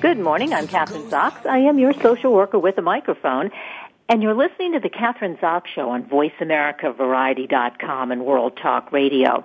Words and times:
Good 0.00 0.20
morning. 0.20 0.54
I'm 0.54 0.68
Kathryn 0.68 1.10
Zox. 1.10 1.44
I 1.44 1.58
am 1.58 1.80
your 1.80 1.92
social 1.92 2.32
worker 2.32 2.56
with 2.56 2.78
a 2.78 2.82
microphone. 2.82 3.50
And 4.08 4.22
you're 4.22 4.32
listening 4.32 4.74
to 4.74 4.78
the 4.78 4.88
Kathryn 4.88 5.36
Zox 5.40 5.66
Show 5.74 5.90
on 5.90 6.04
VoiceAmericaVariety.com 6.04 8.12
and 8.12 8.24
World 8.24 8.56
Talk 8.62 8.92
Radio. 8.92 9.44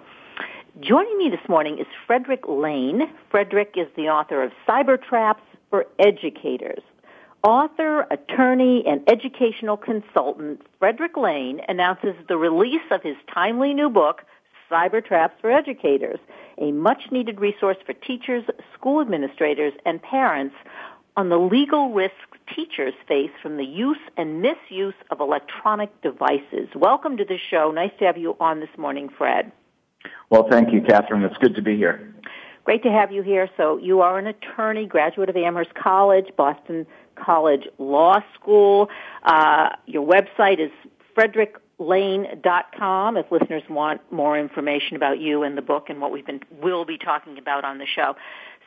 Joining 0.79 1.17
me 1.17 1.31
this 1.31 1.49
morning 1.49 1.79
is 1.79 1.87
Frederick 2.05 2.43
Lane. 2.47 3.11
Frederick 3.31 3.73
is 3.77 3.87
the 3.95 4.09
author 4.09 4.43
of 4.43 4.51
Cybertraps 4.67 5.41
for 5.71 5.87
Educators. 5.97 6.83
Author, 7.43 8.01
attorney, 8.11 8.83
and 8.85 9.01
educational 9.09 9.75
consultant 9.75 10.61
Frederick 10.77 11.17
Lane 11.17 11.61
announces 11.67 12.13
the 12.27 12.37
release 12.37 12.85
of 12.91 13.01
his 13.01 13.15
timely 13.33 13.73
new 13.73 13.89
book, 13.89 14.21
Cybertraps 14.69 15.31
for 15.41 15.51
Educators, 15.51 16.19
a 16.57 16.71
much 16.71 17.11
needed 17.11 17.39
resource 17.39 17.77
for 17.85 17.93
teachers, 17.93 18.43
school 18.73 19.01
administrators, 19.01 19.73
and 19.85 20.01
parents 20.01 20.55
on 21.15 21.29
the 21.29 21.37
legal 21.37 21.93
risks 21.93 22.17
teachers 22.53 22.93
face 23.07 23.31
from 23.41 23.57
the 23.57 23.65
use 23.65 23.97
and 24.17 24.41
misuse 24.41 24.93
of 25.11 25.19
electronic 25.19 25.89
devices. 26.01 26.67
Welcome 26.75 27.17
to 27.17 27.25
the 27.25 27.37
show. 27.37 27.71
Nice 27.71 27.91
to 27.99 28.05
have 28.05 28.17
you 28.17 28.35
on 28.39 28.59
this 28.59 28.69
morning, 28.77 29.09
Fred. 29.09 29.51
Well, 30.29 30.47
thank 30.49 30.73
you, 30.73 30.81
Kathryn. 30.81 31.23
It's 31.23 31.37
good 31.37 31.55
to 31.55 31.61
be 31.61 31.77
here. 31.77 32.13
Great 32.65 32.83
to 32.83 32.91
have 32.91 33.11
you 33.11 33.21
here. 33.21 33.49
So 33.57 33.77
you 33.77 34.01
are 34.01 34.17
an 34.17 34.27
attorney, 34.27 34.85
graduate 34.85 35.29
of 35.29 35.35
Amherst 35.35 35.73
College, 35.75 36.27
Boston 36.37 36.87
College 37.15 37.67
Law 37.77 38.19
School. 38.33 38.89
Uh, 39.23 39.69
your 39.85 40.05
website 40.05 40.59
is 40.59 40.71
Frederick 41.13 41.57
lane.com 41.79 43.17
if 43.17 43.31
listeners 43.31 43.63
want 43.69 44.01
more 44.11 44.37
information 44.39 44.95
about 44.95 45.19
you 45.19 45.43
and 45.43 45.57
the 45.57 45.61
book 45.61 45.89
and 45.89 45.99
what 45.99 46.11
we've 46.11 46.25
been 46.25 46.41
will 46.61 46.85
be 46.85 46.97
talking 46.97 47.37
about 47.37 47.65
on 47.65 47.77
the 47.77 47.85
show. 47.85 48.15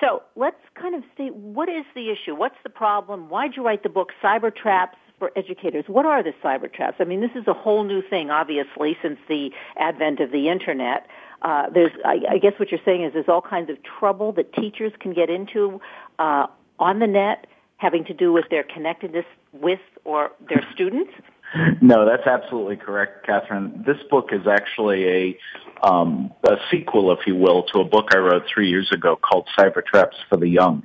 So 0.00 0.22
let's 0.34 0.60
kind 0.74 0.94
of 0.94 1.02
see 1.16 1.28
what 1.28 1.68
is 1.68 1.84
the 1.94 2.10
issue? 2.10 2.34
What's 2.34 2.56
the 2.62 2.70
problem? 2.70 3.28
Why'd 3.28 3.56
you 3.56 3.64
write 3.64 3.82
the 3.82 3.88
book 3.88 4.10
Cybertraps 4.22 4.96
for 5.18 5.30
Educators? 5.36 5.84
What 5.86 6.04
are 6.04 6.22
the 6.22 6.34
cyber 6.44 6.72
traps? 6.72 6.96
I 7.00 7.04
mean, 7.04 7.20
this 7.20 7.30
is 7.34 7.46
a 7.46 7.54
whole 7.54 7.84
new 7.84 8.02
thing, 8.02 8.30
obviously, 8.30 8.96
since 9.00 9.18
the 9.28 9.50
advent 9.78 10.20
of 10.20 10.32
the 10.32 10.48
internet. 10.48 11.06
Uh, 11.42 11.70
there's, 11.70 11.92
I, 12.04 12.20
I 12.32 12.38
guess, 12.38 12.52
what 12.58 12.70
you're 12.70 12.80
saying 12.84 13.04
is 13.04 13.12
there's 13.12 13.28
all 13.28 13.42
kinds 13.42 13.70
of 13.70 13.78
trouble 13.82 14.32
that 14.32 14.52
teachers 14.52 14.92
can 15.00 15.14
get 15.14 15.30
into 15.30 15.80
uh, 16.18 16.46
on 16.78 16.98
the 16.98 17.06
net, 17.06 17.46
having 17.78 18.04
to 18.06 18.14
do 18.14 18.32
with 18.32 18.46
their 18.50 18.62
connectedness 18.62 19.26
with 19.52 19.80
or 20.04 20.32
their 20.48 20.66
students. 20.74 21.12
No, 21.80 22.06
that's 22.06 22.26
absolutely 22.26 22.76
correct, 22.76 23.26
Kathryn. 23.26 23.84
This 23.84 23.98
book 24.10 24.30
is 24.32 24.46
actually 24.46 25.06
a 25.08 25.38
um, 25.82 26.32
a 26.44 26.56
sequel, 26.70 27.12
if 27.12 27.26
you 27.26 27.36
will, 27.36 27.64
to 27.74 27.80
a 27.80 27.84
book 27.84 28.08
I 28.12 28.18
wrote 28.18 28.44
three 28.52 28.70
years 28.70 28.90
ago 28.92 29.16
called 29.16 29.46
Cybertraps 29.58 30.14
for 30.28 30.36
the 30.36 30.48
Young. 30.48 30.82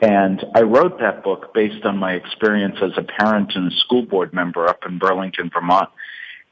And 0.00 0.44
I 0.54 0.62
wrote 0.62 0.98
that 0.98 1.22
book 1.22 1.54
based 1.54 1.84
on 1.84 1.98
my 1.98 2.14
experience 2.14 2.76
as 2.82 2.90
a 2.96 3.02
parent 3.02 3.52
and 3.54 3.72
a 3.72 3.76
school 3.76 4.04
board 4.04 4.34
member 4.34 4.68
up 4.68 4.80
in 4.86 4.98
Burlington, 4.98 5.50
Vermont. 5.52 5.88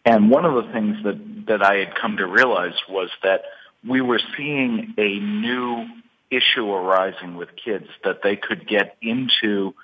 And 0.05 0.31
one 0.31 0.45
of 0.45 0.55
the 0.55 0.73
things 0.73 0.97
that, 1.05 1.47
that 1.49 1.63
I 1.63 1.77
had 1.77 1.95
come 2.01 2.17
to 2.19 2.27
realize 2.27 2.75
was 2.89 3.11
that 3.23 3.43
we 3.87 4.01
were 4.01 4.21
seeing 4.37 4.95
a 4.97 5.19
new 5.19 5.87
issue 6.31 6.71
arising 6.71 7.37
with 7.37 7.51
kids 7.63 7.87
that 8.05 8.21
they 8.23 8.37
could 8.37 8.67
get 8.67 8.97
into 9.03 9.75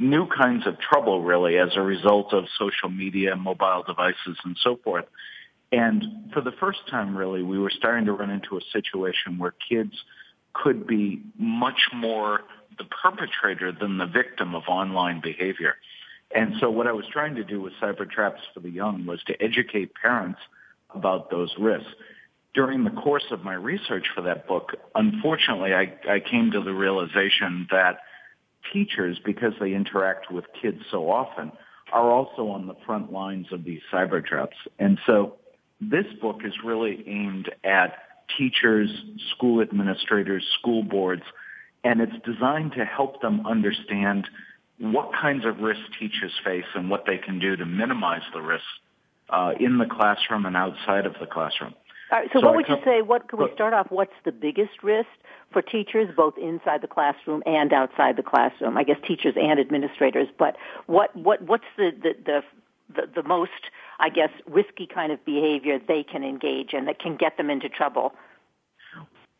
new 0.00 0.26
kinds 0.26 0.66
of 0.66 0.80
trouble 0.80 1.22
really 1.22 1.58
as 1.58 1.76
a 1.76 1.82
result 1.82 2.32
of 2.32 2.44
social 2.58 2.88
media, 2.88 3.36
mobile 3.36 3.84
devices, 3.86 4.38
and 4.44 4.56
so 4.62 4.80
forth. 4.82 5.04
And 5.70 6.32
for 6.32 6.40
the 6.40 6.52
first 6.52 6.80
time, 6.90 7.16
really, 7.16 7.42
we 7.42 7.58
were 7.58 7.70
starting 7.70 8.06
to 8.06 8.12
run 8.12 8.30
into 8.30 8.56
a 8.56 8.60
situation 8.72 9.38
where 9.38 9.54
kids 9.68 9.92
could 10.54 10.86
be 10.86 11.22
much 11.38 11.88
more 11.94 12.40
the 12.78 12.84
perpetrator 12.84 13.72
than 13.72 13.98
the 13.98 14.06
victim 14.06 14.54
of 14.54 14.62
online 14.68 15.20
behavior. 15.20 15.76
And 16.34 16.54
so 16.60 16.70
what 16.70 16.86
I 16.86 16.92
was 16.92 17.04
trying 17.12 17.34
to 17.34 17.44
do 17.44 17.60
with 17.60 17.74
Cybertraps 17.80 18.38
for 18.54 18.60
the 18.60 18.70
Young 18.70 19.04
was 19.04 19.22
to 19.24 19.40
educate 19.42 19.92
parents 19.94 20.40
about 20.94 21.30
those 21.30 21.54
risks. 21.58 21.90
During 22.54 22.84
the 22.84 22.90
course 22.90 23.26
of 23.30 23.44
my 23.44 23.54
research 23.54 24.06
for 24.14 24.22
that 24.22 24.48
book, 24.48 24.74
unfortunately, 24.94 25.74
I, 25.74 25.92
I 26.08 26.20
came 26.20 26.50
to 26.52 26.62
the 26.62 26.72
realization 26.72 27.68
that 27.70 28.00
teachers, 28.72 29.18
because 29.24 29.52
they 29.60 29.72
interact 29.72 30.30
with 30.30 30.44
kids 30.60 30.80
so 30.90 31.10
often, 31.10 31.52
are 31.92 32.10
also 32.10 32.48
on 32.48 32.66
the 32.66 32.76
front 32.86 33.12
lines 33.12 33.46
of 33.52 33.64
these 33.64 33.80
cyber 33.92 34.26
threats. 34.26 34.56
And 34.78 34.98
so 35.06 35.36
this 35.80 36.06
book 36.20 36.40
is 36.44 36.52
really 36.64 37.02
aimed 37.06 37.50
at 37.64 37.98
teachers, 38.38 38.90
school 39.34 39.60
administrators, 39.60 40.44
school 40.58 40.82
boards, 40.82 41.22
and 41.82 42.00
it's 42.00 42.12
designed 42.24 42.72
to 42.72 42.84
help 42.84 43.20
them 43.22 43.46
understand 43.46 44.28
what 44.78 45.10
kinds 45.12 45.44
of 45.44 45.58
risks 45.58 45.84
teachers 45.98 46.32
face 46.44 46.64
and 46.74 46.88
what 46.90 47.04
they 47.06 47.18
can 47.18 47.38
do 47.38 47.56
to 47.56 47.66
minimize 47.66 48.22
the 48.32 48.40
risks 48.40 48.66
uh, 49.28 49.52
in 49.58 49.78
the 49.78 49.86
classroom 49.86 50.46
and 50.46 50.56
outside 50.56 51.06
of 51.06 51.14
the 51.20 51.26
classroom. 51.26 51.74
Right, 52.10 52.28
so, 52.32 52.40
so 52.40 52.46
what 52.46 52.56
would 52.56 52.68
you 52.68 52.76
say? 52.84 53.02
What 53.02 53.28
can 53.28 53.38
we 53.38 53.48
start 53.54 53.72
off? 53.72 53.86
What's 53.90 54.12
the 54.24 54.32
biggest 54.32 54.82
risk 54.82 55.08
for 55.52 55.62
teachers, 55.62 56.08
both 56.16 56.34
inside 56.38 56.82
the 56.82 56.88
classroom 56.88 57.42
and 57.46 57.72
outside 57.72 58.16
the 58.16 58.22
classroom? 58.22 58.76
I 58.76 58.82
guess 58.82 58.96
teachers 59.06 59.34
and 59.36 59.60
administrators. 59.60 60.28
But 60.36 60.56
what 60.86 61.14
what 61.14 61.42
what's 61.42 61.64
the 61.76 61.90
the 62.02 62.14
the, 62.24 62.42
the, 62.94 63.22
the 63.22 63.28
most 63.28 63.70
I 64.00 64.08
guess 64.08 64.30
risky 64.48 64.88
kind 64.92 65.12
of 65.12 65.24
behavior 65.24 65.78
they 65.78 66.02
can 66.02 66.24
engage 66.24 66.72
in 66.72 66.86
that 66.86 66.98
can 66.98 67.16
get 67.16 67.36
them 67.36 67.48
into 67.48 67.68
trouble? 67.68 68.12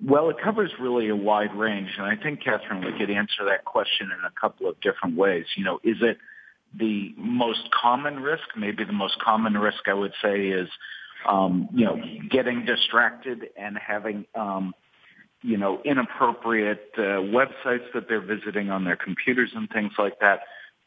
Well, 0.02 0.30
it 0.30 0.36
covers 0.42 0.70
really 0.80 1.08
a 1.08 1.16
wide 1.16 1.54
range, 1.54 1.90
and 1.98 2.06
I 2.06 2.16
think 2.16 2.42
Kathryn 2.42 2.84
we 2.84 2.96
could 2.96 3.10
answer 3.10 3.44
that 3.46 3.64
question 3.64 4.10
in 4.16 4.24
a 4.24 4.30
couple 4.40 4.68
of 4.68 4.80
different 4.80 5.16
ways. 5.16 5.44
You 5.56 5.64
know, 5.64 5.80
is 5.82 5.96
it 6.00 6.18
the 6.78 7.12
most 7.18 7.68
common 7.72 8.20
risk? 8.20 8.44
Maybe 8.56 8.84
the 8.84 8.92
most 8.92 9.18
common 9.18 9.58
risk 9.58 9.88
I 9.88 9.94
would 9.94 10.12
say 10.22 10.48
is 10.48 10.68
um, 11.28 11.68
you 11.72 11.84
know, 11.84 11.96
getting 12.30 12.64
distracted 12.64 13.48
and 13.56 13.76
having, 13.78 14.26
um, 14.34 14.74
you 15.42 15.56
know, 15.56 15.80
inappropriate 15.84 16.90
uh, 16.96 17.22
websites 17.22 17.84
that 17.94 18.08
they're 18.08 18.20
visiting 18.20 18.70
on 18.70 18.84
their 18.84 18.96
computers 18.96 19.50
and 19.54 19.68
things 19.70 19.92
like 19.98 20.18
that. 20.20 20.40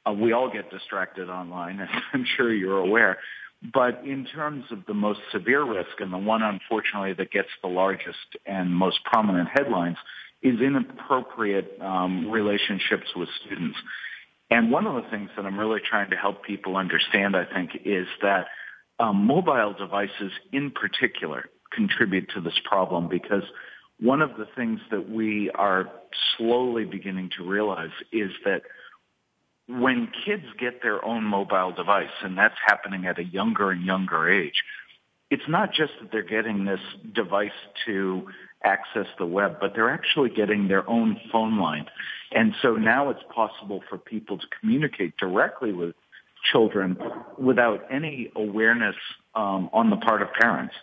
Uh, 0.05 0.11
we 0.11 0.33
all 0.33 0.51
get 0.51 0.69
distracted 0.69 1.29
online, 1.29 1.79
as 1.81 1.89
I'm 2.13 2.25
sure 2.37 2.53
you're 2.53 2.79
aware. 2.79 3.19
But 3.73 4.01
in 4.05 4.25
terms 4.25 4.65
of 4.71 4.85
the 4.87 4.93
most 4.93 5.21
severe 5.31 5.63
risk, 5.63 5.99
and 5.99 6.11
the 6.11 6.17
one 6.17 6.41
unfortunately 6.41 7.13
that 7.13 7.31
gets 7.31 7.47
the 7.61 7.69
largest 7.69 8.17
and 8.45 8.75
most 8.75 8.99
prominent 9.05 9.47
headlines, 9.53 9.97
is 10.41 10.59
inappropriate 10.59 11.79
um, 11.79 12.29
relationships 12.29 13.07
with 13.15 13.29
students. 13.45 13.77
And 14.51 14.69
one 14.69 14.85
of 14.85 15.01
the 15.01 15.09
things 15.09 15.29
that 15.37 15.45
I'm 15.45 15.57
really 15.57 15.79
trying 15.79 16.09
to 16.09 16.17
help 16.17 16.43
people 16.43 16.75
understand, 16.75 17.35
I 17.35 17.45
think, 17.45 17.71
is 17.85 18.05
that 18.21 18.47
um, 18.99 19.25
mobile 19.25 19.73
devices 19.77 20.31
in 20.51 20.71
particular 20.71 21.49
contribute 21.71 22.29
to 22.35 22.41
this 22.41 22.59
problem 22.63 23.07
because 23.07 23.43
one 23.99 24.21
of 24.21 24.37
the 24.37 24.47
things 24.55 24.79
that 24.91 25.09
we 25.09 25.49
are 25.51 25.89
slowly 26.37 26.85
beginning 26.85 27.29
to 27.37 27.43
realize 27.43 27.91
is 28.11 28.31
that 28.45 28.63
when 29.67 30.11
kids 30.25 30.43
get 30.59 30.81
their 30.81 31.03
own 31.05 31.23
mobile 31.23 31.71
device, 31.71 32.09
and 32.21 32.37
that's 32.37 32.57
happening 32.65 33.05
at 33.05 33.17
a 33.17 33.23
younger 33.23 33.71
and 33.71 33.83
younger 33.83 34.29
age, 34.29 34.63
it's 35.29 35.47
not 35.47 35.73
just 35.73 35.93
that 36.01 36.11
they're 36.11 36.21
getting 36.21 36.65
this 36.65 36.81
device 37.13 37.51
to 37.85 38.27
access 38.63 39.07
the 39.17 39.25
web, 39.25 39.57
but 39.59 39.73
they're 39.73 39.89
actually 39.89 40.29
getting 40.29 40.67
their 40.67 40.87
own 40.89 41.19
phone 41.31 41.59
line. 41.59 41.85
And 42.31 42.53
so 42.61 42.75
now 42.75 43.09
it's 43.09 43.23
possible 43.33 43.83
for 43.89 43.97
people 43.97 44.37
to 44.37 44.47
communicate 44.59 45.17
directly 45.17 45.71
with 45.71 45.95
children 46.51 46.97
without 47.37 47.85
any 47.91 48.31
awareness 48.35 48.95
um, 49.35 49.69
on 49.73 49.89
the 49.89 49.97
part 49.97 50.21
of 50.21 50.29
parents, 50.33 50.75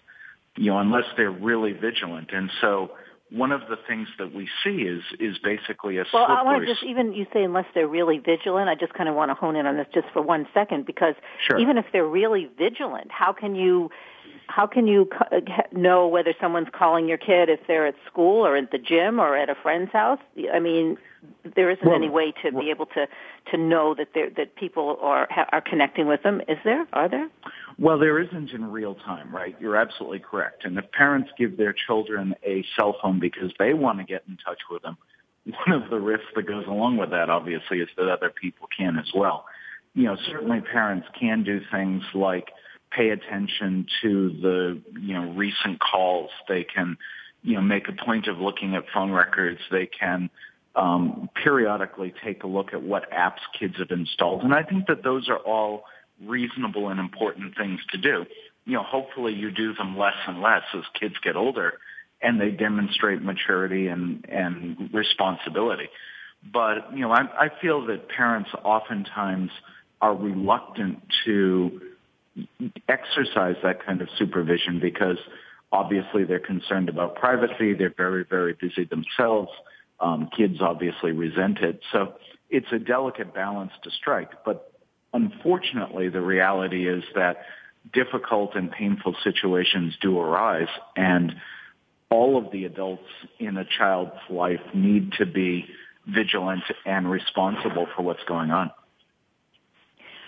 you 0.56 0.70
know, 0.70 0.78
unless 0.78 1.04
they're 1.16 1.30
really 1.30 1.72
vigilant. 1.72 2.30
And 2.32 2.50
so 2.60 2.90
one 3.30 3.52
of 3.52 3.60
the 3.68 3.76
things 3.86 4.08
that 4.18 4.34
we 4.34 4.48
see 4.64 4.82
is 4.82 5.02
is 5.20 5.38
basically 5.38 5.98
a 5.98 6.04
well. 6.12 6.26
I 6.28 6.42
want 6.42 6.62
to 6.62 6.66
just 6.66 6.82
even 6.82 7.12
you 7.12 7.26
say 7.32 7.44
unless 7.44 7.66
they're 7.74 7.86
really 7.86 8.18
vigilant. 8.18 8.68
I 8.68 8.74
just 8.74 8.92
kind 8.94 9.08
of 9.08 9.14
want 9.14 9.30
to 9.30 9.34
hone 9.34 9.56
in 9.56 9.66
on 9.66 9.76
this 9.76 9.86
just 9.94 10.08
for 10.12 10.20
one 10.20 10.48
second 10.52 10.84
because 10.84 11.14
sure. 11.48 11.58
even 11.58 11.78
if 11.78 11.86
they're 11.92 12.06
really 12.06 12.50
vigilant, 12.58 13.10
how 13.10 13.32
can 13.32 13.54
you 13.54 13.90
how 14.48 14.66
can 14.66 14.86
you 14.88 15.08
know 15.72 16.08
whether 16.08 16.34
someone's 16.40 16.68
calling 16.72 17.08
your 17.08 17.18
kid 17.18 17.48
if 17.48 17.60
they're 17.68 17.86
at 17.86 17.94
school 18.06 18.44
or 18.44 18.56
at 18.56 18.72
the 18.72 18.78
gym 18.78 19.20
or 19.20 19.36
at 19.36 19.48
a 19.48 19.54
friend's 19.54 19.92
house? 19.92 20.18
I 20.52 20.58
mean, 20.58 20.98
there 21.56 21.70
isn't 21.70 21.86
well, 21.86 21.96
any 21.96 22.08
way 22.08 22.32
to 22.42 22.50
well, 22.50 22.64
be 22.64 22.70
able 22.70 22.86
to 22.86 23.06
to 23.50 23.56
know 23.56 23.94
that 23.94 24.08
that 24.36 24.56
people 24.56 24.98
are 25.00 25.28
are 25.52 25.60
connecting 25.60 26.06
with 26.06 26.22
them. 26.22 26.40
Is 26.48 26.58
there? 26.64 26.86
Are 26.92 27.08
there? 27.08 27.28
Well, 27.78 27.98
there 27.98 28.18
isn't 28.20 28.50
in 28.50 28.70
real 28.70 28.94
time, 28.94 29.34
right? 29.34 29.56
You're 29.60 29.76
absolutely 29.76 30.20
correct. 30.20 30.64
And 30.64 30.78
if 30.78 30.90
parents 30.92 31.30
give 31.38 31.56
their 31.56 31.72
children 31.72 32.34
a 32.44 32.64
cell 32.76 32.96
phone 33.00 33.20
because 33.20 33.52
they 33.58 33.72
want 33.74 33.98
to 33.98 34.04
get 34.04 34.22
in 34.28 34.36
touch 34.36 34.60
with 34.70 34.82
them, 34.82 34.98
one 35.66 35.82
of 35.82 35.90
the 35.90 35.98
risks 35.98 36.26
that 36.36 36.46
goes 36.46 36.66
along 36.66 36.98
with 36.98 37.10
that, 37.10 37.30
obviously, 37.30 37.80
is 37.80 37.88
that 37.96 38.08
other 38.08 38.30
people 38.30 38.68
can 38.76 38.98
as 38.98 39.10
well. 39.14 39.46
You 39.94 40.04
know, 40.04 40.16
certainly 40.30 40.60
parents 40.60 41.08
can 41.18 41.42
do 41.42 41.60
things 41.72 42.02
like 42.14 42.48
pay 42.92 43.10
attention 43.10 43.86
to 44.02 44.30
the, 44.40 44.82
you 45.00 45.14
know, 45.14 45.32
recent 45.32 45.80
calls. 45.80 46.30
They 46.48 46.64
can, 46.64 46.96
you 47.42 47.54
know, 47.54 47.62
make 47.62 47.88
a 47.88 48.04
point 48.04 48.28
of 48.28 48.38
looking 48.38 48.74
at 48.74 48.84
phone 48.92 49.10
records. 49.10 49.60
They 49.70 49.86
can 49.86 50.30
um, 50.76 51.28
periodically 51.42 52.14
take 52.24 52.42
a 52.44 52.46
look 52.46 52.72
at 52.72 52.82
what 52.82 53.10
apps 53.10 53.40
kids 53.58 53.74
have 53.78 53.90
installed. 53.90 54.42
And 54.42 54.54
I 54.54 54.62
think 54.62 54.86
that 54.86 55.02
those 55.02 55.28
are 55.28 55.38
all 55.38 55.84
reasonable 56.24 56.88
and 56.88 57.00
important 57.00 57.56
things 57.56 57.80
to 57.92 57.98
do. 57.98 58.24
You 58.66 58.74
know, 58.74 58.82
hopefully 58.82 59.32
you 59.32 59.50
do 59.50 59.74
them 59.74 59.98
less 59.98 60.16
and 60.26 60.40
less 60.40 60.62
as 60.74 60.84
kids 60.98 61.14
get 61.24 61.36
older 61.36 61.78
and 62.22 62.40
they 62.40 62.50
demonstrate 62.50 63.22
maturity 63.22 63.88
and, 63.88 64.26
and 64.28 64.90
responsibility. 64.92 65.88
But, 66.52 66.94
you 66.94 67.00
know, 67.00 67.12
I, 67.12 67.22
I 67.46 67.48
feel 67.60 67.86
that 67.86 68.08
parents 68.08 68.50
oftentimes 68.62 69.50
are 70.00 70.14
reluctant 70.14 71.02
to 71.24 71.80
exercise 72.88 73.56
that 73.62 73.84
kind 73.84 74.00
of 74.00 74.08
supervision 74.18 74.80
because 74.80 75.18
obviously 75.72 76.24
they're 76.24 76.38
concerned 76.38 76.88
about 76.88 77.16
privacy. 77.16 77.74
They're 77.74 77.94
very, 77.94 78.24
very 78.24 78.54
busy 78.54 78.84
themselves. 78.84 79.50
Um, 80.00 80.28
kids 80.34 80.60
obviously 80.60 81.12
resent 81.12 81.58
it. 81.58 81.80
So 81.92 82.14
it's 82.48 82.72
a 82.72 82.78
delicate 82.78 83.34
balance 83.34 83.72
to 83.84 83.90
strike. 83.90 84.44
But 84.44 84.72
unfortunately, 85.12 86.08
the 86.08 86.20
reality 86.20 86.88
is 86.88 87.04
that 87.14 87.44
difficult 87.92 88.54
and 88.54 88.70
painful 88.70 89.14
situations 89.24 89.96
do 90.00 90.18
arise 90.18 90.68
and 90.96 91.34
all 92.10 92.36
of 92.36 92.52
the 92.52 92.64
adults 92.64 93.08
in 93.38 93.56
a 93.56 93.64
child's 93.64 94.18
life 94.28 94.60
need 94.74 95.12
to 95.12 95.26
be 95.26 95.66
vigilant 96.06 96.64
and 96.84 97.10
responsible 97.10 97.86
for 97.94 98.02
what's 98.02 98.24
going 98.24 98.50
on. 98.50 98.70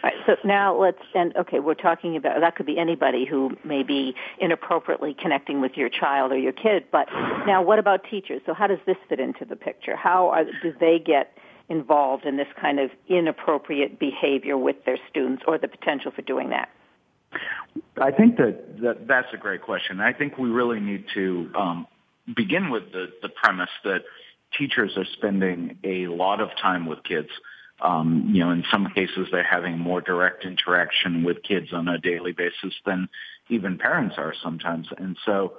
All 0.03 0.11
right, 0.11 0.19
so 0.27 0.37
now 0.45 0.77
let's 0.81 1.03
and 1.15 1.37
okay, 1.37 1.61
we're 1.61 1.75
talking 1.75 2.17
about 2.17 2.41
that 2.41 2.57
could 2.57 2.67
be 2.67 2.79
anybody 2.79 3.25
who 3.25 3.57
may 3.65 3.83
be 3.85 4.15
inappropriately 4.41 5.15
connecting 5.15 5.61
with 5.61 5.73
your 5.77 5.89
child 5.89 6.33
or 6.33 6.39
your 6.39 6.53
kid. 6.53 6.85
But 6.91 7.09
now, 7.47 7.63
what 7.63 7.79
about 7.79 8.01
teachers? 8.11 8.43
So 8.45 8.53
how 8.53 8.67
does 8.67 8.81
this 8.85 8.97
fit 9.09 9.21
into 9.21 9.45
the 9.45 9.55
picture? 9.55 9.95
How 9.95 10.31
are, 10.31 10.45
do 10.45 10.75
they 10.81 10.99
get 10.99 11.37
involved 11.69 12.25
in 12.25 12.37
this 12.37 12.49
kind 12.61 12.81
of 12.81 12.91
inappropriate 13.09 14.01
behavior 14.01 14.59
with 14.59 14.85
their 14.85 14.99
students, 15.09 15.45
or 15.47 15.57
the 15.59 15.69
potential 15.69 16.11
for 16.11 16.23
doing 16.23 16.51
that? 16.51 16.69
I 18.01 18.11
think 18.11 18.37
that, 18.39 18.81
that 18.83 19.07
that's 19.07 19.29
a 19.33 19.37
great 19.37 19.63
question. 19.63 20.01
I 20.01 20.13
think 20.13 20.37
we 20.37 20.51
really 20.51 20.81
need 20.81 21.05
to 21.15 21.51
um, 21.55 21.87
begin 22.35 22.71
with 22.71 22.91
the, 22.93 23.07
the 23.23 23.29
premise 23.29 23.71
that 23.85 24.03
teachers 24.59 24.97
are 24.97 25.07
spending 25.13 25.79
a 25.85 26.09
lot 26.09 26.41
of 26.41 26.51
time 26.61 26.87
with 26.87 27.03
kids 27.05 27.29
um, 27.83 28.31
you 28.33 28.45
know, 28.45 28.51
in 28.51 28.65
some 28.71 28.89
cases 28.95 29.29
they're 29.31 29.43
having 29.43 29.79
more 29.79 30.01
direct 30.01 30.45
interaction 30.45 31.25
with 31.25 31.43
kids 31.43 31.73
on 31.73 31.89
a 31.89 31.99
daily 31.99 32.33
basis 32.33 32.75
than 32.87 33.09
even 33.49 33.77
parents 33.77 34.15
are 34.19 34.33
sometimes. 34.43 34.89
And 34.97 35.17
so, 35.27 35.55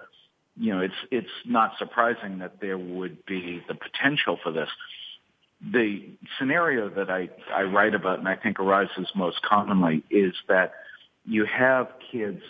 you 0.58 0.74
know, 0.74 0.80
it's, 0.80 0.94
it's 1.12 1.28
not 1.46 1.74
surprising 1.78 2.40
that 2.40 2.62
there 2.62 2.78
would 2.78 3.26
be 3.26 3.62
the 3.68 3.76
potential 3.76 4.40
for 4.42 4.52
this. 4.52 4.70
The 5.72 6.04
scenario 6.40 6.90
that 6.90 7.10
I, 7.10 7.30
I 7.54 7.64
write 7.64 7.94
about 7.94 8.20
and 8.20 8.28
I 8.28 8.36
think 8.36 8.60
arises 8.60 9.08
most 9.16 9.42
commonly 9.42 10.04
is 10.10 10.34
that 10.48 10.74
you 11.26 11.46
have 11.46 11.88
kids 12.12 12.42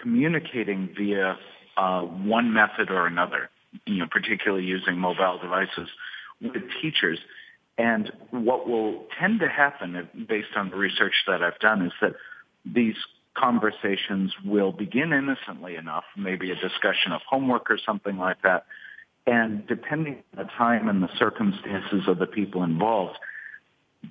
communicating 0.00 0.90
via 0.96 1.38
uh, 1.76 2.02
one 2.02 2.52
method 2.52 2.90
or 2.90 3.06
another, 3.06 3.50
you 3.86 3.98
know, 3.98 4.06
particularly 4.10 4.64
using 4.64 4.98
mobile 4.98 5.38
devices 5.40 5.88
with 6.40 6.62
teachers 6.80 7.18
and 7.78 8.12
what 8.30 8.68
will 8.68 9.06
tend 9.18 9.40
to 9.40 9.48
happen, 9.48 10.08
based 10.28 10.56
on 10.56 10.70
the 10.70 10.76
research 10.76 11.14
that 11.26 11.42
I've 11.42 11.58
done, 11.58 11.82
is 11.86 11.92
that 12.00 12.14
these 12.64 12.96
conversations 13.34 14.32
will 14.44 14.72
begin 14.72 15.12
innocently 15.12 15.76
enough, 15.76 16.04
maybe 16.16 16.50
a 16.50 16.54
discussion 16.54 17.12
of 17.12 17.22
homework 17.28 17.70
or 17.70 17.78
something 17.84 18.18
like 18.18 18.42
that. 18.42 18.66
And 19.26 19.66
depending 19.66 20.22
on 20.36 20.44
the 20.44 20.50
time 20.56 20.88
and 20.88 21.02
the 21.02 21.08
circumstances 21.16 22.02
of 22.08 22.18
the 22.18 22.26
people 22.26 22.62
involved, 22.62 23.16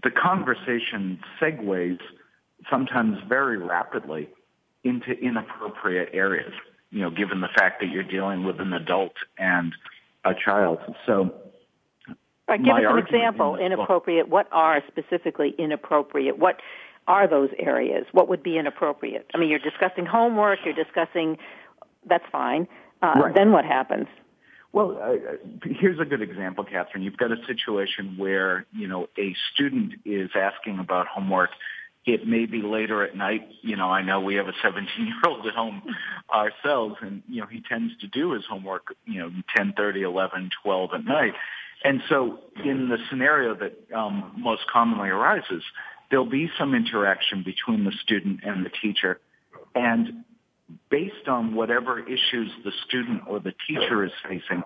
the 0.03 0.11
conversation 0.11 1.19
segues 1.39 1.99
sometimes 2.69 3.17
very 3.27 3.57
rapidly 3.57 4.29
into 4.83 5.11
inappropriate 5.11 6.09
areas, 6.13 6.53
you 6.89 7.01
know, 7.01 7.11
given 7.11 7.41
the 7.41 7.49
fact 7.55 7.81
that 7.81 7.89
you're 7.89 8.03
dealing 8.03 8.43
with 8.43 8.59
an 8.59 8.73
adult 8.73 9.13
and 9.37 9.73
a 10.23 10.33
child. 10.33 10.79
So 11.05 11.33
Right, 12.51 12.63
give 12.63 12.75
us 12.75 12.83
an 12.85 12.97
example. 12.97 13.55
Inappropriate. 13.55 14.27
What 14.27 14.47
are 14.51 14.83
specifically 14.87 15.55
inappropriate? 15.57 16.37
What 16.37 16.59
are 17.07 17.25
those 17.27 17.49
areas? 17.57 18.05
What 18.11 18.27
would 18.27 18.43
be 18.43 18.57
inappropriate? 18.57 19.25
I 19.33 19.37
mean, 19.37 19.49
you're 19.49 19.59
discussing 19.59 20.05
homework. 20.05 20.59
You're 20.65 20.73
discussing. 20.73 21.37
That's 22.05 22.25
fine. 22.29 22.67
Uh, 23.01 23.13
right. 23.15 23.35
Then 23.35 23.53
what 23.53 23.63
happens? 23.63 24.07
Well, 24.73 24.99
uh, 25.01 25.37
here's 25.63 25.99
a 25.99 26.05
good 26.05 26.21
example, 26.21 26.65
Kathryn. 26.65 27.03
You've 27.03 27.17
got 27.17 27.31
a 27.31 27.37
situation 27.47 28.15
where 28.17 28.65
you 28.73 28.87
know 28.87 29.07
a 29.17 29.33
student 29.53 29.93
is 30.03 30.31
asking 30.35 30.79
about 30.79 31.07
homework. 31.07 31.51
It 32.05 32.27
may 32.27 32.47
be 32.47 32.61
later 32.61 33.03
at 33.03 33.15
night. 33.15 33.47
You 33.61 33.77
know, 33.77 33.89
I 33.89 34.01
know 34.01 34.19
we 34.19 34.35
have 34.35 34.47
a 34.47 34.53
17 34.61 34.87
year 35.05 35.15
old 35.25 35.45
at 35.45 35.53
home 35.53 35.83
ourselves, 36.33 36.95
and 36.99 37.23
you 37.29 37.39
know 37.39 37.47
he 37.47 37.61
tends 37.61 37.95
to 38.01 38.07
do 38.07 38.31
his 38.31 38.43
homework. 38.45 38.93
You 39.05 39.19
know, 39.19 39.31
10:30, 39.57 40.01
11, 40.03 40.49
12 40.63 40.89
at 40.93 41.05
night. 41.05 41.33
And 41.83 42.01
so 42.09 42.39
in 42.63 42.89
the 42.89 42.97
scenario 43.09 43.55
that 43.55 43.95
um, 43.95 44.33
most 44.37 44.61
commonly 44.71 45.09
arises, 45.09 45.63
there'll 46.09 46.29
be 46.29 46.49
some 46.59 46.75
interaction 46.75 47.43
between 47.43 47.85
the 47.85 47.91
student 48.03 48.41
and 48.43 48.65
the 48.65 48.69
teacher. 48.69 49.19
And 49.73 50.23
based 50.89 51.27
on 51.27 51.55
whatever 51.55 51.99
issues 51.99 52.51
the 52.63 52.71
student 52.87 53.23
or 53.27 53.39
the 53.39 53.53
teacher 53.67 54.05
is 54.05 54.11
facing, 54.27 54.63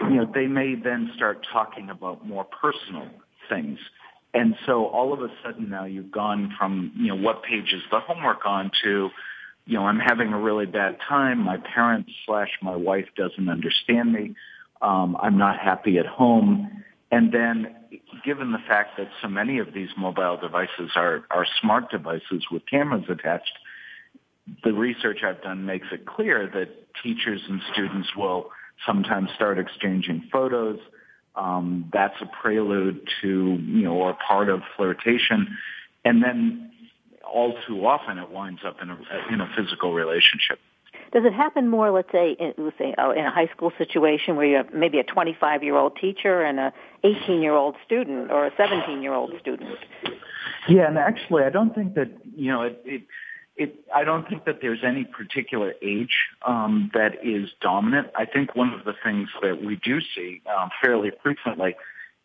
you 0.00 0.16
know, 0.16 0.30
they 0.32 0.46
may 0.46 0.74
then 0.74 1.12
start 1.16 1.46
talking 1.52 1.90
about 1.90 2.26
more 2.26 2.44
personal 2.44 3.08
things. 3.48 3.78
And 4.32 4.54
so 4.66 4.86
all 4.86 5.12
of 5.12 5.20
a 5.22 5.28
sudden 5.42 5.70
now 5.70 5.84
you've 5.84 6.12
gone 6.12 6.54
from, 6.58 6.92
you 6.96 7.08
know, 7.08 7.16
what 7.16 7.42
page 7.42 7.72
is 7.72 7.82
the 7.90 8.00
homework 8.00 8.46
on 8.46 8.70
to, 8.84 9.10
you 9.66 9.74
know, 9.74 9.84
I'm 9.86 9.98
having 9.98 10.32
a 10.32 10.38
really 10.38 10.66
bad 10.66 10.98
time. 11.08 11.44
My 11.44 11.56
parents 11.56 12.10
slash 12.26 12.50
my 12.62 12.76
wife 12.76 13.06
doesn't 13.16 13.48
understand 13.48 14.12
me 14.12 14.34
um, 14.82 15.16
I'm 15.20 15.38
not 15.38 15.58
happy 15.58 15.98
at 15.98 16.06
home. 16.06 16.84
And 17.10 17.32
then 17.32 17.76
given 18.24 18.52
the 18.52 18.58
fact 18.66 18.96
that 18.98 19.08
so 19.20 19.28
many 19.28 19.58
of 19.58 19.72
these 19.74 19.88
mobile 19.96 20.36
devices 20.36 20.92
are, 20.96 21.24
are 21.30 21.46
smart 21.60 21.90
devices 21.90 22.44
with 22.50 22.62
cameras 22.66 23.04
attached, 23.08 23.52
the 24.64 24.72
research 24.72 25.18
I've 25.24 25.42
done 25.42 25.66
makes 25.66 25.88
it 25.92 26.06
clear 26.06 26.50
that 26.54 26.68
teachers 27.02 27.40
and 27.48 27.60
students 27.72 28.08
will 28.16 28.50
sometimes 28.86 29.30
start 29.34 29.58
exchanging 29.58 30.28
photos. 30.32 30.78
Um, 31.36 31.88
that's 31.92 32.20
a 32.20 32.26
prelude 32.26 33.08
to, 33.22 33.28
you 33.28 33.84
know, 33.84 33.94
or 33.94 34.16
part 34.26 34.48
of 34.48 34.62
flirtation. 34.76 35.56
And 36.04 36.22
then 36.22 36.72
all 37.22 37.56
too 37.66 37.86
often 37.86 38.18
it 38.18 38.30
winds 38.30 38.62
up 38.64 38.76
in 38.82 38.90
a, 38.90 38.98
in 39.32 39.40
a 39.40 39.48
physical 39.56 39.92
relationship. 39.92 40.58
Does 41.12 41.24
it 41.24 41.32
happen 41.32 41.68
more, 41.68 41.90
let's 41.90 42.10
say, 42.12 42.36
in, 42.38 42.54
let's 42.58 42.78
say, 42.78 42.94
oh, 42.98 43.10
in 43.10 43.24
a 43.24 43.30
high 43.30 43.48
school 43.54 43.72
situation 43.78 44.36
where 44.36 44.46
you 44.46 44.56
have 44.56 44.72
maybe 44.72 44.98
a 44.98 45.04
25 45.04 45.62
year 45.62 45.76
old 45.76 45.96
teacher 45.96 46.42
and 46.42 46.60
a 46.60 46.72
18 47.04 47.42
year 47.42 47.54
old 47.54 47.76
student 47.84 48.30
or 48.30 48.46
a 48.46 48.50
17 48.56 49.02
year 49.02 49.14
old 49.14 49.32
student? 49.40 49.70
Yeah, 50.68 50.86
and 50.88 50.98
actually, 50.98 51.44
I 51.44 51.50
don't 51.50 51.74
think 51.74 51.94
that 51.94 52.10
you 52.36 52.52
know 52.52 52.62
it. 52.62 52.82
it 52.84 53.02
it, 53.56 53.74
I 53.94 54.04
don't 54.04 54.26
think 54.26 54.46
that 54.46 54.60
there's 54.62 54.82
any 54.82 55.04
particular 55.04 55.74
age 55.82 56.16
um, 56.46 56.90
that 56.94 57.22
is 57.22 57.50
dominant. 57.60 58.06
I 58.16 58.24
think 58.24 58.56
one 58.56 58.72
of 58.72 58.86
the 58.86 58.94
things 59.04 59.28
that 59.42 59.62
we 59.62 59.76
do 59.76 60.00
see 60.14 60.40
um, 60.48 60.70
fairly 60.82 61.10
frequently 61.22 61.76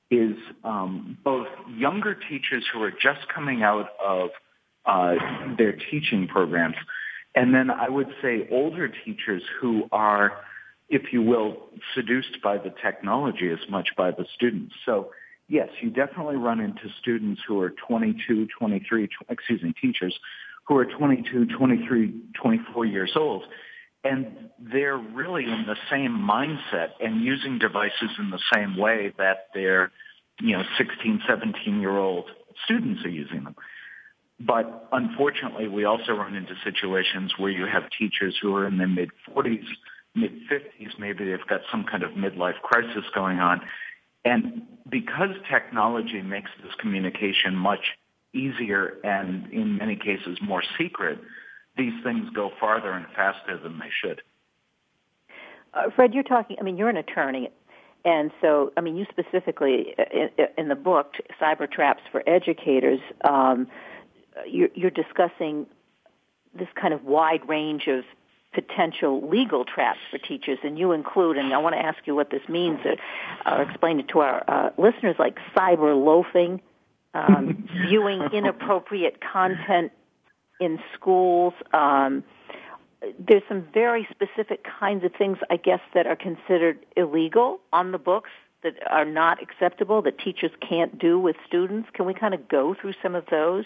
is 0.09 0.37
um, 0.63 1.17
both 1.25 1.47
younger 1.75 2.15
teachers 2.15 2.63
who 2.71 2.81
are 2.83 2.91
just 2.91 3.27
coming 3.33 3.63
out 3.63 3.89
of 4.01 4.29
uh, 4.85 5.15
their 5.57 5.73
teaching 5.73 6.27
programs 6.27 6.75
and 7.35 7.53
then 7.53 7.69
I 7.69 7.89
would 7.89 8.09
say 8.21 8.47
older 8.51 8.87
teachers 8.87 9.43
who 9.59 9.87
are 9.91 10.33
if 10.89 11.11
you 11.11 11.21
will, 11.21 11.57
seduced 11.95 12.41
by 12.43 12.57
the 12.57 12.73
technology 12.81 13.49
as 13.49 13.69
much 13.69 13.89
by 13.97 14.11
the 14.11 14.25
students. 14.35 14.75
So 14.85 15.11
yes, 15.47 15.69
you 15.81 15.89
definitely 15.89 16.35
run 16.35 16.59
into 16.59 16.89
students 17.01 17.41
who 17.47 17.59
are 17.59 17.73
22, 17.87 18.47
23, 18.57 19.09
excuse 19.29 19.63
me, 19.63 19.73
teachers 19.81 20.17
who 20.67 20.77
are 20.77 20.85
22, 20.85 21.47
23, 21.57 22.13
24 22.41 22.85
years 22.85 23.11
old. 23.15 23.43
And 24.03 24.49
they're 24.59 24.97
really 24.97 25.43
in 25.43 25.65
the 25.65 25.75
same 25.89 26.11
mindset 26.11 26.89
and 26.99 27.21
using 27.21 27.57
devices 27.57 28.11
in 28.19 28.29
the 28.29 28.39
same 28.53 28.77
way 28.77 29.11
that 29.17 29.47
their, 29.55 29.91
you 30.39 30.55
know, 30.55 30.63
16, 30.77 31.21
17 31.27 31.81
year 31.81 31.97
old 31.97 32.25
students 32.65 33.03
are 33.03 33.09
using 33.09 33.43
them. 33.43 33.55
But 34.39 34.87
unfortunately, 34.91 35.67
we 35.67 35.85
also 35.85 36.11
run 36.11 36.35
into 36.35 36.53
situations 36.63 37.33
where 37.37 37.51
you 37.51 37.65
have 37.65 37.83
teachers 37.97 38.37
who 38.41 38.53
are 38.55 38.67
in 38.67 38.77
their 38.77 38.87
mid 38.87 39.09
40s, 39.29 39.65
mid 40.13 40.31
50s, 40.51 40.99
maybe 40.99 41.25
they've 41.25 41.47
got 41.47 41.61
some 41.71 41.85
kind 41.89 42.03
of 42.03 42.11
midlife 42.11 42.59
crisis 42.61 43.05
going 43.13 43.39
on. 43.39 43.61
And 44.25 44.63
because 44.89 45.29
technology 45.49 46.21
makes 46.21 46.49
this 46.63 46.73
communication 46.79 47.55
much 47.55 47.97
easier 48.33 48.97
and 49.03 49.51
in 49.53 49.77
many 49.77 49.95
cases 49.95 50.37
more 50.41 50.63
secret, 50.77 51.19
these 51.77 51.93
things 52.03 52.29
go 52.33 52.51
farther 52.59 52.91
and 52.91 53.05
faster 53.15 53.57
than 53.57 53.79
they 53.79 53.89
should. 54.01 54.21
Uh, 55.73 55.89
Fred, 55.95 56.13
you're 56.13 56.23
talking, 56.23 56.57
I 56.59 56.63
mean, 56.63 56.77
you're 56.77 56.89
an 56.89 56.97
attorney. 56.97 57.49
And 58.03 58.31
so, 58.41 58.71
I 58.77 58.81
mean, 58.81 58.95
you 58.95 59.05
specifically 59.09 59.95
in, 60.13 60.29
in 60.57 60.67
the 60.69 60.75
book, 60.75 61.13
Cybertraps 61.41 62.01
for 62.11 62.21
Educators, 62.27 62.99
um, 63.27 63.67
you're, 64.47 64.69
you're 64.73 64.91
discussing 64.91 65.67
this 66.57 66.67
kind 66.75 66.93
of 66.93 67.03
wide 67.03 67.47
range 67.47 67.87
of 67.87 68.03
potential 68.53 69.27
legal 69.27 69.65
traps 69.65 69.99
for 70.09 70.17
teachers, 70.17 70.57
and 70.63 70.79
you 70.79 70.93
include, 70.93 71.37
and 71.37 71.53
I 71.53 71.57
want 71.57 71.75
to 71.75 71.85
ask 71.85 71.99
you 72.05 72.15
what 72.15 72.29
this 72.29 72.47
means, 72.47 72.79
or, 72.85 72.95
uh, 73.45 73.57
or 73.57 73.61
explain 73.63 73.99
it 73.99 74.07
to 74.09 74.19
our 74.19 74.43
uh, 74.47 74.69
listeners, 74.77 75.17
like 75.19 75.37
cyber 75.55 75.93
loafing, 75.93 76.61
um, 77.13 77.67
viewing 77.87 78.21
inappropriate 78.33 79.19
content 79.21 79.91
in 80.59 80.79
schools. 80.93 81.53
Um, 81.73 82.23
there's 83.19 83.43
some 83.47 83.67
very 83.73 84.07
specific 84.09 84.65
kinds 84.79 85.03
of 85.03 85.13
things, 85.13 85.37
I 85.49 85.57
guess, 85.57 85.81
that 85.93 86.07
are 86.07 86.15
considered 86.15 86.79
illegal 86.95 87.59
on 87.73 87.91
the 87.91 87.99
books 87.99 88.31
that 88.63 88.75
are 88.89 89.05
not 89.05 89.43
acceptable 89.43 90.01
that 90.01 90.17
teachers 90.17 90.51
can't 90.67 90.97
do 90.97 91.19
with 91.19 91.35
students. 91.45 91.89
Can 91.93 92.05
we 92.05 92.13
kind 92.13 92.33
of 92.33 92.47
go 92.47 92.73
through 92.73 92.93
some 93.03 93.13
of 93.13 93.25
those? 93.29 93.65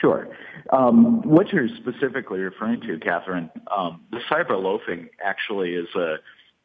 Sure. 0.00 0.28
Um, 0.70 1.22
what 1.22 1.52
you're 1.52 1.68
specifically 1.68 2.40
referring 2.40 2.80
to, 2.82 2.98
Kathryn, 2.98 3.50
um, 3.74 4.00
the 4.10 4.20
cyber 4.30 4.60
loafing 4.60 5.08
actually 5.22 5.74
is 5.74 5.88
a, 5.94 6.16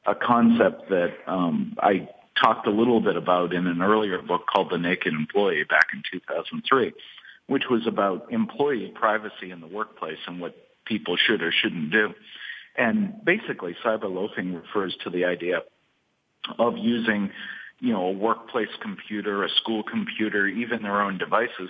a 0.06 0.16
concept 0.16 0.90
that 0.90 1.14
um, 1.28 1.76
I 1.80 2.10
talked 2.42 2.68
a 2.68 2.72
little 2.72 3.02
bit 3.02 3.16
about 3.16 3.54
in 3.54 3.68
an 3.68 3.82
earlier 3.82 4.22
book 4.22 4.46
called 4.48 4.72
The 4.72 4.78
Naked 4.78 5.14
Employee 5.14 5.64
back 5.64 5.88
in 5.94 6.04
2003, 6.12 6.94
which 7.48 7.64
was 7.70 7.86
about 7.88 8.32
employee 8.32 8.92
privacy 8.96 9.52
in 9.52 9.60
the 9.60 9.68
workplace 9.68 10.20
and 10.28 10.40
what 10.40 10.56
people 10.86 11.18
should 11.18 11.42
or 11.42 11.52
shouldn't 11.52 11.92
do. 11.92 12.14
And 12.78 13.14
basically, 13.26 13.76
cyber 13.84 14.10
loafing 14.10 14.56
refers 14.56 14.96
to 15.04 15.10
the 15.10 15.26
idea 15.26 15.64
of 16.58 16.78
using, 16.78 17.32
you 17.80 17.92
know, 17.92 18.06
a 18.06 18.12
workplace 18.12 18.70
computer, 18.82 19.44
a 19.44 19.50
school 19.50 19.84
computer, 19.84 20.48
even 20.48 20.84
their 20.84 21.02
own 21.02 21.18
devices 21.18 21.70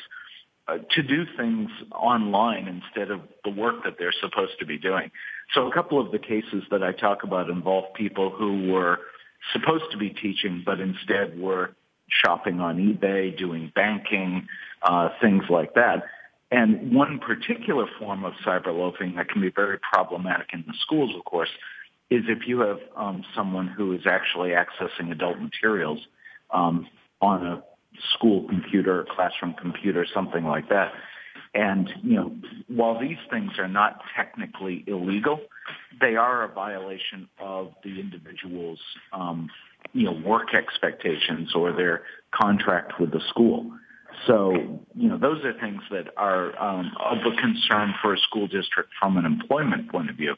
to 0.77 1.03
do 1.03 1.25
things 1.37 1.69
online 1.91 2.67
instead 2.67 3.11
of 3.11 3.21
the 3.43 3.51
work 3.51 3.83
that 3.83 3.95
they're 3.97 4.13
supposed 4.21 4.53
to 4.59 4.65
be 4.65 4.77
doing. 4.77 5.11
So 5.53 5.67
a 5.67 5.73
couple 5.73 5.99
of 5.99 6.11
the 6.11 6.19
cases 6.19 6.63
that 6.71 6.83
I 6.83 6.91
talk 6.91 7.23
about 7.23 7.49
involve 7.49 7.93
people 7.93 8.29
who 8.29 8.71
were 8.71 8.99
supposed 9.53 9.85
to 9.91 9.97
be 9.97 10.09
teaching, 10.09 10.63
but 10.65 10.79
instead 10.79 11.39
were 11.39 11.75
shopping 12.07 12.59
on 12.59 12.77
eBay, 12.77 13.37
doing 13.37 13.71
banking, 13.73 14.47
uh, 14.83 15.09
things 15.21 15.43
like 15.49 15.73
that. 15.75 16.03
And 16.51 16.93
one 16.93 17.19
particular 17.19 17.85
form 17.99 18.25
of 18.25 18.33
cyber 18.45 18.67
loafing 18.67 19.15
that 19.15 19.29
can 19.29 19.41
be 19.41 19.51
very 19.51 19.77
problematic 19.79 20.47
in 20.53 20.63
the 20.67 20.73
schools, 20.81 21.11
of 21.15 21.23
course, 21.25 21.49
is 22.09 22.23
if 22.27 22.47
you 22.47 22.61
have 22.61 22.79
um, 22.95 23.23
someone 23.35 23.67
who 23.67 23.93
is 23.93 24.01
actually 24.07 24.49
accessing 24.49 25.11
adult 25.11 25.39
materials 25.39 25.99
um, 26.51 26.87
on 27.21 27.45
a 27.45 27.63
school 28.13 28.47
computer, 28.47 29.05
classroom 29.15 29.55
computer, 29.59 30.05
something 30.13 30.45
like 30.45 30.69
that. 30.69 30.91
And, 31.53 31.89
you 32.03 32.15
know, 32.15 32.31
while 32.67 32.99
these 32.99 33.17
things 33.31 33.53
are 33.57 33.67
not 33.67 34.01
technically 34.15 34.83
illegal, 34.87 35.39
they 35.99 36.15
are 36.15 36.43
a 36.43 36.53
violation 36.53 37.27
of 37.39 37.73
the 37.83 37.99
individual's, 37.99 38.79
um, 39.13 39.49
you 39.93 40.05
know, 40.05 40.11
work 40.23 40.53
expectations 40.53 41.55
or 41.55 41.73
their 41.73 42.03
contract 42.31 42.99
with 42.99 43.11
the 43.11 43.21
school. 43.29 43.71
So, 44.27 44.53
you 44.95 45.09
know, 45.09 45.17
those 45.17 45.43
are 45.43 45.53
things 45.59 45.81
that 45.91 46.09
are 46.17 46.57
um, 46.61 46.91
of 47.03 47.19
a 47.19 47.41
concern 47.41 47.95
for 48.01 48.13
a 48.13 48.17
school 48.19 48.47
district 48.47 48.89
from 48.99 49.17
an 49.17 49.25
employment 49.25 49.89
point 49.89 50.09
of 50.09 50.17
view, 50.17 50.35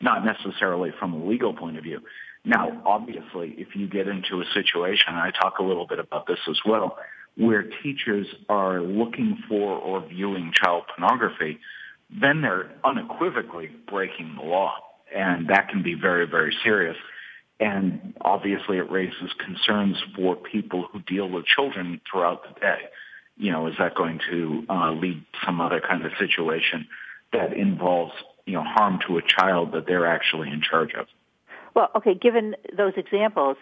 not 0.00 0.24
necessarily 0.24 0.92
from 0.98 1.12
a 1.12 1.24
legal 1.26 1.52
point 1.52 1.76
of 1.76 1.84
view. 1.84 2.00
Now, 2.44 2.82
obviously, 2.84 3.54
if 3.56 3.74
you 3.74 3.88
get 3.88 4.06
into 4.06 4.40
a 4.42 4.44
situation, 4.52 5.06
and 5.08 5.16
I 5.16 5.30
talk 5.30 5.58
a 5.58 5.62
little 5.62 5.86
bit 5.86 5.98
about 5.98 6.26
this 6.26 6.40
as 6.48 6.58
well, 6.66 6.98
where 7.36 7.64
teachers 7.82 8.26
are 8.48 8.80
looking 8.80 9.42
for 9.48 9.78
or 9.78 10.06
viewing 10.06 10.52
child 10.52 10.84
pornography, 10.94 11.58
then 12.10 12.42
they're 12.42 12.70
unequivocally 12.84 13.70
breaking 13.88 14.36
the 14.36 14.44
law. 14.44 14.74
And 15.14 15.48
that 15.48 15.68
can 15.68 15.82
be 15.82 15.94
very, 15.94 16.26
very 16.26 16.54
serious. 16.62 16.96
And 17.60 18.14
obviously 18.20 18.78
it 18.78 18.90
raises 18.90 19.30
concerns 19.38 19.96
for 20.14 20.36
people 20.36 20.86
who 20.92 21.00
deal 21.00 21.28
with 21.28 21.46
children 21.46 22.00
throughout 22.10 22.42
the 22.42 22.60
day. 22.60 22.78
You 23.36 23.52
know, 23.52 23.66
is 23.68 23.74
that 23.78 23.94
going 23.94 24.20
to 24.30 24.64
uh, 24.68 24.92
lead 24.92 25.24
some 25.44 25.60
other 25.60 25.80
kind 25.80 26.04
of 26.04 26.12
situation 26.18 26.86
that 27.32 27.52
involves, 27.52 28.12
you 28.44 28.54
know, 28.54 28.64
harm 28.64 29.00
to 29.08 29.18
a 29.18 29.22
child 29.22 29.72
that 29.72 29.86
they're 29.86 30.06
actually 30.06 30.50
in 30.50 30.62
charge 30.62 30.94
of? 30.94 31.06
Well, 31.74 31.90
okay, 31.96 32.14
given 32.14 32.54
those 32.76 32.92
examples, 32.96 33.56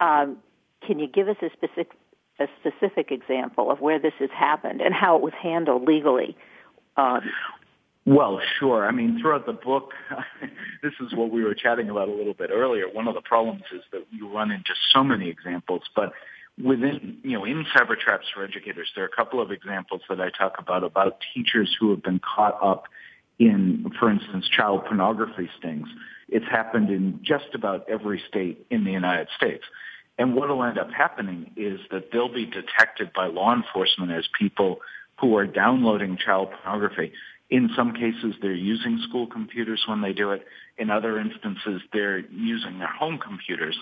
um, 0.00 0.38
can 0.86 0.98
you 0.98 1.08
give 1.08 1.28
us 1.28 1.36
a 1.42 1.50
specific 1.52 1.90
a 2.38 2.46
specific 2.60 3.10
example 3.10 3.70
of 3.70 3.80
where 3.80 3.98
this 3.98 4.12
has 4.18 4.28
happened 4.30 4.82
and 4.82 4.94
how 4.94 5.16
it 5.16 5.22
was 5.22 5.32
handled 5.42 5.88
legally? 5.88 6.36
Um, 6.98 7.22
well, 8.04 8.40
sure. 8.58 8.86
I 8.86 8.92
mean, 8.92 9.18
throughout 9.20 9.46
the 9.46 9.52
book, 9.52 9.92
this 10.82 10.92
is 11.00 11.14
what 11.14 11.30
we 11.30 11.42
were 11.42 11.54
chatting 11.54 11.88
about 11.88 12.08
a 12.08 12.12
little 12.12 12.34
bit 12.34 12.50
earlier. 12.52 12.84
One 12.88 13.08
of 13.08 13.14
the 13.14 13.20
problems 13.20 13.62
is 13.74 13.82
that 13.90 14.06
you 14.10 14.30
run 14.32 14.50
into 14.50 14.74
so 14.92 15.02
many 15.02 15.28
examples, 15.28 15.82
but 15.94 16.12
within, 16.62 17.18
you 17.22 17.38
know, 17.38 17.44
in 17.44 17.64
cyber 17.74 17.98
traps 17.98 18.26
for 18.32 18.44
educators, 18.44 18.90
there 18.94 19.04
are 19.04 19.08
a 19.08 19.16
couple 19.16 19.40
of 19.40 19.50
examples 19.50 20.02
that 20.08 20.20
I 20.20 20.30
talk 20.30 20.54
about, 20.58 20.84
about 20.84 21.18
teachers 21.34 21.74
who 21.78 21.90
have 21.90 22.02
been 22.02 22.20
caught 22.20 22.56
up 22.62 22.84
in, 23.38 23.90
for 23.98 24.10
instance, 24.10 24.48
child 24.48 24.84
pornography 24.86 25.48
stings. 25.58 25.88
It's 26.28 26.46
happened 26.46 26.90
in 26.90 27.20
just 27.22 27.54
about 27.54 27.88
every 27.88 28.22
state 28.28 28.66
in 28.70 28.84
the 28.84 28.92
United 28.92 29.28
States. 29.36 29.64
And 30.18 30.34
what 30.34 30.48
will 30.48 30.64
end 30.64 30.78
up 30.78 30.90
happening 30.90 31.50
is 31.56 31.80
that 31.90 32.10
they'll 32.10 32.32
be 32.32 32.46
detected 32.46 33.12
by 33.12 33.26
law 33.26 33.54
enforcement 33.54 34.12
as 34.12 34.26
people 34.38 34.80
who 35.20 35.36
are 35.36 35.46
downloading 35.46 36.16
child 36.16 36.48
pornography. 36.50 37.12
In 37.50 37.70
some 37.76 37.92
cases, 37.92 38.34
they're 38.40 38.52
using 38.52 38.98
school 39.08 39.26
computers 39.26 39.84
when 39.86 40.00
they 40.00 40.12
do 40.12 40.32
it. 40.32 40.44
In 40.78 40.90
other 40.90 41.18
instances, 41.18 41.82
they're 41.92 42.18
using 42.18 42.78
their 42.78 42.88
home 42.88 43.18
computers. 43.18 43.76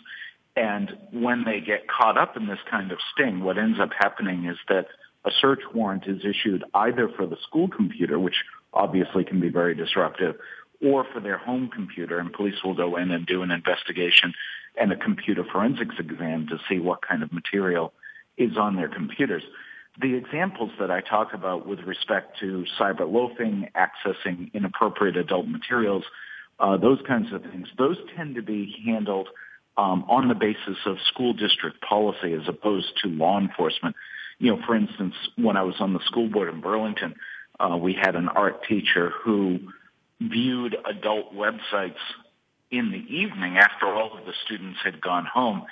And 0.56 0.96
when 1.12 1.44
they 1.44 1.60
get 1.60 1.88
caught 1.88 2.18
up 2.18 2.36
in 2.36 2.46
this 2.46 2.58
kind 2.70 2.92
of 2.92 2.98
sting, 3.12 3.42
what 3.42 3.58
ends 3.58 3.80
up 3.80 3.90
happening 3.98 4.44
is 4.46 4.58
that 4.68 4.86
a 5.24 5.30
search 5.40 5.60
warrant 5.72 6.04
is 6.06 6.24
issued 6.24 6.64
either 6.74 7.08
for 7.08 7.26
the 7.26 7.36
school 7.48 7.68
computer, 7.68 8.18
which 8.18 8.44
obviously 8.74 9.24
can 9.24 9.40
be 9.40 9.48
very 9.48 9.74
disruptive, 9.74 10.36
or 10.84 11.06
for 11.12 11.20
their 11.20 11.38
home 11.38 11.70
computer, 11.72 12.18
and 12.18 12.32
police 12.32 12.56
will 12.64 12.74
go 12.74 12.96
in 12.96 13.10
and 13.10 13.26
do 13.26 13.42
an 13.42 13.50
investigation 13.50 14.34
and 14.76 14.92
a 14.92 14.96
computer 14.96 15.44
forensics 15.50 15.94
exam 15.98 16.46
to 16.48 16.58
see 16.68 16.78
what 16.78 17.00
kind 17.00 17.22
of 17.22 17.32
material 17.32 17.92
is 18.36 18.56
on 18.58 18.76
their 18.76 18.88
computers. 18.88 19.42
The 20.00 20.14
examples 20.14 20.70
that 20.80 20.90
I 20.90 21.00
talk 21.00 21.34
about 21.34 21.66
with 21.66 21.80
respect 21.80 22.40
to 22.40 22.64
cyber 22.78 23.10
loafing, 23.10 23.68
accessing 23.76 24.52
inappropriate 24.52 25.16
adult 25.16 25.46
materials, 25.46 26.02
uh, 26.58 26.76
those 26.76 26.98
kinds 27.06 27.32
of 27.32 27.42
things, 27.42 27.68
those 27.78 27.96
tend 28.16 28.34
to 28.34 28.42
be 28.42 28.74
handled 28.84 29.28
um, 29.76 30.04
on 30.08 30.28
the 30.28 30.34
basis 30.34 30.78
of 30.86 30.96
school 31.12 31.32
district 31.32 31.80
policy 31.80 32.32
as 32.32 32.48
opposed 32.48 32.92
to 33.02 33.08
law 33.08 33.38
enforcement. 33.38 33.94
You 34.38 34.52
know, 34.52 34.62
for 34.66 34.74
instance, 34.74 35.14
when 35.36 35.56
I 35.56 35.62
was 35.62 35.76
on 35.78 35.92
the 35.92 36.00
school 36.06 36.28
board 36.28 36.52
in 36.52 36.60
Burlington, 36.60 37.14
uh, 37.60 37.76
we 37.76 37.94
had 37.94 38.16
an 38.16 38.28
art 38.28 38.64
teacher 38.68 39.12
who 39.22 39.58
viewed 40.20 40.76
adult 40.84 41.34
websites 41.34 42.00
in 42.70 42.90
the 42.90 43.14
evening 43.14 43.56
after 43.58 43.86
all 43.86 44.16
of 44.18 44.24
the 44.26 44.32
students 44.44 44.78
had 44.82 45.00
gone 45.00 45.26
home 45.26 45.64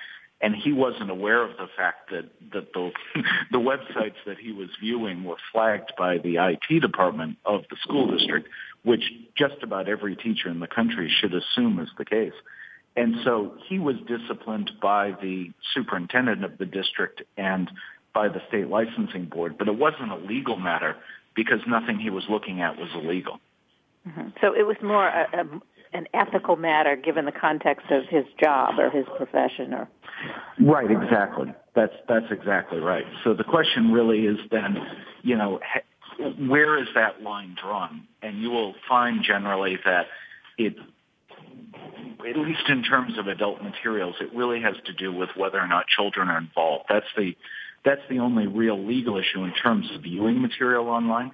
and 0.42 0.56
he 0.56 0.72
wasn't 0.72 1.08
aware 1.08 1.42
of 1.42 1.56
the 1.56 1.68
fact 1.76 2.10
that 2.10 2.24
that 2.52 2.72
the 2.74 2.90
the 3.52 3.58
websites 3.58 4.16
that 4.26 4.38
he 4.38 4.52
was 4.52 4.68
viewing 4.80 5.24
were 5.24 5.36
flagged 5.52 5.92
by 5.96 6.18
the 6.18 6.36
IT 6.36 6.80
department 6.80 7.38
of 7.46 7.62
the 7.70 7.76
school 7.80 8.10
district, 8.10 8.48
which 8.84 9.04
just 9.38 9.62
about 9.62 9.88
every 9.88 10.16
teacher 10.16 10.48
in 10.48 10.60
the 10.60 10.66
country 10.66 11.10
should 11.20 11.32
assume 11.32 11.78
is 11.78 11.88
the 11.96 12.04
case. 12.04 12.34
And 12.94 13.14
so 13.24 13.54
he 13.68 13.78
was 13.78 13.96
disciplined 14.06 14.72
by 14.82 15.12
the 15.22 15.50
superintendent 15.72 16.44
of 16.44 16.58
the 16.58 16.66
district 16.66 17.22
and 17.38 17.70
by 18.12 18.28
the 18.28 18.42
state 18.48 18.68
licensing 18.68 19.24
board, 19.26 19.56
but 19.56 19.68
it 19.68 19.78
wasn't 19.78 20.12
a 20.12 20.16
legal 20.16 20.56
matter 20.56 20.96
because 21.34 21.60
nothing 21.66 21.98
he 21.98 22.10
was 22.10 22.24
looking 22.28 22.60
at 22.60 22.76
was 22.76 22.88
illegal. 22.94 23.38
Mm-hmm. 24.08 24.28
So 24.40 24.54
it 24.54 24.66
was 24.66 24.76
more 24.82 25.06
a, 25.06 25.26
a, 25.32 25.96
an 25.96 26.06
ethical 26.12 26.56
matter 26.56 26.96
given 26.96 27.24
the 27.24 27.32
context 27.32 27.86
of 27.90 28.04
his 28.08 28.24
job 28.42 28.78
or 28.78 28.90
his 28.90 29.06
profession 29.16 29.74
or 29.74 29.88
Right, 30.60 30.90
exactly. 30.90 31.52
That's 31.74 31.94
that's 32.08 32.30
exactly 32.30 32.78
right. 32.78 33.04
So 33.24 33.34
the 33.34 33.44
question 33.44 33.92
really 33.92 34.26
is 34.26 34.38
then, 34.50 34.76
you 35.22 35.36
know, 35.36 35.58
where 36.38 36.78
is 36.78 36.88
that 36.94 37.22
line 37.22 37.56
drawn? 37.60 38.06
And 38.22 38.40
you 38.40 38.50
will 38.50 38.74
find 38.88 39.24
generally 39.24 39.78
that 39.84 40.06
it 40.58 40.76
at 42.28 42.36
least 42.36 42.68
in 42.68 42.84
terms 42.84 43.18
of 43.18 43.26
adult 43.26 43.62
materials, 43.62 44.14
it 44.20 44.32
really 44.34 44.60
has 44.60 44.76
to 44.86 44.92
do 44.92 45.12
with 45.12 45.30
whether 45.36 45.58
or 45.58 45.66
not 45.66 45.86
children 45.88 46.28
are 46.28 46.38
involved. 46.38 46.84
That's 46.88 47.06
the 47.16 47.34
that's 47.84 48.02
the 48.08 48.20
only 48.20 48.46
real 48.46 48.78
legal 48.78 49.18
issue 49.18 49.44
in 49.44 49.52
terms 49.52 49.90
of 49.94 50.02
viewing 50.02 50.40
material 50.40 50.88
online. 50.88 51.32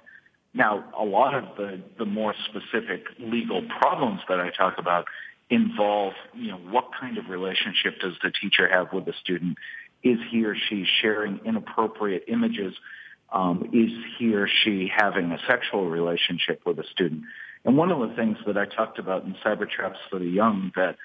Now, 0.53 0.83
a 0.97 1.03
lot 1.03 1.35
of 1.35 1.43
the, 1.57 1.79
the 1.97 2.05
more 2.05 2.33
specific 2.45 3.03
legal 3.19 3.61
problems 3.79 4.21
that 4.27 4.39
I 4.39 4.49
talk 4.49 4.79
about 4.79 5.05
involve, 5.49 6.13
you 6.33 6.51
know, 6.51 6.57
what 6.57 6.89
kind 6.99 7.17
of 7.17 7.29
relationship 7.29 7.99
does 7.99 8.13
the 8.23 8.31
teacher 8.31 8.67
have 8.67 8.91
with 8.93 9.05
the 9.05 9.13
student? 9.21 9.57
Is 10.03 10.17
he 10.31 10.45
or 10.45 10.55
she 10.55 10.85
sharing 11.01 11.39
inappropriate 11.45 12.25
images? 12.27 12.73
Um, 13.31 13.69
is 13.73 13.91
he 14.17 14.33
or 14.33 14.47
she 14.47 14.91
having 14.95 15.31
a 15.31 15.37
sexual 15.47 15.87
relationship 15.87 16.61
with 16.65 16.79
a 16.79 16.85
student? 16.91 17.23
And 17.65 17.77
one 17.77 17.91
of 17.91 17.99
the 18.07 18.15
things 18.15 18.37
that 18.47 18.57
I 18.57 18.65
talked 18.65 18.97
about 18.97 19.25
in 19.25 19.35
Cybertraps 19.45 19.97
for 20.09 20.17
the 20.17 20.25
Young 20.25 20.71
that 20.75 20.95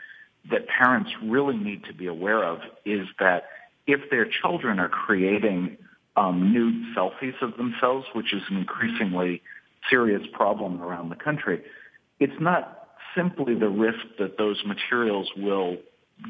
that 0.50 0.68
parents 0.68 1.10
really 1.22 1.56
need 1.56 1.84
to 1.84 1.94
be 1.94 2.06
aware 2.06 2.44
of 2.44 2.58
is 2.84 3.06
that 3.18 3.44
if 3.86 4.10
their 4.10 4.26
children 4.26 4.78
are 4.78 4.88
creating 4.88 5.76
um, 6.16 6.52
nude 6.52 6.96
selfies 6.96 7.40
of 7.42 7.56
themselves, 7.56 8.06
which 8.14 8.32
is 8.32 8.42
an 8.50 8.56
increasingly 8.56 9.42
serious 9.90 10.22
problem 10.32 10.80
around 10.80 11.10
the 11.10 11.16
country, 11.16 11.62
it's 12.20 12.40
not 12.40 12.88
simply 13.16 13.54
the 13.54 13.68
risk 13.68 13.98
that 14.18 14.38
those 14.38 14.62
materials 14.66 15.30
will 15.36 15.76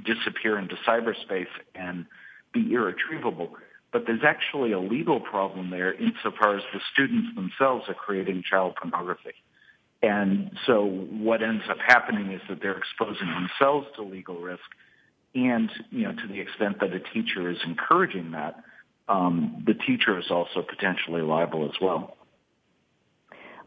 disappear 0.05 0.59
into 0.59 0.75
cyberspace 0.87 1.47
and 1.75 2.07
be 2.53 2.73
irretrievable, 2.73 3.51
but 3.93 4.05
there's 4.07 4.25
actually 4.27 4.73
a 4.73 4.81
legal 4.81 5.21
problem 5.21 5.71
there 5.71 5.93
insofar 5.93 6.57
as 6.57 6.63
the 6.73 6.81
students 6.93 7.29
themselves 7.35 7.85
are 7.89 7.95
creating 7.95 8.43
child 8.49 8.75
pornography. 8.81 9.35
And 10.03 10.51
so 10.67 10.85
what 10.85 11.43
ends 11.43 11.65
up 11.71 11.79
happening 11.79 12.33
is 12.33 12.41
that 12.49 12.61
they're 12.61 12.77
exposing 12.77 13.29
themselves 13.29 13.87
to 13.97 14.03
legal 14.03 14.39
risk 14.39 14.65
and, 15.35 15.71
you 15.91 16.05
know, 16.05 16.13
to 16.13 16.29
the 16.29 16.41
extent 16.41 16.81
that 16.81 16.93
a 16.93 17.01
teacher 17.01 17.51
is 17.51 17.59
encouraging 17.67 18.33
that, 18.33 18.63
um, 19.09 19.63
the 19.67 19.75
teacher 19.75 20.19
is 20.19 20.31
also 20.31 20.63
potentially 20.63 21.23
liable 21.23 21.65
as 21.65 21.75
well. 21.81 22.17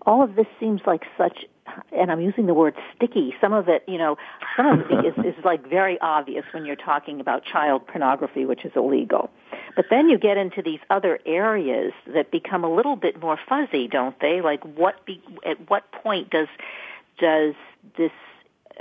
All 0.06 0.24
of 0.24 0.36
this 0.36 0.48
seems 0.60 0.82
like 0.88 1.04
such, 1.18 1.46
and 1.92 2.10
I'm 2.10 2.22
using 2.22 2.46
the 2.46 2.54
word 2.54 2.76
sticky. 2.96 3.36
Some 3.42 3.52
of 3.52 3.68
it, 3.68 3.84
you 3.88 3.98
know, 3.98 4.18
some 4.56 4.80
of 4.80 4.90
it 4.90 5.06
is, 5.06 5.36
is 5.36 5.46
like 5.46 5.70
very 5.70 6.00
obvious 6.00 6.46
when 6.54 6.66
you're 6.66 6.78
talking 6.78 7.20
about 7.20 7.44
child 7.44 7.86
pornography, 7.86 8.46
which 8.46 8.64
is 8.64 8.72
illegal. 8.76 9.30
But 9.76 9.86
then 9.90 10.08
you 10.08 10.18
get 10.18 10.38
into 10.38 10.62
these 10.62 10.80
other 10.90 11.20
areas 11.26 11.92
that 12.14 12.32
become 12.32 12.64
a 12.64 12.74
little 12.74 12.96
bit 12.96 13.20
more 13.20 13.38
fuzzy, 13.50 13.90
don't 13.90 14.18
they? 14.22 14.40
Like 14.42 14.64
what 14.64 15.06
be, 15.06 15.22
at 15.46 15.70
what 15.70 15.92
point 15.92 16.30
does 16.30 16.48
does 17.20 17.56
this 17.98 18.12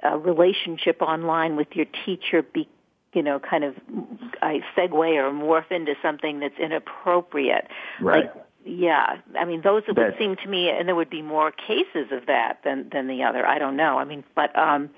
uh, 0.04 0.16
relationship 0.16 1.02
online 1.02 1.56
with 1.56 1.68
your 1.74 1.86
teacher 2.04 2.42
be 2.42 2.68
you 3.16 3.22
know, 3.22 3.40
kind 3.40 3.64
of 3.64 3.74
I 4.42 4.60
segue 4.76 4.92
or 4.92 5.32
morph 5.32 5.72
into 5.72 5.94
something 6.02 6.38
that's 6.38 6.58
inappropriate. 6.58 7.66
Right. 8.00 8.26
Like, 8.26 8.44
yeah, 8.66 9.16
I 9.38 9.44
mean, 9.46 9.62
those 9.62 9.84
would 9.86 9.96
that, 9.96 10.18
seem 10.18 10.36
to 10.36 10.48
me, 10.48 10.68
and 10.68 10.86
there 10.86 10.94
would 10.94 11.08
be 11.08 11.22
more 11.22 11.50
cases 11.50 12.08
of 12.12 12.26
that 12.26 12.58
than 12.62 12.90
than 12.92 13.06
the 13.08 13.22
other. 13.22 13.46
I 13.46 13.58
don't 13.58 13.76
know. 13.76 13.98
I 13.98 14.04
mean, 14.04 14.22
but 14.34 14.56
um, 14.58 14.90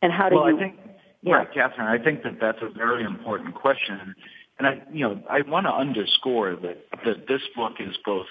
and 0.00 0.12
how 0.12 0.30
do 0.30 0.36
well, 0.36 0.50
you? 0.50 0.56
I 0.56 0.60
think, 0.60 0.78
yeah. 1.22 1.34
right, 1.34 1.52
Kathryn. 1.52 1.80
I 1.80 2.02
think 2.02 2.22
that 2.22 2.38
that's 2.40 2.62
a 2.62 2.70
very 2.70 3.04
important 3.04 3.54
question, 3.54 4.14
and 4.58 4.66
I, 4.66 4.82
you 4.92 5.06
know, 5.06 5.22
I 5.28 5.42
want 5.42 5.66
to 5.66 5.72
underscore 5.72 6.56
that 6.56 6.86
that 7.04 7.26
this 7.28 7.42
book 7.54 7.72
is 7.80 7.96
both 8.04 8.26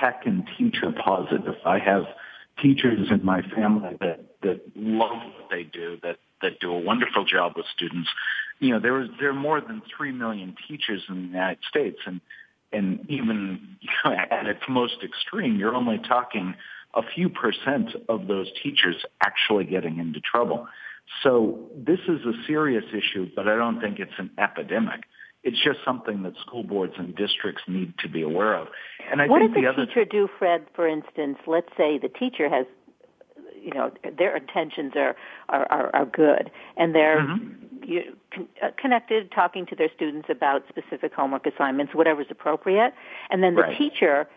tech 0.00 0.22
and 0.24 0.48
teacher 0.56 0.92
positive. 1.04 1.56
I 1.66 1.80
have 1.80 2.04
teachers 2.62 3.08
in 3.10 3.24
my 3.24 3.42
family 3.42 3.96
that 4.00 4.20
that 4.42 4.62
love 4.76 5.16
what 5.16 5.50
they 5.50 5.64
do, 5.64 5.98
that 6.02 6.18
that 6.42 6.60
do 6.60 6.72
a 6.72 6.78
wonderful 6.78 7.24
job 7.24 7.52
with 7.56 7.66
students. 7.74 8.08
You 8.60 8.70
know, 8.70 8.80
there 8.80 9.00
is 9.00 9.08
there 9.20 9.30
are 9.30 9.34
more 9.34 9.60
than 9.60 9.82
three 9.96 10.12
million 10.12 10.56
teachers 10.68 11.02
in 11.08 11.14
the 11.14 11.28
United 11.28 11.58
States, 11.68 11.98
and 12.06 12.20
and 12.72 13.06
even 13.08 13.76
you 13.80 13.88
know, 14.04 14.12
at 14.30 14.46
its 14.46 14.62
most 14.68 14.96
extreme, 15.02 15.58
you're 15.58 15.74
only 15.74 15.98
talking 15.98 16.54
a 16.94 17.02
few 17.02 17.28
percent 17.28 17.90
of 18.08 18.26
those 18.26 18.48
teachers 18.62 18.96
actually 19.22 19.64
getting 19.64 19.98
into 19.98 20.20
trouble. 20.20 20.66
So 21.22 21.70
this 21.74 22.00
is 22.08 22.20
a 22.26 22.32
serious 22.46 22.84
issue, 22.92 23.30
but 23.34 23.48
I 23.48 23.56
don't 23.56 23.80
think 23.80 23.98
it's 23.98 24.12
an 24.18 24.30
epidemic. 24.38 25.04
It's 25.44 25.56
just 25.62 25.78
something 25.84 26.22
that 26.24 26.34
school 26.44 26.64
boards 26.64 26.94
and 26.98 27.14
districts 27.14 27.62
need 27.68 27.94
to 28.00 28.08
be 28.08 28.22
aware 28.22 28.54
of. 28.54 28.68
And 29.10 29.22
I 29.22 29.26
what 29.26 29.38
think 29.38 29.54
does 29.54 29.62
the 29.62 29.62
the 29.62 29.68
other 29.68 29.86
teacher 29.86 30.04
do, 30.04 30.28
Fred? 30.38 30.66
For 30.74 30.88
instance, 30.88 31.38
let's 31.46 31.70
say 31.76 31.98
the 31.98 32.08
teacher 32.08 32.48
has 32.48 32.66
you 33.68 33.78
know 33.78 33.90
their 34.16 34.36
intentions 34.36 34.92
are 34.96 35.14
are 35.48 35.66
are, 35.70 35.90
are 35.94 36.06
good 36.06 36.50
and 36.76 36.94
they're 36.94 37.20
mm-hmm. 37.20 37.84
you, 37.84 38.16
con- 38.34 38.48
uh, 38.62 38.68
connected 38.80 39.30
talking 39.30 39.66
to 39.66 39.76
their 39.76 39.90
students 39.94 40.28
about 40.30 40.62
specific 40.68 41.12
homework 41.12 41.46
assignments 41.46 41.94
whatever's 41.94 42.26
appropriate 42.30 42.94
and 43.30 43.42
then 43.42 43.54
the 43.54 43.62
right. 43.62 43.78
teacher 43.78 44.28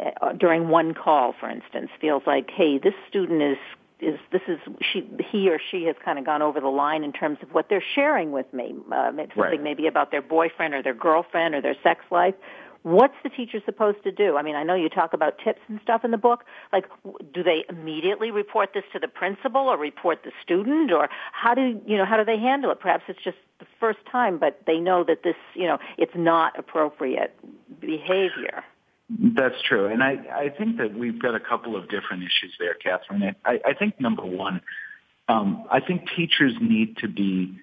uh, 0.00 0.32
during 0.34 0.68
one 0.68 0.92
call 0.92 1.34
for 1.40 1.48
instance 1.48 1.90
feels 2.00 2.22
like 2.26 2.50
hey 2.54 2.78
this 2.78 2.94
student 3.08 3.42
is 3.42 3.58
is 3.98 4.18
this 4.30 4.42
is 4.46 4.58
she 4.92 5.08
he 5.30 5.48
or 5.48 5.58
she 5.70 5.84
has 5.84 5.96
kind 6.04 6.18
of 6.18 6.26
gone 6.26 6.42
over 6.42 6.60
the 6.60 6.68
line 6.68 7.02
in 7.02 7.12
terms 7.12 7.38
of 7.42 7.48
what 7.54 7.68
they're 7.70 7.84
sharing 7.94 8.30
with 8.30 8.52
me 8.52 8.74
uh, 8.92 9.10
something 9.10 9.30
right. 9.36 9.62
maybe 9.62 9.86
about 9.86 10.10
their 10.10 10.20
boyfriend 10.20 10.74
or 10.74 10.82
their 10.82 10.94
girlfriend 10.94 11.54
or 11.54 11.62
their 11.62 11.76
sex 11.82 12.04
life 12.10 12.34
what's 12.86 13.14
the 13.24 13.28
teacher 13.28 13.58
supposed 13.66 14.00
to 14.04 14.12
do? 14.12 14.36
I 14.36 14.42
mean, 14.42 14.54
I 14.54 14.62
know 14.62 14.76
you 14.76 14.88
talk 14.88 15.12
about 15.12 15.38
tips 15.42 15.58
and 15.66 15.80
stuff 15.82 16.04
in 16.04 16.12
the 16.12 16.16
book. 16.16 16.44
Like, 16.72 16.84
do 17.34 17.42
they 17.42 17.64
immediately 17.68 18.30
report 18.30 18.70
this 18.74 18.84
to 18.92 19.00
the 19.00 19.08
principal 19.08 19.62
or 19.62 19.76
report 19.76 20.20
the 20.22 20.30
student, 20.44 20.92
or 20.92 21.08
how 21.32 21.52
do 21.54 21.80
you 21.84 21.96
know 21.96 22.04
how 22.04 22.16
do 22.16 22.24
they 22.24 22.38
handle 22.38 22.70
it? 22.70 22.78
Perhaps 22.78 23.02
it's 23.08 23.18
just 23.24 23.38
the 23.58 23.66
first 23.80 23.98
time, 24.10 24.38
but 24.38 24.60
they 24.68 24.78
know 24.78 25.02
that 25.02 25.24
this, 25.24 25.34
you 25.54 25.66
know, 25.66 25.78
it's 25.98 26.12
not 26.14 26.56
appropriate 26.56 27.34
behavior. 27.80 28.62
That's 29.10 29.60
true, 29.68 29.86
and 29.86 30.00
I 30.00 30.18
I 30.32 30.48
think 30.56 30.78
that 30.78 30.94
we've 30.94 31.20
got 31.20 31.34
a 31.34 31.40
couple 31.40 31.74
of 31.74 31.88
different 31.88 32.22
issues 32.22 32.54
there, 32.60 32.76
Kathryn. 32.84 33.34
I 33.44 33.58
I 33.66 33.74
think 33.74 34.00
number 34.00 34.24
one, 34.24 34.60
um, 35.28 35.64
I 35.72 35.80
think 35.80 36.08
teachers 36.16 36.54
need 36.60 36.98
to 36.98 37.08
be 37.08 37.58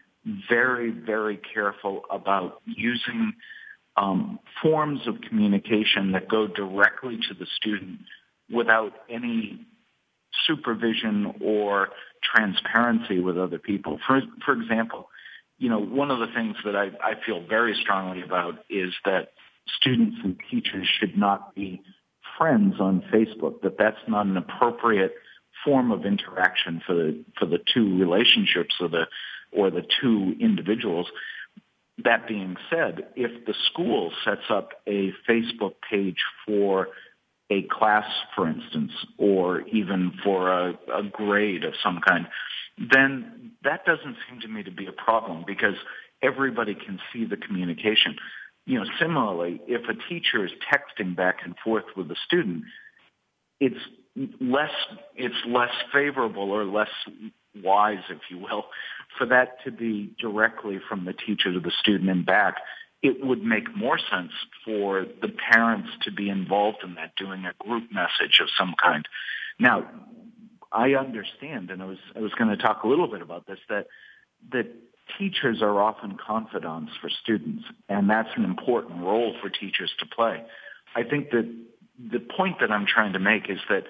very 0.50 0.90
very 0.90 1.38
careful 1.38 2.04
about 2.10 2.62
using 2.66 3.34
um, 3.96 4.40
forms 4.62 5.08
of 5.08 5.22
communication 5.22 6.12
that 6.14 6.28
go 6.28 6.48
directly 6.48 7.18
to 7.28 7.34
the 7.34 7.46
student 7.58 8.00
without 8.52 8.94
any 9.10 9.66
supervision 10.48 11.36
or 11.42 11.90
transparency 12.24 13.20
with 13.20 13.38
other 13.38 13.60
people. 13.60 14.00
For, 14.08 14.22
for 14.46 14.54
example, 14.54 15.10
you 15.58 15.70
know, 15.70 15.80
one 15.80 16.12
of 16.12 16.20
the 16.20 16.28
things 16.34 16.56
that 16.66 16.76
I, 16.76 16.88
I 17.04 17.14
feel 17.26 17.46
very 17.48 17.76
strongly 17.82 18.22
about 18.22 18.56
is 18.70 18.94
that 19.06 19.30
students 19.80 20.18
and 20.24 20.38
teachers 20.50 20.88
should 21.00 21.18
not 21.18 21.56
be 21.56 21.82
friends 22.38 22.76
on 22.80 23.04
Facebook, 23.14 23.62
that 23.62 23.78
that's 23.78 23.98
not 24.08 24.26
an 24.26 24.38
appropriate 24.38 25.14
form 25.64 25.92
of 25.92 26.06
interaction 26.06 26.82
for 26.86 26.94
the, 26.96 27.24
for 27.38 27.46
the 27.46 27.60
two 27.74 27.98
relationships 27.98 28.76
or 28.80 28.90
the, 28.90 29.06
or 29.52 29.70
the 29.70 29.84
two 30.02 30.36
individuals. 30.40 31.08
That 32.04 32.28
being 32.28 32.56
said, 32.70 33.08
if 33.16 33.46
the 33.46 33.54
school 33.72 34.12
sets 34.26 34.50
up 34.50 34.70
a 34.88 35.14
Facebook 35.30 35.74
page 35.90 36.18
for 36.46 36.88
a 37.52 37.64
class, 37.64 38.06
for 38.36 38.48
instance, 38.48 38.92
or 39.18 39.62
even 39.68 40.14
for 40.24 40.52
a, 40.52 40.80
a 40.92 41.04
grade 41.04 41.64
of 41.64 41.74
some 41.84 42.00
kind, 42.08 42.28
then 42.78 43.52
that 43.64 43.86
doesn't 43.86 44.16
seem 44.28 44.42
to 44.42 44.48
me 44.48 44.64
to 44.64 44.72
be 44.72 44.88
a 44.88 44.92
problem 44.92 45.44
because 45.46 45.76
everybody 46.24 46.74
can 46.74 47.00
see 47.12 47.26
the 47.26 47.38
communication. 47.38 48.16
You 48.66 48.80
know, 48.80 48.86
similarly, 49.00 49.62
if 49.68 49.88
a 49.88 49.94
teacher 50.10 50.46
is 50.46 50.52
texting 50.74 51.16
back 51.16 51.40
and 51.44 51.56
forth 51.64 51.86
with 51.96 52.10
a 52.10 52.16
student, 52.26 52.64
it's 53.60 53.80
less 54.40 54.72
it's 55.16 55.36
less 55.46 55.74
favorable 55.92 56.52
or 56.52 56.66
less 56.66 56.90
wise, 57.62 58.04
if 58.10 58.20
you 58.30 58.40
will, 58.40 58.66
for 59.18 59.26
that 59.28 59.64
to 59.64 59.72
be 59.72 60.16
directly 60.20 60.80
from 60.88 61.06
the 61.06 61.14
teacher 61.14 61.54
to 61.54 61.60
the 61.60 61.72
student 61.80 62.10
and 62.10 62.26
back. 62.26 62.56
It 63.02 63.24
would 63.26 63.44
make 63.44 63.76
more 63.76 63.98
sense 63.98 64.32
for 64.64 65.06
the 65.22 65.28
parents 65.28 65.90
to 66.04 66.12
be 66.12 66.30
involved 66.30 66.78
in 66.84 66.96
that, 66.96 67.16
doing 67.18 67.46
a 67.46 67.54
group 67.64 67.92
message 67.92 68.40
of 68.42 68.48
some 68.58 68.76
kind. 68.82 69.06
Now, 69.60 69.90
I 70.72 70.96
understand, 70.96 71.70
and 71.70 71.82
I 71.82 71.86
was 71.86 71.98
I 72.16 72.20
was 72.20 72.32
going 72.34 72.50
to 72.50 72.58
talk 72.58 72.84
a 72.84 72.88
little 72.88 73.08
bit 73.08 73.22
about 73.22 73.46
this 73.46 73.60
that 73.70 73.88
that 74.52 74.68
teachers 75.20 75.62
are 75.62 75.82
often 75.82 76.18
confidants 76.18 76.94
for 77.00 77.10
students, 77.10 77.66
and 77.90 78.10
that's 78.10 78.30
an 78.36 78.44
important 78.44 79.02
role 79.02 79.36
for 79.42 79.50
teachers 79.50 79.92
to 80.00 80.06
play. 80.06 80.44
I 80.96 81.04
think 81.04 81.32
that 81.32 81.54
the 82.00 82.20
point 82.20 82.60
that 82.62 82.72
I'm 82.72 82.86
trying 82.86 83.14
to 83.14 83.20
make 83.20 83.50
is 83.50 83.60
that 83.70 83.84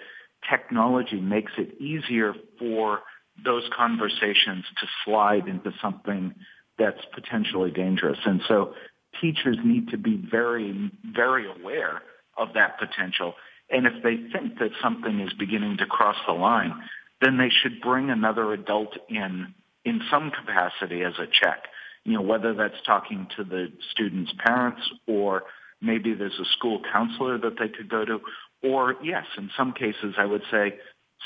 technology 0.50 1.20
makes 1.20 1.54
it 1.58 1.80
easier 1.80 2.34
for 2.60 3.02
those 3.44 3.64
conversations 3.76 4.66
to 4.80 4.88
slide 5.06 5.48
into 5.48 5.72
something 5.82 6.34
that's 6.78 7.02
potentially 7.14 7.72
dangerous. 7.72 8.20
And 8.26 8.42
so 8.48 8.74
teachers 9.22 9.58
need 9.64 9.90
to 9.90 9.98
be 9.98 10.18
very, 10.18 10.92
very 11.04 11.46
aware 11.50 12.02
of 12.38 12.50
that 12.54 12.80
potential. 12.80 13.34
And 13.70 13.86
if 13.86 14.04
they 14.04 14.16
think 14.32 14.60
that 14.60 14.72
something 14.82 15.20
is 15.20 15.34
beginning 15.34 15.78
to 15.78 15.86
cross 15.86 16.18
the 16.28 16.34
line, 16.34 16.74
then 17.22 17.38
they 17.38 17.50
should 17.50 17.82
bring 17.82 18.10
another 18.10 18.54
adult 18.54 18.98
in 19.10 19.54
in 19.86 20.00
some 20.10 20.32
capacity 20.32 21.04
as 21.04 21.14
a 21.20 21.26
check. 21.26 21.66
You 22.06 22.14
know, 22.14 22.22
whether 22.22 22.54
that's 22.54 22.82
talking 22.86 23.28
to 23.38 23.44
the 23.44 23.72
student's 23.92 24.32
parents 24.46 24.82
or 25.08 25.44
maybe 25.82 26.14
there's 26.14 26.40
a 26.40 26.46
school 26.58 26.82
counselor 26.92 27.38
that 27.38 27.60
they 27.60 27.68
could 27.68 27.90
go 27.90 28.06
to. 28.06 28.20
Or 28.62 28.96
yes, 29.04 29.26
in 29.38 29.50
some 29.58 29.74
cases 29.74 30.16
I 30.18 30.26
would 30.26 30.44
say 30.50 30.80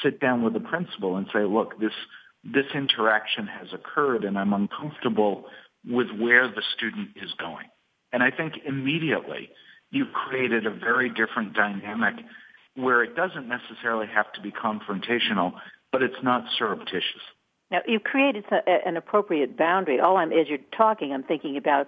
sit 0.04 0.20
down 0.20 0.44
with 0.44 0.54
the 0.54 0.60
principal 0.60 1.16
and 1.16 1.28
say, 1.34 1.44
look, 1.44 1.80
this 1.80 1.94
this 2.44 2.66
interaction 2.74 3.48
has 3.48 3.68
occurred 3.74 4.24
and 4.24 4.38
I'm 4.38 4.54
uncomfortable 4.54 5.46
with 5.86 6.08
where 6.18 6.48
the 6.48 6.62
student 6.76 7.10
is 7.16 7.34
going. 7.38 7.66
And 8.14 8.24
I 8.24 8.32
think 8.32 8.54
immediately 8.66 9.50
you've 9.92 10.14
created 10.14 10.66
a 10.66 10.72
very 10.72 11.10
different 11.10 11.54
dynamic 11.54 12.16
where 12.76 13.04
it 13.04 13.16
doesn't 13.16 13.48
necessarily 13.50 14.08
have 14.08 14.32
to 14.34 14.42
be 14.42 14.52
confrontational, 14.52 15.54
but 15.92 16.04
it's 16.04 16.24
not 16.24 16.46
surreptitious. 16.58 17.22
Now, 17.72 17.80
you've 17.86 18.04
created 18.04 18.46
an 18.66 18.96
appropriate 18.96 19.58
boundary. 19.58 20.00
All 20.00 20.18
I'm, 20.18 20.32
as 20.32 20.48
you're 20.48 20.60
talking, 20.78 21.12
I'm 21.12 21.24
thinking 21.24 21.58
about 21.58 21.88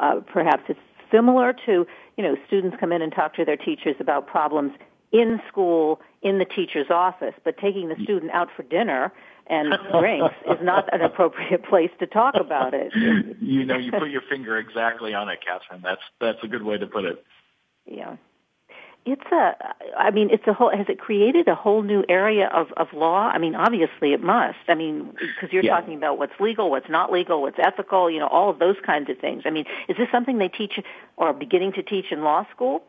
uh, 0.00 0.20
perhaps 0.32 0.64
it's 0.68 0.80
similar 1.12 1.54
to, 1.66 1.86
you 2.16 2.24
know, 2.24 2.36
students 2.46 2.76
come 2.80 2.90
in 2.90 3.02
and 3.02 3.12
talk 3.12 3.34
to 3.34 3.44
their 3.44 3.56
teachers 3.56 3.94
about 4.00 4.26
problems 4.26 4.72
in 5.14 5.40
school, 5.46 6.00
in 6.22 6.38
the 6.38 6.44
teacher's 6.44 6.90
office, 6.90 7.34
but 7.44 7.56
taking 7.56 7.88
the 7.88 7.94
student 8.02 8.32
out 8.32 8.48
for 8.54 8.64
dinner 8.64 9.12
and 9.46 9.72
drinks 9.98 10.34
is 10.50 10.58
not 10.60 10.92
an 10.92 11.02
appropriate 11.02 11.64
place 11.64 11.90
to 12.00 12.06
talk 12.06 12.34
about 12.34 12.74
it. 12.74 12.92
you 13.40 13.64
know, 13.64 13.76
you 13.76 13.92
put 13.92 14.10
your 14.10 14.22
finger 14.28 14.58
exactly 14.58 15.14
on 15.14 15.28
it, 15.28 15.38
Kathryn. 15.46 15.82
That's 15.82 16.02
that's 16.20 16.42
a 16.42 16.48
good 16.48 16.64
way 16.64 16.78
to 16.78 16.86
put 16.86 17.04
it. 17.04 17.24
Yeah. 17.86 18.16
It's 19.06 19.26
a, 19.30 19.54
I 19.98 20.10
mean, 20.10 20.30
it's 20.30 20.46
a 20.46 20.54
whole, 20.54 20.74
has 20.74 20.86
it 20.88 20.98
created 20.98 21.46
a 21.46 21.54
whole 21.54 21.82
new 21.82 22.04
area 22.08 22.48
of, 22.48 22.72
of 22.78 22.86
law? 22.94 23.28
I 23.28 23.36
mean, 23.36 23.54
obviously 23.54 24.14
it 24.14 24.22
must. 24.22 24.56
I 24.66 24.74
mean, 24.74 25.10
because 25.12 25.52
you're 25.52 25.62
yeah. 25.62 25.78
talking 25.78 25.94
about 25.94 26.16
what's 26.16 26.32
legal, 26.40 26.70
what's 26.70 26.88
not 26.88 27.12
legal, 27.12 27.42
what's 27.42 27.58
ethical, 27.58 28.10
you 28.10 28.18
know, 28.18 28.28
all 28.28 28.48
of 28.48 28.58
those 28.58 28.76
kinds 28.84 29.10
of 29.10 29.18
things. 29.18 29.42
I 29.44 29.50
mean, 29.50 29.66
is 29.90 29.98
this 29.98 30.08
something 30.10 30.38
they 30.38 30.48
teach 30.48 30.80
or 31.18 31.28
are 31.28 31.32
beginning 31.34 31.74
to 31.74 31.82
teach 31.82 32.06
in 32.12 32.22
law 32.22 32.46
school? 32.50 32.82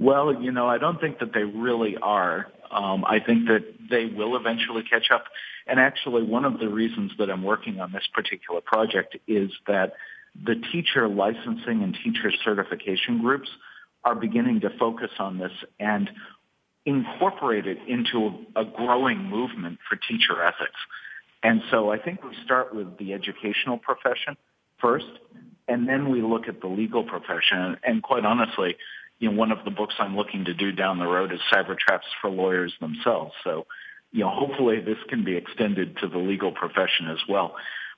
Well, 0.00 0.42
you 0.42 0.50
know, 0.50 0.66
I 0.66 0.78
don't 0.78 0.98
think 0.98 1.18
that 1.18 1.34
they 1.34 1.42
really 1.42 1.96
are. 2.00 2.46
Um, 2.70 3.04
I 3.04 3.20
think 3.20 3.48
that 3.48 3.64
they 3.90 4.06
will 4.06 4.34
eventually 4.34 4.82
catch 4.82 5.10
up. 5.10 5.24
And 5.66 5.78
actually, 5.78 6.22
one 6.22 6.46
of 6.46 6.58
the 6.58 6.68
reasons 6.68 7.12
that 7.18 7.28
I'm 7.28 7.42
working 7.42 7.80
on 7.80 7.92
this 7.92 8.08
particular 8.14 8.62
project 8.62 9.16
is 9.28 9.50
that 9.66 9.92
the 10.42 10.54
teacher 10.72 11.06
licensing 11.06 11.82
and 11.82 11.94
teacher 12.02 12.32
certification 12.42 13.20
groups 13.20 13.50
are 14.02 14.14
beginning 14.14 14.60
to 14.60 14.70
focus 14.78 15.10
on 15.18 15.38
this 15.38 15.52
and 15.78 16.08
incorporate 16.86 17.66
it 17.66 17.78
into 17.86 18.44
a, 18.56 18.62
a 18.62 18.64
growing 18.64 19.18
movement 19.24 19.80
for 19.86 19.96
teacher 19.96 20.42
ethics. 20.42 20.80
And 21.42 21.60
so 21.70 21.90
I 21.92 21.98
think 21.98 22.24
we 22.24 22.34
start 22.42 22.74
with 22.74 22.96
the 22.96 23.12
educational 23.12 23.76
profession 23.76 24.38
first, 24.80 25.10
and 25.68 25.86
then 25.86 26.08
we 26.08 26.22
look 26.22 26.48
at 26.48 26.62
the 26.62 26.68
legal 26.68 27.04
profession. 27.04 27.76
And 27.84 28.02
quite 28.02 28.24
honestly, 28.24 28.76
you 29.20 29.30
know, 29.30 29.36
one 29.36 29.52
of 29.52 29.64
the 29.64 29.70
books 29.70 29.94
I'm 29.98 30.16
looking 30.16 30.46
to 30.46 30.54
do 30.54 30.72
down 30.72 30.98
the 30.98 31.06
road 31.06 31.32
is 31.32 31.40
Cybertraps 31.52 32.08
for 32.20 32.30
Lawyers 32.30 32.72
themselves. 32.80 33.32
So, 33.44 33.66
you 34.10 34.24
know, 34.24 34.30
hopefully 34.30 34.80
this 34.80 34.96
can 35.08 35.24
be 35.24 35.36
extended 35.36 35.98
to 35.98 36.08
the 36.08 36.18
legal 36.18 36.52
profession 36.52 37.08
as 37.10 37.18
well. 37.28 37.54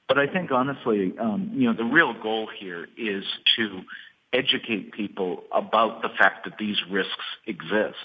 But 0.08 0.18
I 0.18 0.26
think 0.26 0.50
honestly, 0.50 1.14
um, 1.18 1.52
you 1.54 1.68
know, 1.68 1.74
the 1.74 1.84
real 1.84 2.12
goal 2.20 2.48
here 2.58 2.86
is 2.98 3.24
to 3.56 3.82
educate 4.32 4.92
people 4.92 5.44
about 5.52 6.02
the 6.02 6.08
fact 6.18 6.44
that 6.44 6.58
these 6.58 6.76
risks 6.90 7.24
exist 7.46 7.96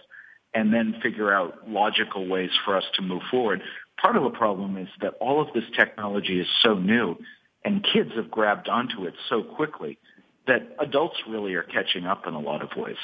and 0.53 0.71
then 0.71 0.99
figure 1.01 1.33
out 1.33 1.67
logical 1.67 2.27
ways 2.27 2.51
for 2.63 2.77
us 2.77 2.83
to 2.95 3.01
move 3.01 3.23
forward. 3.31 3.61
Part 3.99 4.15
of 4.15 4.23
the 4.23 4.29
problem 4.29 4.77
is 4.77 4.89
that 5.01 5.15
all 5.19 5.41
of 5.41 5.53
this 5.53 5.63
technology 5.75 6.39
is 6.39 6.47
so 6.61 6.75
new 6.75 7.17
and 7.65 7.83
kids 7.83 8.11
have 8.15 8.29
grabbed 8.29 8.69
onto 8.69 9.05
it 9.05 9.15
so 9.27 9.41
quickly 9.41 9.97
that 10.47 10.75
adults 10.79 11.17
really 11.27 11.53
are 11.53 11.63
catching 11.63 12.05
up 12.05 12.25
in 12.27 12.33
a 12.33 12.39
lot 12.39 12.61
of 12.61 12.69
ways. 12.75 12.97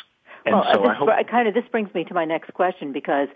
And 0.45 0.55
well, 0.55 0.65
so 0.73 0.81
this, 0.81 0.89
I 0.89 0.93
hope 0.93 1.09
I 1.09 1.23
kind 1.23 1.47
of 1.47 1.53
this 1.53 1.63
brings 1.71 1.93
me 1.93 2.03
to 2.05 2.13
my 2.13 2.25
next 2.25 2.53
question 2.53 2.91
because 2.91 3.27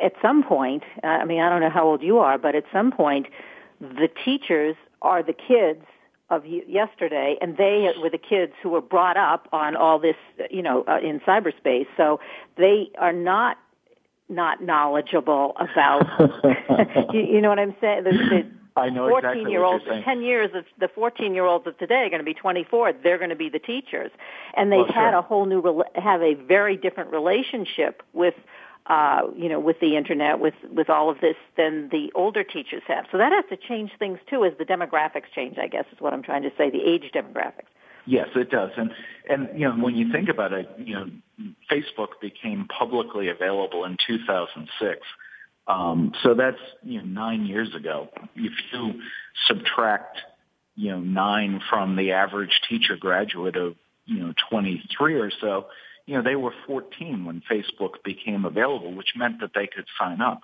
at 0.00 0.12
some 0.22 0.42
point, 0.42 0.82
I 1.02 1.24
mean, 1.24 1.40
I 1.40 1.48
don't 1.48 1.60
know 1.60 1.70
how 1.70 1.84
old 1.84 2.02
you 2.02 2.18
are, 2.18 2.38
but 2.38 2.54
at 2.54 2.64
some 2.72 2.92
point, 2.92 3.26
the 3.80 4.08
teachers 4.24 4.76
are 5.02 5.22
the 5.22 5.32
kids 5.32 5.84
of 6.30 6.44
yesterday, 6.46 7.36
and 7.40 7.56
they 7.56 7.88
were 8.00 8.10
the 8.10 8.18
kids 8.18 8.52
who 8.62 8.68
were 8.68 8.82
brought 8.82 9.16
up 9.16 9.48
on 9.52 9.74
all 9.76 9.98
this, 9.98 10.16
you 10.50 10.62
know, 10.62 10.84
uh, 10.86 10.98
in 11.02 11.20
cyberspace. 11.20 11.86
So 11.96 12.20
they 12.56 12.90
are 12.98 13.12
not 13.12 13.56
not 14.28 14.62
knowledgeable 14.62 15.56
about. 15.56 16.04
you, 17.14 17.20
you, 17.20 17.40
know 17.40 17.48
what 17.48 17.58
I'm 17.58 17.74
saying? 17.80 18.04
The, 18.04 18.10
the 18.10 18.50
I 18.76 18.90
know 18.90 19.08
14 19.08 19.30
exactly 19.30 19.50
year 19.52 19.64
olds, 19.64 19.84
10 20.04 20.22
years, 20.22 20.50
of, 20.54 20.64
the 20.78 20.88
14 20.88 21.34
year 21.34 21.44
olds 21.44 21.66
of 21.66 21.76
today 21.78 22.04
are 22.04 22.10
going 22.10 22.20
to 22.20 22.24
be 22.24 22.34
24. 22.34 22.92
They're 23.02 23.18
going 23.18 23.30
to 23.30 23.36
be 23.36 23.48
the 23.48 23.58
teachers, 23.58 24.10
and 24.56 24.70
they've 24.70 24.78
well, 24.78 24.92
had 24.92 25.10
sure. 25.10 25.18
a 25.18 25.22
whole 25.22 25.46
new 25.46 25.84
have 25.94 26.22
a 26.22 26.34
very 26.34 26.76
different 26.76 27.10
relationship 27.10 28.02
with 28.12 28.34
uh, 28.88 29.20
you 29.36 29.50
know, 29.50 29.60
with 29.60 29.78
the 29.80 29.96
internet, 29.96 30.40
with 30.40 30.54
with 30.70 30.88
all 30.88 31.10
of 31.10 31.20
this, 31.20 31.36
than 31.56 31.90
the 31.90 32.10
older 32.14 32.42
teachers 32.42 32.82
have. 32.88 33.04
So 33.12 33.18
that 33.18 33.32
has 33.32 33.44
to 33.50 33.56
change 33.56 33.90
things 33.98 34.18
too, 34.30 34.44
as 34.44 34.54
the 34.58 34.64
demographics 34.64 35.30
change. 35.34 35.58
I 35.58 35.66
guess 35.66 35.84
is 35.92 36.00
what 36.00 36.14
I'm 36.14 36.22
trying 36.22 36.42
to 36.42 36.50
say. 36.56 36.70
The 36.70 36.82
age 36.82 37.10
demographics. 37.14 37.68
Yes, 38.06 38.28
it 38.34 38.50
does, 38.50 38.70
and 38.78 38.90
and 39.28 39.48
you 39.52 39.68
know 39.68 39.74
when 39.74 39.94
you 39.94 40.10
think 40.10 40.30
about 40.30 40.54
it, 40.54 40.66
you 40.78 40.94
know, 40.94 41.10
Facebook 41.70 42.18
became 42.22 42.66
publicly 42.66 43.28
available 43.28 43.84
in 43.84 43.98
2006. 44.06 45.00
Um, 45.68 46.12
so 46.22 46.34
that's 46.34 46.58
you 46.82 46.98
know 46.98 47.06
nine 47.06 47.46
years 47.46 47.74
ago. 47.74 48.08
If 48.34 48.52
you 48.72 49.00
subtract 49.46 50.18
you 50.74 50.90
know 50.90 51.00
nine 51.00 51.60
from 51.68 51.96
the 51.96 52.12
average 52.12 52.60
teacher 52.68 52.96
graduate 52.96 53.56
of 53.56 53.74
you 54.06 54.20
know 54.20 54.32
23 54.50 55.14
or 55.14 55.30
so, 55.40 55.66
you 56.08 56.14
know, 56.14 56.22
they 56.22 56.36
were 56.36 56.54
14 56.66 57.26
when 57.26 57.42
Facebook 57.50 58.02
became 58.02 58.46
available, 58.46 58.94
which 58.94 59.12
meant 59.14 59.40
that 59.40 59.50
they 59.54 59.66
could 59.66 59.84
sign 60.00 60.22
up. 60.22 60.40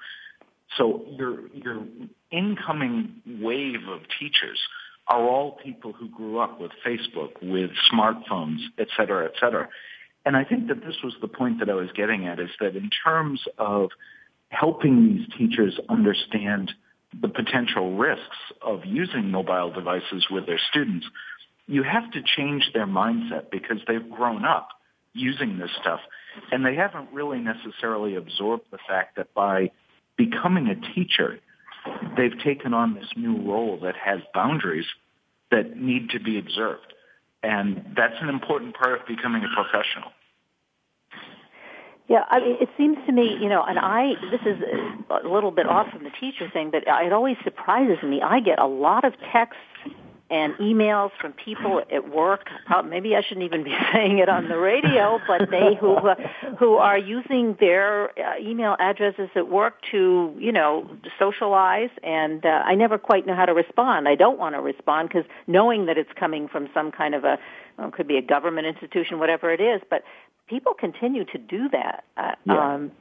So 0.76 1.06
your 1.10 1.48
your 1.54 1.82
incoming 2.30 3.22
wave 3.26 3.88
of 3.88 4.00
teachers 4.20 4.60
are 5.08 5.22
all 5.22 5.52
people 5.52 5.94
who 5.94 6.10
grew 6.10 6.38
up 6.38 6.60
with 6.60 6.72
Facebook, 6.86 7.32
with 7.42 7.70
smartphones, 7.90 8.58
et 8.78 8.88
cetera, 8.94 9.24
et 9.24 9.32
cetera. 9.40 9.68
And 10.26 10.36
I 10.36 10.44
think 10.44 10.68
that 10.68 10.84
this 10.84 10.96
was 11.02 11.14
the 11.22 11.28
point 11.28 11.60
that 11.60 11.70
I 11.70 11.74
was 11.74 11.88
getting 11.94 12.26
at 12.26 12.40
is 12.40 12.50
that 12.60 12.76
in 12.76 12.90
terms 13.02 13.40
of 13.56 13.90
helping 14.54 15.08
these 15.08 15.26
teachers 15.36 15.78
understand 15.88 16.72
the 17.20 17.28
potential 17.28 17.96
risks 17.96 18.36
of 18.62 18.84
using 18.84 19.30
mobile 19.30 19.70
devices 19.70 20.26
with 20.30 20.46
their 20.46 20.60
students, 20.70 21.06
you 21.66 21.82
have 21.82 22.10
to 22.12 22.22
change 22.22 22.70
their 22.74 22.86
mindset 22.86 23.50
because 23.50 23.78
they've 23.86 24.10
grown 24.10 24.44
up 24.44 24.68
using 25.12 25.58
this 25.58 25.70
stuff. 25.80 26.00
And 26.50 26.64
they 26.64 26.74
haven't 26.74 27.12
really 27.12 27.38
necessarily 27.38 28.16
absorbed 28.16 28.64
the 28.70 28.78
fact 28.88 29.16
that 29.16 29.32
by 29.34 29.70
becoming 30.16 30.68
a 30.68 30.94
teacher, 30.94 31.38
they've 32.16 32.38
taken 32.42 32.74
on 32.74 32.94
this 32.94 33.06
new 33.16 33.40
role 33.42 33.78
that 33.82 33.94
has 33.96 34.20
boundaries 34.32 34.86
that 35.50 35.76
need 35.76 36.10
to 36.10 36.20
be 36.20 36.38
observed. 36.38 36.92
And 37.42 37.94
that's 37.96 38.16
an 38.20 38.28
important 38.28 38.74
part 38.74 39.00
of 39.00 39.06
becoming 39.06 39.44
a 39.44 39.54
professional. 39.54 40.10
Yeah, 42.08 42.24
I 42.28 42.40
mean, 42.40 42.56
it 42.60 42.68
seems 42.76 42.98
to 43.06 43.12
me, 43.12 43.36
you 43.40 43.48
know, 43.48 43.62
and 43.62 43.78
I, 43.78 44.12
this 44.30 44.42
is 44.44 44.62
a 45.08 45.26
little 45.26 45.50
bit 45.50 45.66
off 45.66 45.90
from 45.90 46.04
the 46.04 46.10
teacher 46.10 46.50
thing, 46.50 46.70
but 46.70 46.84
it 46.86 47.12
always 47.12 47.36
surprises 47.42 48.02
me. 48.02 48.20
I 48.20 48.40
get 48.40 48.58
a 48.58 48.66
lot 48.66 49.04
of 49.04 49.14
texts 49.32 49.58
and 50.30 50.54
emails 50.54 51.10
from 51.20 51.32
people 51.32 51.82
at 51.92 52.10
work. 52.10 52.48
Maybe 52.86 53.14
I 53.14 53.22
shouldn't 53.22 53.44
even 53.44 53.62
be 53.62 53.74
saying 53.92 54.18
it 54.18 54.28
on 54.28 54.48
the 54.48 54.58
radio, 54.58 55.20
but 55.26 55.50
they 55.50 55.76
who 55.78 55.94
uh, 55.94 56.14
who 56.58 56.74
are 56.76 56.98
using 56.98 57.56
their 57.60 58.10
uh, 58.18 58.38
email 58.40 58.76
addresses 58.78 59.28
at 59.36 59.48
work 59.48 59.74
to 59.90 60.34
you 60.38 60.52
know 60.52 60.88
socialize, 61.18 61.90
and 62.02 62.44
uh, 62.44 62.62
I 62.64 62.74
never 62.74 62.98
quite 62.98 63.26
know 63.26 63.34
how 63.34 63.46
to 63.46 63.54
respond. 63.54 64.08
I 64.08 64.14
don't 64.14 64.38
want 64.38 64.54
to 64.54 64.60
respond 64.60 65.10
because 65.10 65.24
knowing 65.46 65.86
that 65.86 65.98
it's 65.98 66.12
coming 66.18 66.48
from 66.48 66.68
some 66.74 66.90
kind 66.90 67.14
of 67.14 67.24
a 67.24 67.38
well, 67.78 67.90
could 67.90 68.06
be 68.06 68.16
a 68.16 68.22
government 68.22 68.66
institution, 68.66 69.18
whatever 69.18 69.52
it 69.52 69.60
is, 69.60 69.80
but 69.90 70.04
people 70.48 70.74
continue 70.74 71.24
to 71.24 71.38
do 71.38 71.68
that. 71.70 72.04
Uh, 72.16 72.34
yeah. 72.44 72.74
Um, 72.74 72.92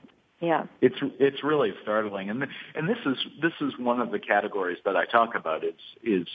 Yeah. 0.42 0.66
It's 0.82 0.98
it's 1.20 1.44
really 1.44 1.74
startling, 1.84 2.30
and 2.30 2.46
and 2.76 2.90
this 2.90 2.98
is 3.06 3.18
this 3.42 3.54
is 3.62 3.74
one 3.78 4.02
of 4.02 4.12
the 4.12 4.20
categories 4.20 4.80
that 4.84 4.98
I 4.98 5.06
talk 5.06 5.36
about. 5.36 5.64
Is 5.64 5.74
is 6.04 6.28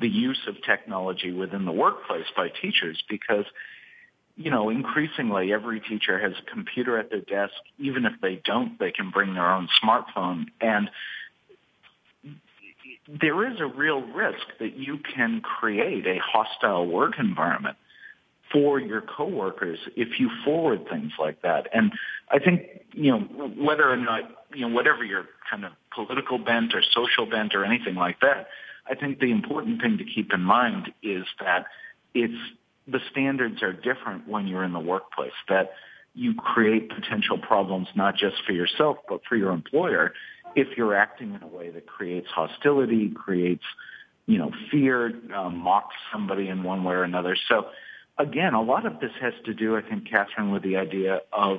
the 0.00 0.08
use 0.08 0.40
of 0.48 0.56
technology 0.64 1.32
within 1.32 1.64
the 1.64 1.72
workplace 1.72 2.26
by 2.36 2.48
teachers 2.48 3.02
because 3.08 3.44
you 4.36 4.50
know 4.50 4.68
increasingly 4.68 5.52
every 5.52 5.80
teacher 5.80 6.18
has 6.18 6.32
a 6.32 6.50
computer 6.50 6.98
at 6.98 7.10
their 7.10 7.20
desk. 7.20 7.54
Even 7.78 8.04
if 8.04 8.14
they 8.20 8.40
don't, 8.44 8.78
they 8.80 8.90
can 8.90 9.10
bring 9.10 9.34
their 9.34 9.52
own 9.52 9.68
smartphone 9.82 10.46
and 10.60 10.90
there 13.20 13.50
is 13.50 13.60
a 13.60 13.66
real 13.66 14.00
risk 14.00 14.46
that 14.60 14.76
you 14.76 14.98
can 15.14 15.40
create 15.40 16.06
a 16.06 16.18
hostile 16.18 16.86
work 16.86 17.14
environment 17.18 17.76
for 18.52 18.78
your 18.78 19.00
coworkers 19.00 19.78
if 19.96 20.20
you 20.20 20.30
forward 20.44 20.86
things 20.88 21.12
like 21.18 21.42
that. 21.42 21.68
And 21.72 21.92
I 22.30 22.38
think, 22.38 22.62
you 22.92 23.10
know, 23.10 23.18
whether 23.18 23.90
or 23.90 23.96
not, 23.96 24.22
you 24.54 24.68
know, 24.68 24.74
whatever 24.74 25.04
your 25.04 25.26
kind 25.50 25.64
of 25.64 25.72
political 25.94 26.38
bent 26.38 26.74
or 26.74 26.82
social 26.92 27.26
bent 27.26 27.54
or 27.54 27.64
anything 27.64 27.94
like 27.94 28.20
that, 28.20 28.48
I 28.88 28.94
think 28.94 29.20
the 29.20 29.30
important 29.30 29.80
thing 29.80 29.98
to 29.98 30.04
keep 30.04 30.32
in 30.32 30.42
mind 30.42 30.92
is 31.02 31.24
that 31.40 31.66
it's 32.14 32.34
the 32.86 33.00
standards 33.10 33.62
are 33.62 33.72
different 33.72 34.28
when 34.28 34.46
you're 34.46 34.64
in 34.64 34.72
the 34.72 34.80
workplace, 34.80 35.32
that 35.48 35.72
you 36.14 36.34
create 36.34 36.90
potential 36.90 37.38
problems 37.38 37.88
not 37.94 38.16
just 38.16 38.36
for 38.46 38.52
yourself, 38.52 38.98
but 39.08 39.20
for 39.28 39.36
your 39.36 39.52
employer 39.52 40.12
if 40.54 40.76
you're 40.76 40.94
acting 40.94 41.34
in 41.34 41.42
a 41.42 41.46
way 41.46 41.70
that 41.70 41.86
creates 41.86 42.28
hostility, 42.28 43.10
creates, 43.10 43.64
you 44.26 44.38
know, 44.38 44.50
fear, 44.70 45.12
uh, 45.34 45.48
mocks 45.48 45.94
somebody 46.12 46.48
in 46.48 46.62
one 46.62 46.84
way 46.84 46.94
or 46.94 47.04
another. 47.04 47.36
So 47.48 47.66
again, 48.18 48.54
a 48.54 48.62
lot 48.62 48.86
of 48.86 49.00
this 49.00 49.12
has 49.20 49.34
to 49.46 49.54
do, 49.54 49.76
I 49.76 49.82
think, 49.82 50.08
Kathryn, 50.08 50.52
with 50.52 50.62
the 50.62 50.76
idea 50.76 51.20
of 51.32 51.58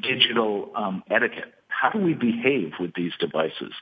digital 0.00 0.70
um, 0.74 1.02
etiquette. 1.10 1.52
How 1.68 1.90
do 1.90 1.98
we 1.98 2.14
behave 2.14 2.72
with 2.80 2.94
these 2.94 3.12
devices? 3.18 3.72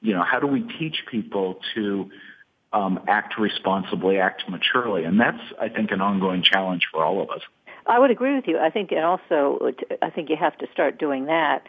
You 0.00 0.14
know, 0.14 0.22
how 0.22 0.40
do 0.40 0.46
we 0.46 0.62
teach 0.78 1.04
people 1.10 1.60
to 1.74 2.10
um, 2.72 3.00
act 3.08 3.38
responsibly, 3.38 4.18
act 4.18 4.44
maturely? 4.48 5.04
And 5.04 5.20
that's, 5.20 5.42
I 5.60 5.68
think, 5.68 5.90
an 5.90 6.00
ongoing 6.00 6.42
challenge 6.42 6.86
for 6.92 7.04
all 7.04 7.22
of 7.22 7.30
us. 7.30 7.42
I 7.86 7.98
would 7.98 8.10
agree 8.10 8.34
with 8.34 8.46
you. 8.46 8.58
I 8.58 8.70
think, 8.70 8.92
and 8.92 9.04
also, 9.04 9.72
I 10.00 10.10
think 10.10 10.30
you 10.30 10.36
have 10.36 10.56
to 10.58 10.66
start 10.72 10.98
doing 10.98 11.26
that 11.26 11.66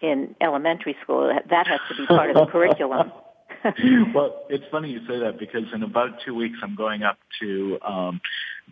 in 0.00 0.34
elementary 0.40 0.96
school. 1.02 1.32
That 1.48 1.66
has 1.66 1.80
to 1.88 1.96
be 1.96 2.06
part 2.06 2.30
of 2.30 2.36
the 2.36 2.46
curriculum. 2.46 3.12
well, 4.14 4.44
it's 4.48 4.64
funny 4.70 4.90
you 4.90 5.00
say 5.06 5.20
that 5.20 5.38
because 5.38 5.64
in 5.72 5.82
about 5.82 6.20
two 6.24 6.34
weeks 6.34 6.58
I'm 6.62 6.74
going 6.74 7.02
up 7.02 7.18
to 7.40 7.78
um, 7.82 8.20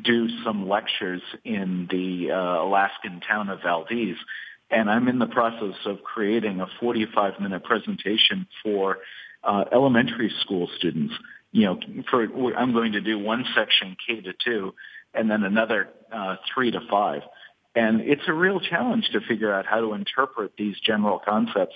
do 0.03 0.29
some 0.45 0.69
lectures 0.69 1.23
in 1.45 1.87
the 1.91 2.31
uh, 2.33 2.65
Alaskan 2.65 3.21
town 3.21 3.51
of 3.51 3.61
Valdez, 3.63 4.17
and 4.71 4.91
I'm 4.91 5.09
in 5.09 5.19
the 5.19 5.27
process 5.27 5.77
of 5.87 6.03
creating 6.03 6.61
a 6.61 6.67
45 6.81 7.41
minute 7.41 7.65
presentation 7.65 8.47
for 8.63 8.99
uh, 9.45 9.65
elementary 9.73 10.33
school 10.41 10.69
students. 10.79 11.15
You 11.53 11.67
know, 11.67 11.81
for 12.11 12.25
I'm 12.57 12.73
going 12.73 12.93
to 12.93 13.01
do 13.01 13.19
one 13.19 13.45
section 13.55 13.97
K 14.07 14.21
to 14.21 14.33
two, 14.45 14.75
and 15.15 15.31
then 15.31 15.43
another 15.43 15.89
uh, 16.13 16.37
three 16.53 16.71
to 16.71 16.81
five. 16.91 17.23
And 17.75 18.01
it's 18.01 18.23
a 18.27 18.33
real 18.33 18.61
challenge 18.61 19.09
to 19.13 19.21
figure 19.21 19.53
out 19.53 19.67
how 19.67 19.81
to 19.81 19.93
interpret 19.93 20.53
these 20.59 20.75
general 20.81 21.21
concepts, 21.25 21.75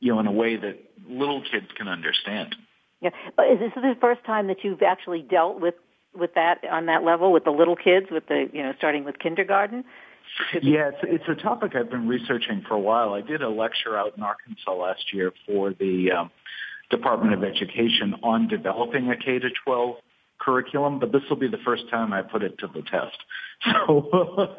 you 0.00 0.12
know, 0.12 0.20
in 0.20 0.26
a 0.26 0.32
way 0.32 0.56
that 0.56 0.78
little 1.08 1.42
kids 1.42 1.66
can 1.76 1.88
understand. 1.88 2.54
Yeah. 3.00 3.10
But 3.36 3.46
is 3.50 3.58
this 3.58 3.72
the 3.74 3.94
first 4.00 4.24
time 4.24 4.48
that 4.48 4.58
you've 4.62 4.82
actually 4.82 5.22
dealt 5.22 5.60
with 5.60 5.74
with 6.14 6.34
that 6.34 6.64
on 6.70 6.86
that 6.86 7.04
level 7.04 7.32
with 7.32 7.44
the 7.44 7.50
little 7.50 7.76
kids, 7.76 8.06
with 8.10 8.26
the 8.26 8.48
you 8.52 8.62
know 8.62 8.72
starting 8.76 9.04
with 9.04 9.18
kindergarten? 9.18 9.84
Yeah, 10.62 10.90
it's, 10.90 10.98
it's 11.02 11.24
a 11.28 11.42
topic 11.42 11.74
I've 11.74 11.90
been 11.90 12.06
researching 12.06 12.62
for 12.68 12.74
a 12.74 12.78
while. 12.78 13.14
I 13.14 13.22
did 13.22 13.42
a 13.42 13.48
lecture 13.48 13.96
out 13.96 14.16
in 14.16 14.22
Arkansas 14.22 14.72
last 14.74 15.12
year 15.12 15.32
for 15.46 15.72
the 15.72 16.10
um, 16.12 16.30
Department 16.90 17.34
of 17.34 17.44
Education 17.44 18.14
on 18.22 18.46
developing 18.48 19.10
a 19.10 19.16
K 19.16 19.38
to 19.38 19.48
12 19.64 19.96
curriculum, 20.38 20.98
but 20.98 21.12
this 21.12 21.22
will 21.28 21.36
be 21.36 21.48
the 21.48 21.58
first 21.64 21.88
time 21.90 22.12
I 22.12 22.22
put 22.22 22.42
it 22.42 22.58
to 22.58 22.66
the 22.68 22.82
test. 22.82 23.18
So 23.64 24.06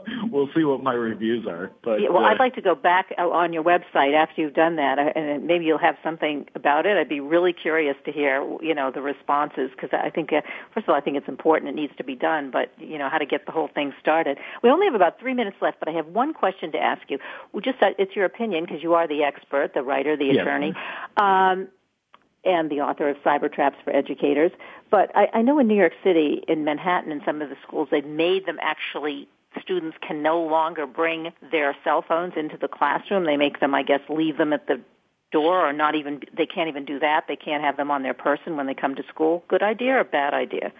we'll 0.30 0.50
see 0.54 0.66
what 0.66 0.84
my 0.84 0.92
reviews 0.92 1.48
are. 1.48 1.72
But 1.86 2.02
yeah, 2.02 2.10
well, 2.10 2.26
uh, 2.26 2.28
I'd 2.28 2.38
like 2.38 2.56
to 2.56 2.62
go 2.62 2.76
back 2.76 3.14
uh, 3.18 3.30
on 3.30 3.54
your 3.54 3.64
website 3.64 4.14
after 4.14 4.42
you've 4.42 4.54
done 4.54 4.76
that, 4.76 5.00
uh, 5.00 5.14
and 5.16 5.48
maybe 5.48 5.64
you'll 5.64 5.78
have 5.78 5.96
something 6.04 6.48
about 6.54 6.86
it. 6.86 6.98
I'd 6.98 7.08
be 7.08 7.22
really 7.22 7.54
curious 7.54 7.96
to 8.04 8.12
hear, 8.12 8.46
you 8.62 8.76
know, 8.76 8.92
the 8.92 9.00
responses 9.00 9.72
because 9.74 9.92
I 9.94 10.10
think, 10.10 10.34
uh, 10.34 10.42
first 10.74 10.84
of 10.84 10.90
all, 10.90 10.96
I 10.96 11.00
think 11.00 11.16
it's 11.16 11.30
important. 11.30 11.70
It 11.70 11.76
needs 11.76 11.94
to 11.96 12.04
be 12.04 12.16
done, 12.16 12.52
but 12.52 12.74
you 12.78 12.98
know, 12.98 13.08
how 13.10 13.20
to 13.20 13.26
get 13.26 13.46
the 13.46 13.54
whole 13.54 13.70
thing 13.74 13.94
started. 14.02 14.38
We 14.62 14.70
only 14.70 14.88
have 14.88 14.96
about 14.96 15.18
three 15.18 15.34
minutes 15.34 15.56
left, 15.62 15.80
but 15.80 15.88
I 15.88 15.94
have 15.94 16.08
one 16.08 16.34
question 16.34 16.74
to 16.74 16.78
ask 16.78 17.04
you. 17.08 17.20
We 17.54 17.62
just, 17.62 17.82
uh, 17.82 17.92
it's 17.98 18.18
your 18.18 18.26
opinion 18.26 18.66
because 18.66 18.84
you 18.84 18.96
are 18.96 19.08
the 19.08 19.24
expert, 19.24 19.74
the 19.74 19.82
writer, 19.82 20.18
the 20.18 20.26
yes. 20.26 20.42
attorney. 20.42 20.74
Um, 21.16 21.70
and 22.46 22.70
the 22.70 22.82
author 22.82 23.10
of 23.10 23.18
Cybertraps 23.18 23.76
for 23.84 23.96
Educators. 23.96 24.52
But 24.90 25.12
I, 25.16 25.28
I 25.34 25.42
know 25.42 25.60
in 25.60 25.68
New 25.68 25.76
York 25.76 25.94
City, 26.04 26.44
in 26.48 26.64
Manhattan, 26.64 27.12
in 27.12 27.22
some 27.26 27.42
of 27.42 27.50
the 27.50 27.58
schools, 27.68 27.90
they've 27.92 28.06
made 28.06 28.46
them 28.46 28.58
actually 28.62 29.28
students 29.62 29.98
can 30.06 30.22
no 30.22 30.42
longer 30.42 30.86
bring 30.86 31.32
their 31.52 31.76
cell 31.84 32.04
phones 32.08 32.34
into 32.38 32.58
the 32.58 32.68
classroom. 32.68 33.26
They 33.26 33.38
make 33.38 33.60
them, 33.60 33.74
I 33.74 33.84
guess, 33.84 34.02
leave 34.10 34.38
them 34.38 34.54
at 34.54 34.68
the 34.68 34.80
door 35.32 35.68
or 35.68 35.74
not 35.74 35.96
even, 35.96 36.22
they 36.36 36.46
can't 36.46 36.70
even 36.70 36.86
do 36.86 37.00
that. 37.00 37.26
They 37.28 37.36
can't 37.36 37.64
have 37.64 37.78
them 37.78 37.92
on 37.92 38.04
their 38.04 38.14
person 38.14 38.58
when 38.58 38.68
they 38.68 38.74
come 38.74 38.96
to 38.96 39.04
school. 39.10 39.44
Good 39.48 39.64
idea 39.64 40.00
or 40.00 40.04
bad 40.04 40.34
idea? 40.34 40.72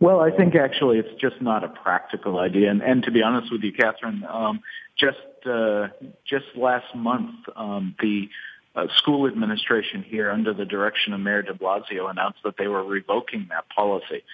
Well, 0.00 0.20
I 0.20 0.30
think 0.30 0.54
actually 0.56 0.98
it's 0.98 1.20
just 1.20 1.40
not 1.40 1.62
a 1.62 1.68
practical 1.68 2.38
idea. 2.38 2.70
And, 2.70 2.82
and 2.82 3.02
to 3.04 3.10
be 3.10 3.22
honest 3.22 3.52
with 3.52 3.62
you, 3.62 3.72
Kathryn, 3.72 4.28
um, 4.28 4.60
just 4.98 5.18
uh, 5.46 5.88
just 6.28 6.46
last 6.56 6.94
month, 6.94 7.34
um, 7.54 7.94
the 8.00 8.28
uh, 8.74 8.86
school 8.98 9.26
administration 9.26 10.02
here 10.02 10.30
under 10.30 10.52
the 10.52 10.64
direction 10.64 11.12
of 11.12 11.20
Mayor 11.20 11.42
de 11.42 11.54
Blasio 11.54 12.10
announced 12.10 12.40
that 12.44 12.56
they 12.58 12.66
were 12.66 12.84
revoking 12.84 13.46
that 13.50 13.68
policy. 13.68 14.24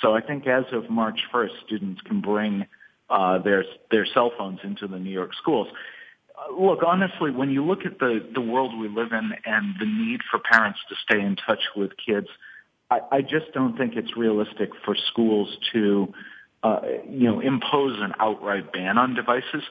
So 0.00 0.14
I 0.14 0.20
think 0.20 0.46
as 0.46 0.64
of 0.72 0.90
March 0.90 1.20
1st, 1.32 1.64
students 1.64 2.00
can 2.02 2.20
bring 2.20 2.66
uh, 3.08 3.38
their 3.38 3.64
their 3.90 4.06
cell 4.06 4.32
phones 4.36 4.58
into 4.64 4.86
the 4.86 4.98
New 4.98 5.10
York 5.10 5.30
schools. 5.40 5.68
Uh, 6.36 6.60
look, 6.60 6.80
honestly, 6.86 7.30
when 7.30 7.50
you 7.50 7.64
look 7.64 7.86
at 7.86 7.98
the 7.98 8.28
the 8.34 8.40
world 8.40 8.78
we 8.78 8.88
live 8.88 9.12
in 9.12 9.32
and 9.44 9.74
the 9.78 9.86
need 9.86 10.20
for 10.30 10.38
parents 10.38 10.80
to 10.88 10.94
stay 11.04 11.20
in 11.20 11.36
touch 11.36 11.62
with 11.74 11.92
kids, 12.04 12.26
I, 12.90 13.00
I 13.10 13.20
just 13.22 13.52
don't 13.54 13.78
think 13.78 13.94
it's 13.96 14.16
realistic 14.16 14.70
for 14.84 14.96
schools 15.10 15.56
to 15.72 16.12
uh, 16.66 16.80
you 17.08 17.30
know, 17.30 17.40
impose 17.40 17.98
an 18.00 18.12
outright 18.18 18.72
ban 18.72 18.98
on 18.98 19.14
devices. 19.14 19.62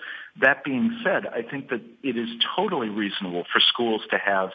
That 0.41 0.63
being 0.63 0.99
said, 1.03 1.25
I 1.27 1.41
think 1.41 1.69
that 1.69 1.81
it 2.03 2.17
is 2.17 2.29
totally 2.55 2.89
reasonable 2.89 3.43
for 3.51 3.60
schools 3.60 4.01
to 4.12 4.17
have 4.17 4.49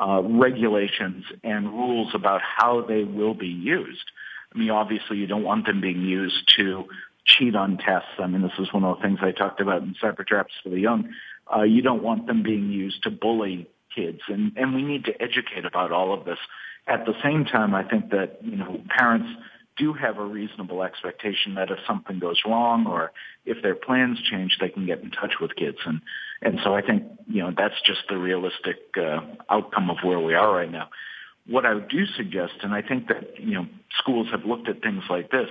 uh, 0.00 0.22
regulations 0.22 1.24
and 1.42 1.68
rules 1.68 2.14
about 2.14 2.40
how 2.42 2.82
they 2.86 3.04
will 3.04 3.34
be 3.34 3.48
used. 3.48 4.04
I 4.54 4.58
mean, 4.58 4.70
obviously, 4.70 5.16
you 5.16 5.26
don't 5.26 5.44
want 5.44 5.66
them 5.66 5.80
being 5.80 6.02
used 6.02 6.52
to 6.56 6.84
cheat 7.24 7.54
on 7.54 7.78
tests. 7.78 8.08
I 8.18 8.26
mean, 8.26 8.42
this 8.42 8.58
is 8.58 8.72
one 8.72 8.84
of 8.84 8.96
the 8.96 9.02
things 9.02 9.18
I 9.22 9.32
talked 9.32 9.60
about 9.60 9.82
in 9.82 9.94
Cybertraps 10.02 10.54
for 10.62 10.70
the 10.70 10.80
Young. 10.80 11.12
Uh, 11.54 11.62
you 11.62 11.82
don't 11.82 12.02
want 12.02 12.26
them 12.26 12.42
being 12.42 12.70
used 12.70 13.02
to 13.04 13.10
bully 13.10 13.68
kids, 13.94 14.20
and 14.28 14.52
and 14.56 14.74
we 14.74 14.82
need 14.82 15.04
to 15.06 15.22
educate 15.22 15.64
about 15.64 15.92
all 15.92 16.12
of 16.12 16.24
this. 16.24 16.38
At 16.86 17.04
the 17.06 17.14
same 17.22 17.44
time, 17.44 17.74
I 17.74 17.82
think 17.82 18.10
that 18.10 18.38
you 18.42 18.56
know 18.56 18.82
parents 18.96 19.28
do 19.78 19.92
have 19.92 20.18
a 20.18 20.24
reasonable 20.24 20.82
expectation 20.82 21.54
that 21.54 21.70
if 21.70 21.78
something 21.86 22.18
goes 22.18 22.40
wrong 22.46 22.86
or 22.86 23.12
if 23.46 23.62
their 23.62 23.74
plans 23.74 24.18
change, 24.30 24.58
they 24.60 24.68
can 24.68 24.86
get 24.86 25.00
in 25.02 25.10
touch 25.10 25.34
with 25.40 25.54
kids. 25.56 25.78
And, 25.86 26.00
and 26.42 26.58
so 26.64 26.74
I 26.74 26.82
think, 26.82 27.04
you 27.28 27.42
know, 27.42 27.52
that's 27.56 27.80
just 27.86 28.00
the 28.08 28.18
realistic 28.18 28.76
uh, 28.96 29.20
outcome 29.48 29.90
of 29.90 29.98
where 30.02 30.20
we 30.20 30.34
are 30.34 30.52
right 30.52 30.70
now. 30.70 30.88
What 31.46 31.64
I 31.64 31.78
do 31.78 32.04
suggest, 32.16 32.54
and 32.62 32.74
I 32.74 32.82
think 32.82 33.08
that, 33.08 33.40
you 33.40 33.54
know, 33.54 33.66
schools 33.98 34.28
have 34.30 34.44
looked 34.44 34.68
at 34.68 34.82
things 34.82 35.04
like 35.08 35.30
this, 35.30 35.48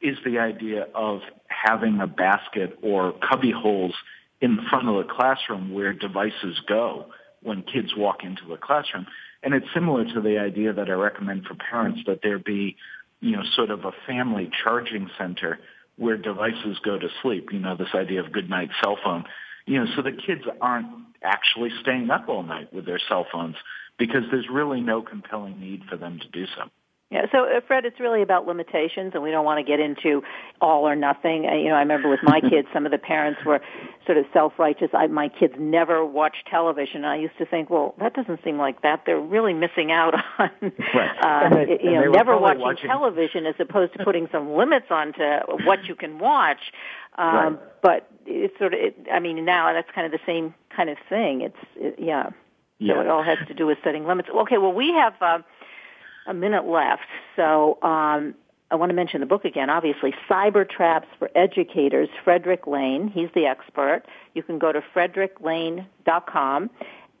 is 0.00 0.16
the 0.24 0.38
idea 0.38 0.86
of 0.94 1.20
having 1.48 2.00
a 2.00 2.06
basket 2.06 2.78
or 2.82 3.12
cubby 3.28 3.50
holes 3.50 3.94
in 4.40 4.58
front 4.70 4.88
of 4.88 4.94
the 4.96 5.12
classroom 5.12 5.74
where 5.74 5.92
devices 5.92 6.60
go 6.66 7.06
when 7.42 7.62
kids 7.62 7.94
walk 7.96 8.22
into 8.22 8.42
the 8.48 8.56
classroom. 8.56 9.06
And 9.42 9.54
it's 9.54 9.66
similar 9.74 10.04
to 10.04 10.20
the 10.20 10.38
idea 10.38 10.72
that 10.72 10.88
I 10.88 10.92
recommend 10.92 11.46
for 11.46 11.54
parents 11.54 12.00
that 12.06 12.20
there 12.22 12.38
be 12.38 12.76
you 13.20 13.36
know, 13.36 13.42
sort 13.54 13.70
of 13.70 13.84
a 13.84 13.92
family 14.06 14.50
charging 14.62 15.10
center 15.18 15.58
where 15.96 16.16
devices 16.16 16.78
go 16.84 16.98
to 16.98 17.08
sleep, 17.22 17.48
you 17.52 17.58
know, 17.58 17.76
this 17.76 17.94
idea 17.94 18.20
of 18.20 18.32
good 18.32 18.48
night 18.48 18.70
cell 18.82 18.96
phone, 19.04 19.24
you 19.66 19.78
know, 19.78 19.86
so 19.94 20.02
the 20.02 20.12
kids 20.12 20.42
aren't 20.60 20.86
actually 21.22 21.70
staying 21.82 22.10
up 22.10 22.28
all 22.28 22.42
night 22.42 22.72
with 22.72 22.86
their 22.86 23.00
cell 23.08 23.26
phones 23.30 23.56
because 23.98 24.22
there's 24.30 24.46
really 24.50 24.80
no 24.80 25.02
compelling 25.02 25.60
need 25.60 25.82
for 25.88 25.96
them 25.96 26.18
to 26.18 26.28
do 26.28 26.46
so. 26.56 26.70
Yeah, 27.10 27.22
so 27.32 27.44
uh, 27.44 27.60
Fred, 27.66 27.84
it's 27.84 27.98
really 27.98 28.22
about 28.22 28.46
limitations, 28.46 29.12
and 29.14 29.22
we 29.22 29.32
don't 29.32 29.44
want 29.44 29.58
to 29.58 29.68
get 29.68 29.80
into 29.80 30.22
all 30.60 30.86
or 30.86 30.94
nothing. 30.94 31.44
Uh, 31.44 31.56
you 31.56 31.68
know, 31.68 31.74
I 31.74 31.80
remember 31.80 32.08
with 32.08 32.20
my 32.22 32.40
kids, 32.48 32.68
some 32.72 32.86
of 32.86 32.92
the 32.92 32.98
parents 32.98 33.40
were 33.44 33.60
sort 34.06 34.16
of 34.16 34.26
self-righteous. 34.32 34.90
I, 34.94 35.08
my 35.08 35.28
kids 35.28 35.54
never 35.58 36.06
watch 36.06 36.36
television. 36.48 36.98
And 36.98 37.06
I 37.06 37.16
used 37.16 37.36
to 37.38 37.46
think, 37.46 37.68
well, 37.68 37.96
that 37.98 38.14
doesn't 38.14 38.44
seem 38.44 38.58
like 38.58 38.82
that. 38.82 39.02
They're 39.06 39.18
really 39.20 39.54
missing 39.54 39.90
out 39.90 40.14
on, 40.38 40.50
right. 40.62 41.18
uh, 41.20 41.48
they, 41.52 41.80
you 41.82 41.90
know, 41.90 42.12
never 42.12 42.38
watching, 42.38 42.60
watching, 42.60 42.88
television 42.88 43.44
as 43.44 43.56
opposed 43.58 43.92
to 43.94 44.04
putting 44.04 44.28
some 44.30 44.54
limits 44.54 44.86
onto 44.90 45.24
what 45.64 45.86
you 45.86 45.96
can 45.96 46.20
watch. 46.20 46.60
Um, 47.18 47.34
right. 47.34 47.58
But 47.82 48.10
it's 48.24 48.56
sort 48.56 48.72
of. 48.72 48.78
It, 48.78 49.06
I 49.12 49.18
mean, 49.18 49.44
now 49.44 49.72
that's 49.72 49.90
kind 49.92 50.06
of 50.06 50.12
the 50.12 50.24
same 50.24 50.54
kind 50.74 50.88
of 50.88 50.96
thing. 51.08 51.40
It's 51.40 51.56
it, 51.74 51.96
yeah. 51.98 52.30
Yeah. 52.78 52.94
So 52.94 53.00
it 53.00 53.08
all 53.08 53.22
has 53.22 53.36
to 53.48 53.52
do 53.52 53.66
with 53.66 53.78
setting 53.84 54.06
limits. 54.06 54.30
Okay, 54.34 54.56
well, 54.56 54.72
we 54.72 54.88
have 54.92 55.12
uh, 55.20 55.38
a 56.26 56.34
minute 56.34 56.66
left, 56.66 57.02
so 57.36 57.78
um, 57.82 58.34
I 58.70 58.76
want 58.76 58.90
to 58.90 58.94
mention 58.94 59.20
the 59.20 59.26
book 59.26 59.44
again. 59.44 59.68
Obviously, 59.68 60.14
Cybertraps 60.28 61.06
for 61.18 61.30
Educators. 61.34 62.08
Frederick 62.22 62.66
Lane, 62.66 63.08
he's 63.08 63.28
the 63.34 63.46
expert. 63.46 64.02
You 64.34 64.42
can 64.42 64.58
go 64.58 64.70
to 64.72 64.80
frederickLane.com, 64.94 66.70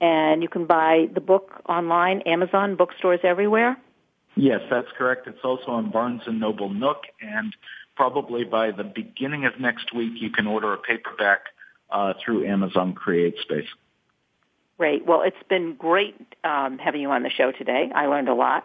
and 0.00 0.42
you 0.42 0.48
can 0.48 0.66
buy 0.66 1.08
the 1.12 1.20
book 1.20 1.60
online, 1.68 2.20
Amazon, 2.22 2.76
bookstores 2.76 3.20
everywhere. 3.24 3.76
Yes, 4.36 4.60
that's 4.70 4.88
correct. 4.96 5.26
It's 5.26 5.44
also 5.44 5.72
on 5.72 5.90
Barnes 5.90 6.22
and 6.26 6.38
Noble 6.38 6.68
Nook, 6.68 7.02
and 7.20 7.54
probably 7.96 8.44
by 8.44 8.70
the 8.70 8.84
beginning 8.84 9.44
of 9.44 9.58
next 9.58 9.92
week, 9.94 10.12
you 10.16 10.30
can 10.30 10.46
order 10.46 10.72
a 10.72 10.78
paperback 10.78 11.40
uh, 11.90 12.14
through 12.24 12.46
Amazon 12.46 12.94
CreateSpace. 12.94 13.66
Great. 14.80 15.04
Well, 15.04 15.20
it's 15.20 15.36
been 15.50 15.74
great 15.74 16.16
um, 16.42 16.78
having 16.78 17.02
you 17.02 17.10
on 17.10 17.22
the 17.22 17.28
show 17.28 17.52
today. 17.52 17.90
I 17.94 18.06
learned 18.06 18.30
a 18.30 18.34
lot, 18.34 18.64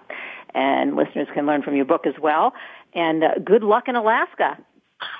and 0.53 0.95
listeners 0.95 1.27
can 1.33 1.45
learn 1.45 1.61
from 1.61 1.75
your 1.75 1.83
book 1.83 2.07
as 2.07 2.13
well. 2.21 2.53
And 2.93 3.21
uh, 3.21 3.31
good 3.43 3.63
luck 3.63 3.89
in 3.89 3.97
Alaska. 3.97 4.57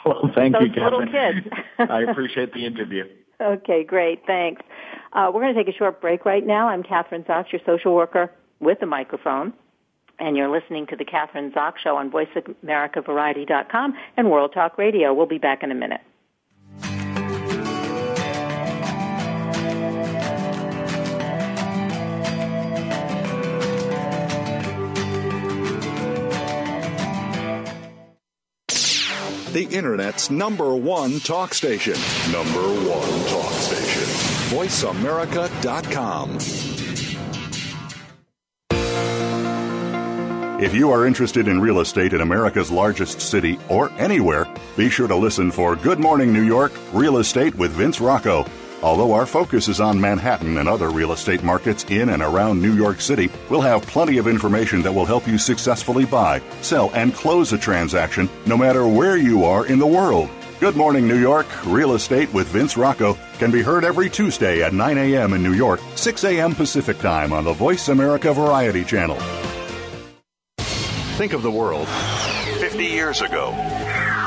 Well, 0.06 0.32
thank 0.34 0.54
Those 0.54 0.70
you, 0.74 0.82
little 0.82 1.06
kids. 1.06 1.46
I 1.80 2.04
appreciate 2.04 2.54
the 2.54 2.66
interview. 2.66 3.04
Okay, 3.42 3.84
great. 3.84 4.22
Thanks. 4.26 4.62
Uh, 5.12 5.30
we're 5.34 5.42
going 5.42 5.54
to 5.54 5.62
take 5.62 5.76
a 5.76 5.78
short 5.78 6.00
break 6.00 6.24
right 6.24 6.46
now. 6.46 6.70
I'm 6.70 6.82
Kathryn 6.82 7.26
Zox, 7.26 7.52
your 7.52 7.60
social 7.66 7.94
worker 7.94 8.32
with 8.62 8.82
a 8.82 8.86
microphone. 8.86 9.52
And 10.18 10.38
you're 10.38 10.50
listening 10.50 10.88
to 10.88 10.96
the 10.96 11.04
Kathryn 11.04 11.52
Zox 11.54 11.80
Show 11.84 11.98
on 11.98 12.10
VoiceAmericaVariety.com 12.12 13.94
and 14.16 14.32
World 14.32 14.54
Talk 14.54 14.78
Radio. 14.78 15.14
We'll 15.14 15.26
be 15.26 15.38
back 15.38 15.64
in 15.64 15.72
a 15.72 15.76
minute. 15.76 16.00
The 29.56 29.64
Internet's 29.68 30.30
number 30.30 30.76
one 30.76 31.22
talk 31.22 31.54
station. 31.54 31.94
Number 32.30 32.60
one 32.60 33.30
talk 33.30 33.54
station. 33.54 34.04
VoiceAmerica.com. 34.54 36.40
If 40.62 40.76
you 40.76 40.92
are 40.92 41.08
interested 41.08 41.48
in 41.48 41.62
real 41.62 41.80
estate 41.80 42.12
in 42.12 42.20
America's 42.20 42.70
largest 42.70 43.22
city 43.22 43.58
or 43.70 43.92
anywhere, 43.92 44.46
be 44.76 44.90
sure 44.90 45.08
to 45.08 45.16
listen 45.16 45.52
for 45.52 45.78
Good 45.78 46.00
Morning 46.00 46.34
New 46.34 46.44
York 46.44 46.74
Real 46.92 47.20
Estate 47.20 47.56
with 47.56 47.72
Vince 47.72 48.02
Rocco. 48.02 48.46
Although 48.84 49.14
our 49.14 49.26
focus 49.26 49.68
is 49.68 49.80
on 49.80 50.00
Manhattan 50.00 50.58
and 50.58 50.70
other 50.70 50.90
real 50.90 51.12
estate 51.12 51.44
markets 51.44 51.86
in 51.86 52.10
and 52.10 52.22
around 52.22 52.62
New 52.62 52.74
York 52.74 53.02
City, 53.02 53.30
we'll 53.50 53.62
have 53.62 53.82
plenty 53.84 54.18
of 54.18 54.28
information 54.28 54.82
that 54.84 54.94
will 54.94 55.06
help 55.06 55.28
you 55.28 55.38
successfully 55.38 56.06
buy, 56.06 56.42
sell, 56.62 56.92
and 56.94 57.14
close 57.14 57.54
a 57.54 57.58
transaction 57.58 58.30
no 58.46 58.58
matter 58.58 58.88
where 58.88 59.18
you 59.18 59.44
are 59.44 59.66
in 59.66 59.80
the 59.80 59.88
world. 59.88 60.30
Good 60.60 60.76
Morning 60.76 61.08
New 61.08 61.20
York 61.20 61.48
Real 61.66 61.96
Estate 61.96 62.34
with 62.34 62.48
Vince 62.48 62.78
Rocco 62.78 63.18
can 63.40 63.52
be 63.52 63.62
heard 63.62 63.84
every 63.84 64.10
Tuesday 64.10 64.64
at 64.64 64.74
9 64.74 64.98
a.m. 64.98 65.34
in 65.34 65.44
New 65.44 65.54
York, 65.54 65.82
6 65.96 66.24
a.m. 66.24 66.56
Pacific 66.56 66.98
Time 67.00 67.34
on 67.34 67.44
the 67.44 67.54
Voice 67.54 67.90
America 67.90 68.34
Variety 68.34 68.86
Channel. 68.86 69.18
Think 71.18 71.34
of 71.34 71.44
the 71.44 71.52
world 71.52 71.88
50 72.60 72.86
years 72.86 73.22
ago. 73.22 73.52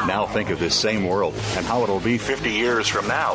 Now 0.07 0.27
think 0.27 0.51
of 0.51 0.59
this 0.59 0.75
same 0.75 1.07
world 1.07 1.35
and 1.57 1.67
how 1.67 1.83
it'll 1.83 2.01
be 2.01 2.19
50 2.19 2.51
years 2.51 2.89
from 2.89 3.09
now. 3.09 3.35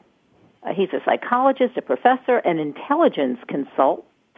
Uh, 0.63 0.73
he's 0.73 0.93
a 0.93 1.01
psychologist, 1.03 1.75
a 1.75 1.81
professor, 1.81 2.37
an 2.37 2.59
intelligence 2.59 3.39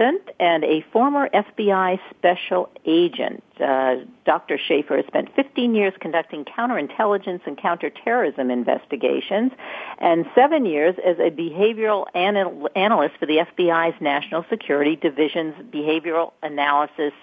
consultant, 0.01 0.29
and 0.39 0.63
a 0.63 0.83
former 0.91 1.29
FBI 1.29 1.99
special 2.09 2.69
agent. 2.85 3.43
Uh, 3.59 3.97
Dr. 4.25 4.57
Schafer 4.57 4.97
has 4.97 5.05
spent 5.07 5.33
15 5.35 5.75
years 5.75 5.93
conducting 5.99 6.45
counterintelligence 6.45 7.41
and 7.45 7.57
counterterrorism 7.57 8.49
investigations, 8.49 9.51
and 9.99 10.25
seven 10.35 10.65
years 10.65 10.95
as 11.05 11.17
a 11.19 11.29
behavioral 11.29 12.05
anal- 12.15 12.69
analyst 12.75 13.17
for 13.19 13.25
the 13.25 13.37
FBI's 13.37 13.99
National 14.01 14.45
Security 14.49 14.95
Division's 14.95 15.55
Behavioral 15.71 16.33
Analysis 16.41 17.13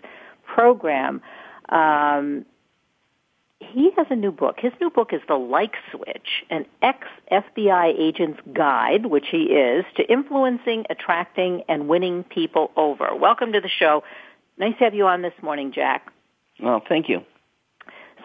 Program. 0.44 1.20
Um, 1.68 2.44
he 3.60 3.90
has 3.96 4.06
a 4.10 4.16
new 4.16 4.30
book. 4.30 4.56
His 4.58 4.72
new 4.80 4.90
book 4.90 5.12
is 5.12 5.20
The 5.26 5.34
Like 5.34 5.74
Switch, 5.90 6.44
an 6.50 6.64
ex-FBI 6.80 7.98
agent's 7.98 8.40
guide, 8.52 9.06
which 9.06 9.26
he 9.30 9.44
is, 9.44 9.84
to 9.96 10.04
influencing, 10.04 10.84
attracting, 10.90 11.64
and 11.68 11.88
winning 11.88 12.24
people 12.24 12.70
over. 12.76 13.14
Welcome 13.14 13.52
to 13.52 13.60
the 13.60 13.68
show. 13.68 14.04
Nice 14.58 14.78
to 14.78 14.84
have 14.84 14.94
you 14.94 15.06
on 15.06 15.22
this 15.22 15.34
morning, 15.42 15.72
Jack. 15.72 16.12
Well, 16.60 16.82
thank 16.88 17.08
you. 17.08 17.24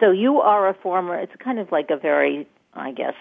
So 0.00 0.10
you 0.10 0.40
are 0.40 0.68
a 0.68 0.74
former, 0.74 1.18
it's 1.18 1.34
kind 1.38 1.58
of 1.58 1.70
like 1.72 1.90
a 1.90 1.96
very, 1.96 2.48
I 2.72 2.92
guess, 2.92 3.14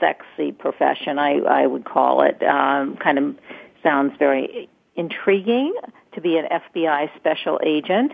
sexy 0.00 0.52
profession, 0.52 1.18
I, 1.18 1.38
I 1.38 1.66
would 1.66 1.84
call 1.84 2.22
it. 2.22 2.42
Um, 2.42 2.96
kind 2.96 3.18
of 3.18 3.36
sounds 3.82 4.12
very 4.18 4.68
intriguing 4.94 5.74
to 6.14 6.20
be 6.20 6.36
an 6.36 6.46
FBI 6.50 7.10
special 7.16 7.60
agent 7.64 8.12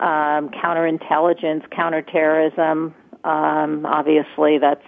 um, 0.00 0.48
counterintelligence, 0.50 1.68
counterterrorism. 1.70 2.94
Um, 3.24 3.86
obviously, 3.86 4.58
that's 4.58 4.84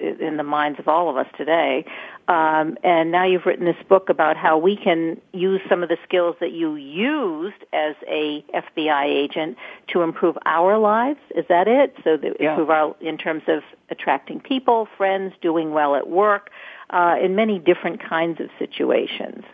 in 0.00 0.36
the 0.36 0.42
minds 0.44 0.78
of 0.78 0.88
all 0.88 1.10
of 1.10 1.16
us 1.16 1.26
today. 1.36 1.84
Um, 2.28 2.78
and 2.84 3.10
now 3.10 3.24
you've 3.24 3.46
written 3.46 3.64
this 3.64 3.82
book 3.88 4.08
about 4.08 4.36
how 4.36 4.56
we 4.56 4.76
can 4.76 5.20
use 5.32 5.60
some 5.68 5.82
of 5.82 5.88
the 5.88 5.96
skills 6.04 6.36
that 6.40 6.52
you 6.52 6.76
used 6.76 7.64
as 7.72 7.96
a 8.06 8.44
FBI 8.54 9.04
agent 9.04 9.56
to 9.88 10.02
improve 10.02 10.38
our 10.46 10.78
lives. 10.78 11.18
Is 11.34 11.44
that 11.48 11.66
it? 11.66 11.96
So 12.04 12.16
that 12.16 12.40
Yeah. 12.40 12.50
improve 12.50 12.70
our 12.70 12.94
in 13.00 13.18
terms 13.18 13.42
of 13.48 13.64
attracting 13.90 14.40
people, 14.40 14.86
friends, 14.96 15.34
doing 15.40 15.72
well 15.72 15.96
at 15.96 16.08
work, 16.08 16.50
uh, 16.90 17.16
in 17.20 17.34
many 17.34 17.58
different 17.58 18.00
kinds 18.00 18.40
of 18.40 18.50
situations. 18.58 19.44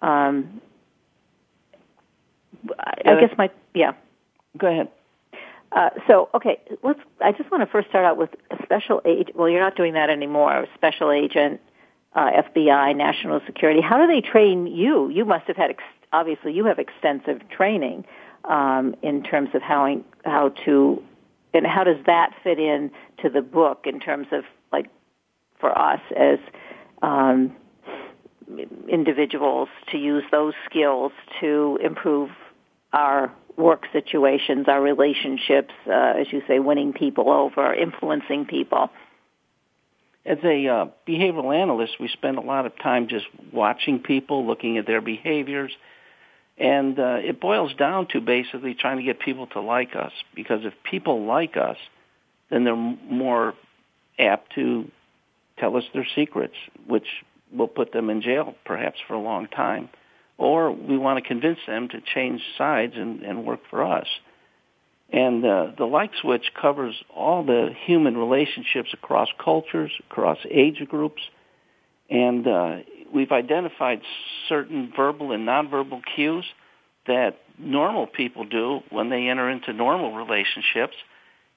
Um, 0.00 0.60
I, 2.78 2.94
Yeah, 3.04 3.12
I 3.12 3.20
guess 3.20 3.36
my 3.36 3.50
yeah. 3.74 3.92
Go 4.56 4.66
ahead. 4.66 4.88
Uh, 5.70 5.90
so, 6.06 6.30
okay, 6.34 6.60
let's. 6.82 7.00
I 7.20 7.32
just 7.32 7.50
want 7.50 7.62
to 7.62 7.70
first 7.70 7.88
start 7.88 8.04
out 8.04 8.16
with 8.16 8.30
a 8.50 8.62
special 8.62 9.02
agent. 9.04 9.36
Well, 9.36 9.48
you're 9.48 9.60
not 9.60 9.76
doing 9.76 9.94
that 9.94 10.08
anymore. 10.08 10.66
Special 10.74 11.10
agent, 11.10 11.60
uh, 12.14 12.42
FBI, 12.56 12.96
national 12.96 13.40
security. 13.44 13.82
How 13.82 13.98
do 13.98 14.06
they 14.06 14.26
train 14.26 14.66
you? 14.66 15.10
You 15.10 15.26
must 15.26 15.46
have 15.46 15.56
had 15.56 15.70
ex- 15.70 15.82
obviously 16.12 16.52
you 16.52 16.64
have 16.64 16.78
extensive 16.78 17.46
training 17.50 18.06
um, 18.44 18.94
in 19.02 19.22
terms 19.22 19.50
of 19.54 19.60
how 19.60 20.02
how 20.24 20.50
to 20.64 21.02
and 21.52 21.66
how 21.66 21.84
does 21.84 22.04
that 22.06 22.32
fit 22.42 22.58
in 22.58 22.90
to 23.22 23.28
the 23.28 23.42
book 23.42 23.84
in 23.84 24.00
terms 24.00 24.28
of 24.32 24.44
like 24.72 24.86
for 25.60 25.76
us 25.76 26.00
as 26.16 26.38
um, 27.02 27.54
individuals 28.88 29.68
to 29.90 29.98
use 29.98 30.24
those 30.30 30.54
skills 30.68 31.12
to 31.40 31.78
improve 31.82 32.30
our 32.92 33.32
work 33.58 33.86
situations, 33.92 34.66
our 34.68 34.80
relationships, 34.80 35.74
uh, 35.86 36.14
as 36.20 36.32
you 36.32 36.42
say, 36.46 36.60
winning 36.60 36.92
people 36.92 37.30
over, 37.30 37.74
influencing 37.74 38.46
people. 38.46 38.90
As 40.24 40.38
a 40.44 40.68
uh, 40.68 40.86
behavioral 41.06 41.54
analyst, 41.54 41.94
we 41.98 42.08
spend 42.08 42.38
a 42.38 42.42
lot 42.42 42.66
of 42.66 42.78
time 42.78 43.08
just 43.08 43.26
watching 43.52 43.98
people, 43.98 44.46
looking 44.46 44.78
at 44.78 44.86
their 44.86 45.00
behaviors, 45.00 45.72
and 46.56 46.98
uh, 46.98 47.18
it 47.20 47.40
boils 47.40 47.74
down 47.74 48.06
to 48.08 48.20
basically 48.20 48.74
trying 48.74 48.98
to 48.98 49.02
get 49.02 49.20
people 49.20 49.46
to 49.48 49.60
like 49.60 49.96
us. 49.96 50.12
Because 50.34 50.60
if 50.64 50.74
people 50.88 51.24
like 51.24 51.56
us, 51.56 51.76
then 52.50 52.64
they're 52.64 52.76
more 52.76 53.54
apt 54.18 54.54
to 54.54 54.90
tell 55.58 55.76
us 55.76 55.84
their 55.94 56.06
secrets, 56.14 56.54
which 56.86 57.06
will 57.52 57.68
put 57.68 57.92
them 57.92 58.10
in 58.10 58.22
jail 58.22 58.54
perhaps 58.64 58.98
for 59.06 59.14
a 59.14 59.20
long 59.20 59.46
time. 59.46 59.88
Or 60.38 60.70
we 60.70 60.96
want 60.96 61.22
to 61.22 61.28
convince 61.28 61.58
them 61.66 61.88
to 61.88 62.00
change 62.14 62.40
sides 62.56 62.94
and, 62.96 63.22
and 63.22 63.44
work 63.44 63.60
for 63.68 63.84
us. 63.84 64.06
And 65.10 65.44
uh, 65.44 65.72
the 65.76 65.84
like 65.84 66.12
switch 66.20 66.52
covers 66.60 66.94
all 67.14 67.44
the 67.44 67.70
human 67.86 68.16
relationships 68.16 68.90
across 68.92 69.28
cultures, 69.42 69.90
across 70.10 70.38
age 70.50 70.80
groups, 70.88 71.22
and 72.10 72.46
uh, 72.46 72.76
we've 73.12 73.32
identified 73.32 74.00
certain 74.48 74.92
verbal 74.94 75.32
and 75.32 75.46
nonverbal 75.46 76.02
cues 76.14 76.44
that 77.06 77.38
normal 77.58 78.06
people 78.06 78.44
do 78.44 78.80
when 78.90 79.08
they 79.10 79.28
enter 79.28 79.50
into 79.50 79.72
normal 79.72 80.12
relationships, 80.12 80.94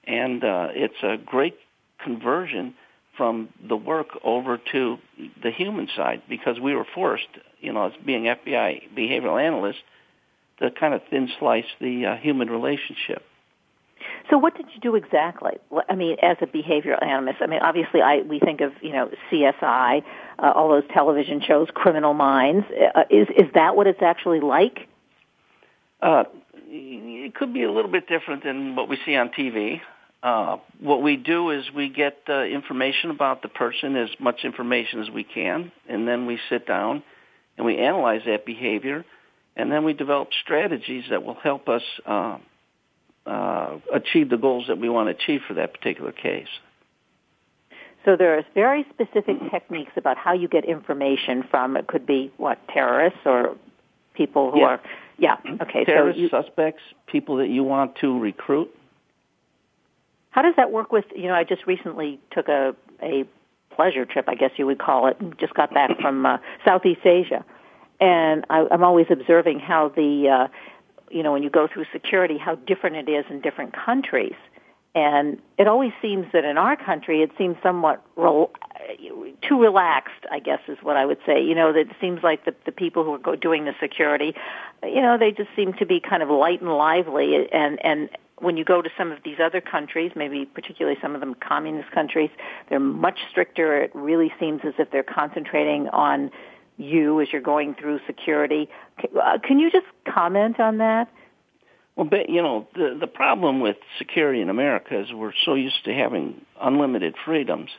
and 0.04 0.42
uh, 0.42 0.68
it's 0.72 1.02
a 1.02 1.16
great 1.24 1.56
conversion 2.02 2.74
from 3.16 3.48
the 3.66 3.76
work 3.76 4.08
over 4.24 4.58
to 4.72 4.98
the 5.42 5.50
human 5.50 5.88
side 5.94 6.22
because 6.28 6.58
we 6.58 6.74
were 6.74 6.86
forced, 6.94 7.28
you 7.60 7.72
know, 7.72 7.86
as 7.86 7.92
being 8.04 8.24
FBI 8.24 8.94
behavioral 8.96 9.42
analysts, 9.42 9.82
to 10.58 10.70
kind 10.70 10.94
of 10.94 11.02
thin 11.10 11.28
slice 11.38 11.66
the 11.80 12.06
uh, 12.06 12.16
human 12.16 12.48
relationship. 12.48 13.24
So 14.30 14.38
what 14.38 14.56
did 14.56 14.66
you 14.74 14.80
do 14.80 14.94
exactly? 14.94 15.52
I 15.88 15.94
mean, 15.94 16.16
as 16.22 16.36
a 16.40 16.46
behavioral 16.46 17.02
analyst, 17.02 17.38
I 17.40 17.46
mean, 17.46 17.60
obviously, 17.62 18.00
I 18.00 18.22
we 18.22 18.40
think 18.40 18.60
of 18.60 18.72
you 18.80 18.92
know 18.92 19.10
CSI, 19.30 20.02
uh, 20.38 20.52
all 20.54 20.68
those 20.68 20.84
television 20.92 21.40
shows, 21.40 21.68
Criminal 21.72 22.14
Minds. 22.14 22.66
Uh, 22.94 23.04
is 23.10 23.28
is 23.36 23.52
that 23.54 23.76
what 23.76 23.86
it's 23.86 24.02
actually 24.02 24.40
like? 24.40 24.88
Uh, 26.00 26.24
it 26.54 27.34
could 27.34 27.52
be 27.52 27.62
a 27.62 27.70
little 27.70 27.90
bit 27.90 28.08
different 28.08 28.42
than 28.44 28.74
what 28.74 28.88
we 28.88 28.98
see 29.04 29.14
on 29.14 29.28
TV. 29.28 29.80
Uh, 30.22 30.58
what 30.80 31.02
we 31.02 31.16
do 31.16 31.50
is 31.50 31.64
we 31.74 31.88
get 31.88 32.18
uh, 32.28 32.44
information 32.44 33.10
about 33.10 33.42
the 33.42 33.48
person, 33.48 33.96
as 33.96 34.08
much 34.20 34.44
information 34.44 35.00
as 35.00 35.10
we 35.10 35.24
can, 35.24 35.72
and 35.88 36.06
then 36.06 36.26
we 36.26 36.38
sit 36.48 36.66
down 36.66 37.02
and 37.56 37.66
we 37.66 37.78
analyze 37.78 38.22
that 38.24 38.46
behavior, 38.46 39.04
and 39.56 39.70
then 39.70 39.84
we 39.84 39.92
develop 39.92 40.28
strategies 40.42 41.04
that 41.10 41.24
will 41.24 41.34
help 41.34 41.68
us 41.68 41.82
uh, 42.06 42.38
uh, 43.26 43.78
achieve 43.92 44.30
the 44.30 44.36
goals 44.36 44.66
that 44.68 44.78
we 44.78 44.88
want 44.88 45.08
to 45.08 45.22
achieve 45.22 45.40
for 45.48 45.54
that 45.54 45.74
particular 45.74 46.12
case. 46.12 46.48
So 48.04 48.16
there 48.16 48.36
are 48.36 48.44
very 48.54 48.84
specific 48.90 49.36
techniques 49.50 49.92
about 49.96 50.16
how 50.16 50.32
you 50.32 50.48
get 50.48 50.64
information 50.64 51.44
from. 51.50 51.76
It 51.76 51.86
could 51.86 52.06
be 52.06 52.32
what 52.36 52.58
terrorists 52.68 53.20
or 53.24 53.56
people 54.14 54.50
who 54.50 54.60
yeah. 54.60 54.66
are 54.66 54.80
yeah 55.18 55.36
okay 55.62 55.84
terrorist 55.84 56.18
so 56.18 56.22
you, 56.22 56.28
suspects, 56.28 56.82
people 57.06 57.36
that 57.36 57.48
you 57.48 57.62
want 57.62 57.96
to 57.96 58.18
recruit. 58.18 58.70
How 60.32 60.42
does 60.42 60.54
that 60.56 60.70
work 60.72 60.92
with 60.92 61.04
you 61.14 61.28
know? 61.28 61.34
I 61.34 61.44
just 61.44 61.66
recently 61.66 62.20
took 62.32 62.48
a 62.48 62.74
a 63.02 63.24
pleasure 63.70 64.04
trip, 64.04 64.28
I 64.28 64.34
guess 64.34 64.50
you 64.56 64.66
would 64.66 64.78
call 64.78 65.06
it. 65.06 65.16
and 65.20 65.38
Just 65.38 65.54
got 65.54 65.72
back 65.72 65.90
from 66.00 66.26
uh, 66.26 66.38
Southeast 66.64 67.06
Asia, 67.06 67.44
and 68.00 68.44
I, 68.50 68.66
I'm 68.70 68.84
always 68.84 69.06
observing 69.10 69.60
how 69.60 69.88
the 69.88 70.28
uh, 70.28 70.48
you 71.12 71.22
know, 71.22 71.32
when 71.32 71.42
you 71.42 71.50
go 71.50 71.68
through 71.68 71.84
security, 71.92 72.38
how 72.38 72.54
different 72.54 72.96
it 72.96 73.08
is 73.10 73.24
in 73.30 73.40
different 73.40 73.74
countries. 73.74 74.34
And 74.94 75.40
it 75.58 75.68
always 75.68 75.92
seems 76.02 76.26
that 76.32 76.44
in 76.44 76.58
our 76.58 76.76
country, 76.76 77.22
it 77.22 77.30
seems 77.38 77.56
somewhat 77.62 78.04
rel- 78.16 78.50
too 79.48 79.60
relaxed, 79.60 80.26
I 80.30 80.38
guess 80.38 80.60
is 80.68 80.78
what 80.82 80.96
I 80.96 81.06
would 81.06 81.18
say. 81.24 81.42
You 81.42 81.54
know, 81.54 81.72
that 81.72 81.80
it 81.80 81.96
seems 82.00 82.22
like 82.22 82.44
the, 82.44 82.54
the 82.66 82.72
people 82.72 83.04
who 83.04 83.14
are 83.14 83.18
go- 83.18 83.36
doing 83.36 83.64
the 83.64 83.74
security, 83.80 84.34
you 84.82 85.00
know, 85.00 85.16
they 85.16 85.30
just 85.30 85.48
seem 85.56 85.72
to 85.74 85.86
be 85.86 86.00
kind 86.00 86.22
of 86.22 86.28
light 86.28 86.60
and 86.60 86.70
lively. 86.70 87.48
And, 87.52 87.82
and 87.84 88.10
when 88.42 88.56
you 88.56 88.64
go 88.64 88.82
to 88.82 88.90
some 88.98 89.12
of 89.12 89.18
these 89.24 89.36
other 89.42 89.60
countries, 89.60 90.12
maybe 90.16 90.44
particularly 90.44 90.98
some 91.00 91.14
of 91.14 91.20
them 91.20 91.34
communist 91.34 91.90
countries, 91.92 92.30
they're 92.68 92.80
much 92.80 93.18
stricter. 93.30 93.80
It 93.82 93.92
really 93.94 94.32
seems 94.40 94.60
as 94.64 94.74
if 94.78 94.90
they're 94.90 95.04
concentrating 95.04 95.88
on 95.88 96.30
you 96.76 97.20
as 97.20 97.28
you're 97.32 97.40
going 97.40 97.74
through 97.74 98.00
security. 98.06 98.68
Uh, 99.00 99.38
can 99.46 99.58
you 99.58 99.70
just 99.70 99.86
comment 100.12 100.58
on 100.58 100.78
that? 100.78 101.08
Well, 101.94 102.08
you 102.28 102.42
know, 102.42 102.66
the 102.74 102.96
the 102.98 103.06
problem 103.06 103.60
with 103.60 103.76
security 103.98 104.40
in 104.40 104.48
America 104.48 104.98
is 104.98 105.12
we're 105.12 105.34
so 105.44 105.54
used 105.54 105.84
to 105.84 105.92
having 105.92 106.40
unlimited 106.60 107.14
freedoms, 107.24 107.70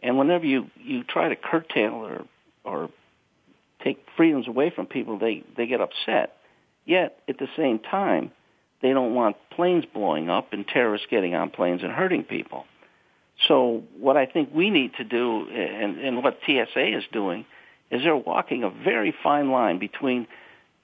and 0.00 0.16
whenever 0.16 0.46
you 0.46 0.70
you 0.76 1.02
try 1.02 1.28
to 1.28 1.36
curtail 1.36 1.94
or 1.94 2.24
or 2.64 2.88
take 3.82 4.06
freedoms 4.16 4.46
away 4.46 4.70
from 4.70 4.86
people, 4.86 5.18
they 5.18 5.42
they 5.56 5.66
get 5.66 5.80
upset. 5.80 6.36
Yet 6.84 7.18
at 7.28 7.38
the 7.38 7.48
same 7.56 7.80
time, 7.80 8.30
they 8.82 8.92
don't 8.92 9.14
want 9.14 9.36
planes 9.50 9.84
blowing 9.92 10.28
up 10.28 10.52
and 10.52 10.66
terrorists 10.66 11.06
getting 11.10 11.34
on 11.34 11.50
planes 11.50 11.82
and 11.82 11.92
hurting 11.92 12.24
people. 12.24 12.64
So 13.48 13.82
what 13.98 14.16
I 14.16 14.26
think 14.26 14.50
we 14.54 14.70
need 14.70 14.94
to 14.98 15.04
do, 15.04 15.48
and, 15.48 15.98
and 15.98 16.22
what 16.22 16.38
TSA 16.44 16.98
is 16.98 17.04
doing, 17.12 17.44
is 17.90 18.02
they're 18.02 18.16
walking 18.16 18.64
a 18.64 18.70
very 18.70 19.14
fine 19.22 19.50
line 19.50 19.78
between 19.78 20.26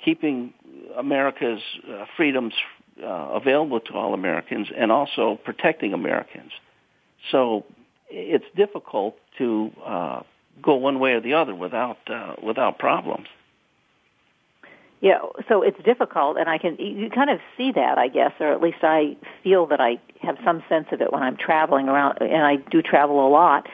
keeping 0.05 0.53
America's 0.97 1.61
uh, 1.89 2.05
freedoms 2.17 2.55
uh, 3.03 3.07
available 3.07 3.81
to 3.81 3.95
all 3.95 4.15
Americans 4.15 4.69
and 4.77 4.91
also 4.91 5.39
protecting 5.45 5.93
Americans. 5.93 6.53
So 7.31 7.65
it's 8.11 8.45
difficult 8.57 9.17
to 9.39 9.71
uh, 9.85 10.23
go 10.63 10.75
one 10.75 10.99
way 10.99 11.13
or 11.13 11.21
the 11.21 11.35
other 11.35 11.55
without 11.55 11.99
uh, 12.09 12.35
without 12.43 12.79
problems. 12.79 13.29
Yeah, 15.01 15.19
so 15.49 15.63
it's 15.63 15.81
difficult, 15.85 16.39
and 16.39 16.49
I 16.49 16.59
can 16.59 16.77
you 16.77 17.09
kind 17.09 17.31
of 17.31 17.39
see 17.57 17.71
that, 17.73 17.99
I 17.99 18.09
guess, 18.09 18.33
or 18.41 18.53
at 18.53 18.61
least 18.61 18.79
I 18.83 19.17
feel 19.45 19.67
that 19.67 19.81
I 19.81 20.01
have 20.23 20.37
some 20.45 20.63
sense 20.69 20.89
of 20.91 21.01
it 21.01 21.13
when 21.13 21.23
I'm 21.23 21.37
traveling 21.37 21.89
around, 21.89 22.19
and 22.21 22.43
I 22.43 22.57
do 22.57 22.83
travel 22.83 23.25
a 23.25 23.31
lot. 23.31 23.69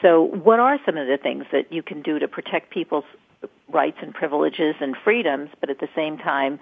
So, 0.00 0.22
what 0.22 0.58
are 0.58 0.78
some 0.86 0.96
of 0.96 1.06
the 1.06 1.18
things 1.18 1.44
that 1.52 1.70
you 1.70 1.82
can 1.82 2.00
do 2.00 2.18
to 2.18 2.26
protect 2.26 2.70
people's 2.70 3.04
rights 3.68 3.98
and 4.00 4.14
privileges 4.14 4.74
and 4.80 4.96
freedoms, 5.04 5.50
but 5.60 5.68
at 5.68 5.80
the 5.80 5.88
same 5.94 6.16
time 6.16 6.58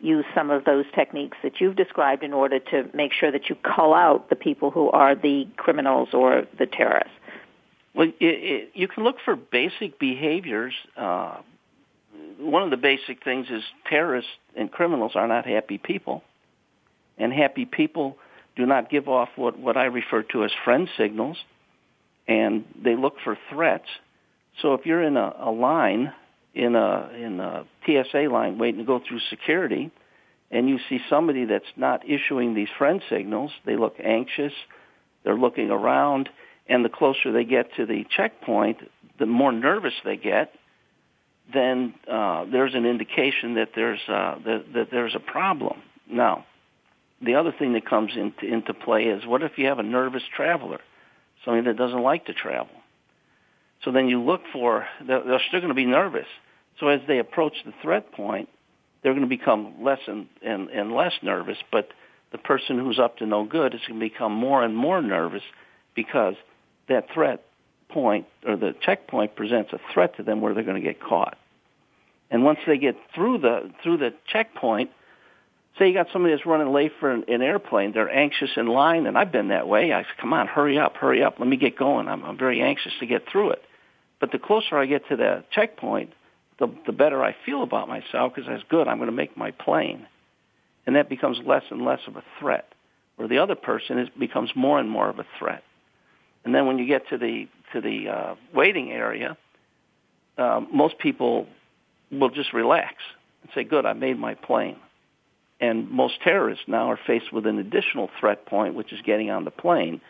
use 0.00 0.24
some 0.34 0.50
of 0.50 0.64
those 0.64 0.84
techniques 0.94 1.38
that 1.42 1.60
you've 1.60 1.76
described 1.76 2.22
in 2.22 2.32
order 2.32 2.58
to 2.58 2.88
make 2.94 3.12
sure 3.12 3.32
that 3.32 3.48
you 3.48 3.56
call 3.56 3.94
out 3.94 4.28
the 4.28 4.36
people 4.36 4.70
who 4.70 4.90
are 4.90 5.14
the 5.14 5.48
criminals 5.56 6.10
or 6.12 6.46
the 6.58 6.66
terrorists? 6.66 7.12
Well, 7.94 8.08
it, 8.08 8.14
it, 8.20 8.70
you 8.74 8.88
can 8.88 9.04
look 9.04 9.16
for 9.24 9.36
basic 9.36 9.98
behaviors. 9.98 10.74
Uh, 10.96 11.38
one 12.38 12.62
of 12.62 12.70
the 12.70 12.76
basic 12.76 13.22
things 13.24 13.46
is 13.50 13.62
terrorists 13.88 14.30
and 14.56 14.70
criminals 14.70 15.12
are 15.14 15.26
not 15.26 15.46
happy 15.46 15.78
people, 15.78 16.22
and 17.18 17.32
happy 17.32 17.64
people 17.64 18.16
do 18.56 18.66
not 18.66 18.90
give 18.90 19.08
off 19.08 19.28
what, 19.36 19.58
what 19.58 19.76
I 19.76 19.84
refer 19.84 20.22
to 20.22 20.44
as 20.44 20.50
friend 20.64 20.88
signals, 20.96 21.36
and 22.26 22.64
they 22.82 22.96
look 22.96 23.14
for 23.22 23.38
threats. 23.50 23.88
So 24.62 24.74
if 24.74 24.86
you're 24.86 25.02
in 25.02 25.16
a, 25.16 25.34
a 25.38 25.50
line 25.50 26.12
in 26.54 26.74
a 26.74 27.10
in 27.14 27.38
a 27.38 27.64
TSA 27.84 28.28
line 28.32 28.58
waiting 28.58 28.80
to 28.80 28.86
go 28.86 29.00
through 29.06 29.20
security, 29.28 29.90
and 30.50 30.68
you 30.68 30.78
see 30.88 30.98
somebody 31.10 31.44
that's 31.44 31.64
not 31.76 32.08
issuing 32.08 32.54
these 32.54 32.68
friend 32.78 33.02
signals, 33.10 33.52
they 33.66 33.76
look 33.76 33.96
anxious, 34.02 34.52
they're 35.22 35.36
looking 35.36 35.70
around, 35.70 36.30
and 36.68 36.84
the 36.84 36.88
closer 36.88 37.30
they 37.32 37.44
get 37.44 37.74
to 37.76 37.84
the 37.84 38.04
checkpoint, 38.16 38.78
the 39.18 39.26
more 39.26 39.52
nervous 39.52 39.94
they 40.04 40.16
get. 40.16 40.54
Then 41.52 41.94
uh, 42.10 42.44
there's 42.50 42.74
an 42.74 42.86
indication 42.86 43.54
that 43.54 43.70
there's 43.74 44.00
uh, 44.08 44.36
that, 44.44 44.64
that 44.74 44.88
there's 44.90 45.14
a 45.14 45.20
problem. 45.20 45.80
Now, 46.10 46.44
the 47.22 47.36
other 47.36 47.52
thing 47.56 47.74
that 47.74 47.86
comes 47.88 48.12
into 48.16 48.46
into 48.46 48.74
play 48.74 49.04
is 49.04 49.24
what 49.26 49.42
if 49.42 49.56
you 49.56 49.66
have 49.66 49.78
a 49.78 49.84
nervous 49.84 50.24
traveler, 50.34 50.80
somebody 51.44 51.66
that 51.66 51.76
doesn't 51.76 52.02
like 52.02 52.26
to 52.26 52.34
travel. 52.34 52.74
So 53.84 53.92
then 53.92 54.08
you 54.08 54.20
look 54.20 54.42
for, 54.52 54.86
they're, 55.06 55.40
still 55.48 55.60
going 55.60 55.68
to 55.68 55.74
be 55.74 55.86
nervous. 55.86 56.26
So 56.80 56.88
as 56.88 57.00
they 57.06 57.18
approach 57.18 57.54
the 57.64 57.72
threat 57.82 58.12
point, 58.12 58.48
they're 59.02 59.12
going 59.12 59.22
to 59.22 59.28
become 59.28 59.74
less 59.82 60.00
and, 60.06 60.26
and, 60.42 60.68
and 60.70 60.92
less 60.92 61.12
nervous, 61.22 61.58
but 61.70 61.90
the 62.32 62.38
person 62.38 62.78
who's 62.78 62.98
up 62.98 63.18
to 63.18 63.26
no 63.26 63.44
good 63.44 63.74
is 63.74 63.80
going 63.86 64.00
to 64.00 64.08
become 64.08 64.32
more 64.32 64.64
and 64.64 64.76
more 64.76 65.00
nervous 65.00 65.44
because 65.94 66.34
that 66.88 67.06
threat 67.14 67.44
point 67.88 68.26
or 68.46 68.56
the 68.56 68.74
checkpoint 68.80 69.36
presents 69.36 69.72
a 69.72 69.80
threat 69.92 70.16
to 70.16 70.22
them 70.22 70.40
where 70.40 70.54
they're 70.54 70.64
going 70.64 70.80
to 70.80 70.86
get 70.86 71.00
caught. 71.00 71.38
And 72.30 72.44
once 72.44 72.58
they 72.66 72.78
get 72.78 72.96
through 73.14 73.38
the 73.38 73.70
through 73.82 73.98
the 73.98 74.12
checkpoint, 74.26 74.90
say 75.78 75.88
you 75.88 75.94
got 75.94 76.08
somebody 76.12 76.34
that's 76.34 76.46
running 76.46 76.72
late 76.72 76.92
for 76.98 77.10
an, 77.10 77.24
an 77.28 77.42
airplane, 77.42 77.92
they're 77.92 78.10
anxious 78.10 78.50
in 78.56 78.66
line, 78.66 79.06
and 79.06 79.16
I've 79.16 79.30
been 79.30 79.48
that 79.48 79.68
way. 79.68 79.92
I 79.92 80.02
say, 80.02 80.08
come 80.20 80.32
on, 80.32 80.46
hurry 80.46 80.78
up, 80.78 80.96
hurry 80.96 81.22
up, 81.22 81.38
let 81.38 81.48
me 81.48 81.56
get 81.56 81.76
going. 81.76 82.08
I'm, 82.08 82.24
I'm 82.24 82.38
very 82.38 82.62
anxious 82.62 82.92
to 83.00 83.06
get 83.06 83.28
through 83.30 83.50
it. 83.50 83.62
But 84.20 84.32
the 84.32 84.38
closer 84.38 84.76
I 84.76 84.86
get 84.86 85.08
to 85.08 85.16
the 85.16 85.44
checkpoint, 85.52 86.12
the, 86.58 86.68
the 86.86 86.92
better 86.92 87.22
I 87.22 87.36
feel 87.44 87.62
about 87.62 87.88
myself 87.88 88.34
because 88.34 88.48
that's 88.48 88.62
good. 88.68 88.88
I'm 88.88 88.96
going 88.96 89.10
to 89.10 89.16
make 89.16 89.36
my 89.36 89.50
plane. 89.50 90.06
And 90.86 90.96
that 90.96 91.08
becomes 91.08 91.38
less 91.44 91.64
and 91.70 91.84
less 91.84 92.00
of 92.06 92.16
a 92.16 92.24
threat. 92.40 92.72
Where 93.16 93.28
the 93.28 93.38
other 93.38 93.54
person 93.54 93.98
is, 93.98 94.08
becomes 94.18 94.50
more 94.54 94.78
and 94.78 94.88
more 94.88 95.08
of 95.08 95.18
a 95.18 95.26
threat. 95.38 95.62
And 96.44 96.54
then 96.54 96.66
when 96.66 96.78
you 96.78 96.86
get 96.86 97.08
to 97.08 97.18
the 97.18 97.48
to 97.76 97.80
the 97.80 98.08
uh, 98.08 98.34
waiting 98.54 98.90
area, 98.92 99.36
uh, 100.38 100.60
most 100.72 100.98
people 100.98 101.46
will 102.10 102.30
just 102.30 102.52
relax 102.52 102.94
and 103.42 103.50
say, 103.54 103.64
"Good, 103.64 103.86
I 103.86 103.92
made 103.92 104.18
my 104.18 104.34
plane." 104.34 104.76
and 105.60 105.90
most 105.90 106.20
terrorists 106.22 106.64
now 106.66 106.90
are 106.90 106.98
faced 107.06 107.32
with 107.32 107.46
an 107.46 107.58
additional 107.58 108.10
threat 108.20 108.46
point, 108.46 108.74
which 108.74 108.92
is 108.92 109.00
getting 109.02 109.30
on 109.30 109.44
the 109.44 109.50
plane. 109.50 110.00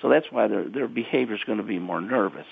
So 0.00 0.08
that's 0.08 0.26
why 0.30 0.48
their 0.48 0.68
their 0.68 0.88
behavior 0.88 1.34
is 1.34 1.44
going 1.44 1.58
to 1.58 1.64
be 1.64 1.78
more 1.78 2.00
nervous. 2.00 2.46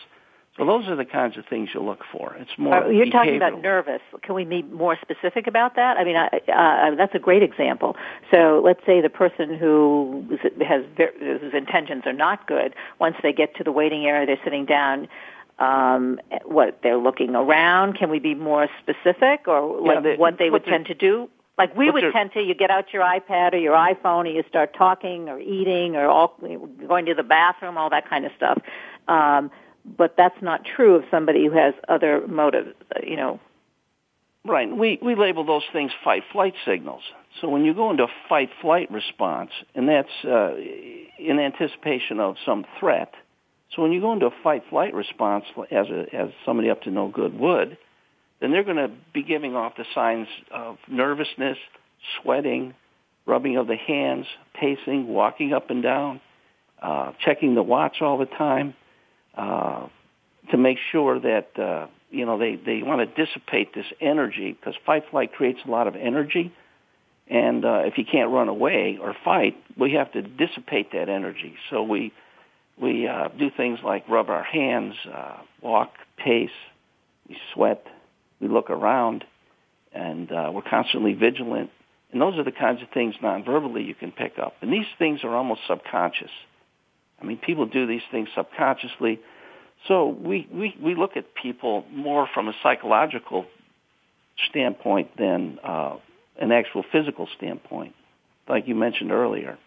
So 0.56 0.64
those 0.64 0.88
are 0.88 0.96
the 0.96 1.04
kinds 1.04 1.36
of 1.36 1.44
things 1.46 1.70
you 1.74 1.82
look 1.82 2.02
for. 2.10 2.34
It's 2.38 2.56
more. 2.56 2.84
Uh, 2.84 2.88
you're 2.88 3.10
talking 3.10 3.36
about 3.36 3.60
nervous. 3.60 4.00
Can 4.22 4.34
we 4.34 4.44
be 4.44 4.62
more 4.62 4.96
specific 5.02 5.46
about 5.46 5.76
that? 5.76 5.98
I 5.98 6.04
mean, 6.04 6.16
I, 6.16 6.26
uh, 6.50 6.94
that's 6.94 7.14
a 7.14 7.18
great 7.18 7.42
example. 7.42 7.96
So 8.30 8.62
let's 8.64 8.80
say 8.86 9.00
the 9.02 9.10
person 9.10 9.54
who 9.54 10.38
has 10.66 10.84
whose 10.96 11.52
intentions 11.52 12.04
are 12.06 12.14
not 12.14 12.46
good. 12.46 12.74
Once 12.98 13.16
they 13.22 13.32
get 13.32 13.54
to 13.56 13.64
the 13.64 13.72
waiting 13.72 14.06
area, 14.06 14.26
they're 14.26 14.44
sitting 14.44 14.64
down. 14.64 15.08
Um, 15.58 16.20
what 16.44 16.80
they're 16.82 16.98
looking 16.98 17.34
around. 17.34 17.96
Can 17.96 18.10
we 18.10 18.18
be 18.18 18.34
more 18.34 18.68
specific, 18.78 19.48
or 19.48 19.80
like 19.80 19.94
yeah, 19.94 20.00
they, 20.02 20.16
what 20.16 20.36
they 20.38 20.50
would 20.50 20.66
tend 20.66 20.84
to 20.86 20.94
do? 20.94 21.30
Like 21.56 21.74
we 21.74 21.90
would 21.90 22.12
tend 22.12 22.32
to, 22.34 22.42
you 22.42 22.54
get 22.54 22.70
out 22.70 22.92
your 22.92 23.02
iPad 23.02 23.54
or 23.54 23.56
your 23.56 23.74
iPhone 23.74 24.26
and 24.26 24.36
you 24.36 24.44
start 24.50 24.74
talking 24.76 25.30
or 25.30 25.38
eating 25.38 25.96
or 25.96 26.08
all, 26.08 26.38
going 26.86 27.06
to 27.06 27.14
the 27.14 27.22
bathroom, 27.22 27.78
all 27.78 27.88
that 27.88 28.06
kind 28.10 28.26
of 28.26 28.32
stuff. 28.36 28.60
Um, 29.08 29.50
but 29.86 30.14
that's 30.16 30.40
not 30.42 30.62
true 30.64 30.96
of 30.96 31.04
somebody 31.10 31.46
who 31.46 31.52
has 31.52 31.74
other 31.88 32.26
motives, 32.26 32.74
you 33.02 33.16
know. 33.16 33.40
Right. 34.44 34.74
We 34.74 34.98
we 35.02 35.16
label 35.16 35.44
those 35.44 35.64
things 35.72 35.90
fight 36.04 36.22
flight 36.32 36.54
signals. 36.64 37.02
So 37.40 37.48
when 37.48 37.64
you 37.64 37.74
go 37.74 37.90
into 37.90 38.04
a 38.04 38.12
fight 38.28 38.50
flight 38.60 38.90
response, 38.92 39.50
and 39.74 39.88
that's 39.88 40.08
uh, 40.24 40.54
in 41.18 41.38
anticipation 41.38 42.20
of 42.20 42.36
some 42.44 42.64
threat. 42.78 43.12
So 43.74 43.82
when 43.82 43.90
you 43.90 44.00
go 44.00 44.12
into 44.12 44.26
a 44.26 44.34
fight 44.44 44.62
flight 44.70 44.94
response 44.94 45.44
as 45.70 45.88
a 45.88 46.14
as 46.14 46.30
somebody 46.44 46.70
up 46.70 46.82
to 46.82 46.90
no 46.90 47.08
good 47.08 47.36
would, 47.38 47.76
then 48.40 48.52
they're 48.52 48.64
going 48.64 48.76
to 48.76 48.90
be 49.12 49.24
giving 49.24 49.56
off 49.56 49.76
the 49.76 49.84
signs 49.94 50.28
of 50.52 50.78
nervousness, 50.88 51.58
sweating, 52.22 52.74
rubbing 53.26 53.56
of 53.56 53.66
the 53.66 53.76
hands, 53.76 54.26
pacing, 54.54 55.08
walking 55.08 55.52
up 55.52 55.70
and 55.70 55.82
down, 55.82 56.20
uh, 56.80 57.12
checking 57.24 57.56
the 57.56 57.64
watch 57.64 58.00
all 58.00 58.16
the 58.16 58.26
time 58.26 58.74
uh, 59.36 59.86
to 60.50 60.56
make 60.56 60.78
sure 60.92 61.18
that 61.20 61.58
uh, 61.58 61.86
you 62.10 62.24
know 62.24 62.38
they 62.38 62.56
they 62.56 62.82
want 62.82 63.00
to 63.00 63.26
dissipate 63.26 63.74
this 63.74 63.86
energy 64.00 64.52
because 64.52 64.74
fight 64.84 65.04
flight 65.10 65.32
creates 65.32 65.60
a 65.66 65.70
lot 65.70 65.86
of 65.86 65.96
energy, 65.96 66.52
and 67.28 67.64
uh, 67.64 67.82
if 67.84 67.98
you 67.98 68.04
can't 68.04 68.30
run 68.30 68.48
away 68.48 68.98
or 69.00 69.14
fight, 69.24 69.56
we 69.76 69.92
have 69.92 70.12
to 70.12 70.22
dissipate 70.22 70.92
that 70.92 71.08
energy. 71.08 71.54
So 71.70 71.82
we 71.82 72.12
we 72.80 73.06
uh, 73.06 73.28
do 73.28 73.50
things 73.50 73.80
like 73.82 74.08
rub 74.08 74.28
our 74.28 74.44
hands, 74.44 74.94
uh, 75.12 75.38
walk, 75.62 75.92
pace, 76.16 76.50
we 77.28 77.36
sweat, 77.52 77.86
we 78.40 78.48
look 78.48 78.70
around, 78.70 79.24
and 79.92 80.30
uh, 80.30 80.50
we're 80.52 80.62
constantly 80.62 81.14
vigilant. 81.14 81.70
And 82.12 82.20
those 82.20 82.38
are 82.38 82.44
the 82.44 82.52
kinds 82.52 82.82
of 82.82 82.88
things 82.90 83.14
non-verbally 83.20 83.82
you 83.82 83.94
can 83.94 84.12
pick 84.12 84.38
up. 84.38 84.54
And 84.60 84.72
these 84.72 84.86
things 84.98 85.24
are 85.24 85.34
almost 85.34 85.62
subconscious. 85.66 86.30
I 87.20 87.24
mean, 87.24 87.38
people 87.38 87.66
do 87.66 87.86
these 87.86 88.02
things 88.10 88.28
subconsciously. 88.34 89.20
So 89.88 90.06
we, 90.08 90.48
we, 90.52 90.76
we 90.82 90.94
look 90.94 91.16
at 91.16 91.34
people 91.34 91.84
more 91.90 92.28
from 92.32 92.48
a 92.48 92.52
psychological 92.62 93.46
standpoint 94.50 95.16
than 95.16 95.58
uh, 95.62 95.96
an 96.40 96.52
actual 96.52 96.84
physical 96.92 97.28
standpoint, 97.36 97.94
like 98.48 98.68
you 98.68 98.74
mentioned 98.74 99.12
earlier. 99.12 99.58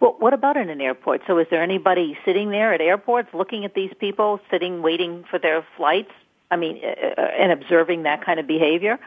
Well, 0.00 0.14
what 0.18 0.32
about 0.32 0.56
in 0.56 0.70
an 0.70 0.80
airport? 0.80 1.22
So 1.26 1.38
is 1.38 1.46
there 1.50 1.62
anybody 1.62 2.16
sitting 2.24 2.50
there 2.50 2.72
at 2.72 2.80
airports 2.80 3.28
looking 3.34 3.64
at 3.64 3.74
these 3.74 3.92
people, 3.98 4.40
sitting 4.50 4.80
waiting 4.80 5.24
for 5.28 5.38
their 5.38 5.66
flights? 5.76 6.12
I 6.50 6.56
mean, 6.56 6.80
uh, 6.82 7.20
uh 7.20 7.24
and 7.24 7.52
observing 7.52 8.04
that 8.04 8.24
kind 8.24 8.38
of 8.38 8.46
behavior? 8.46 8.98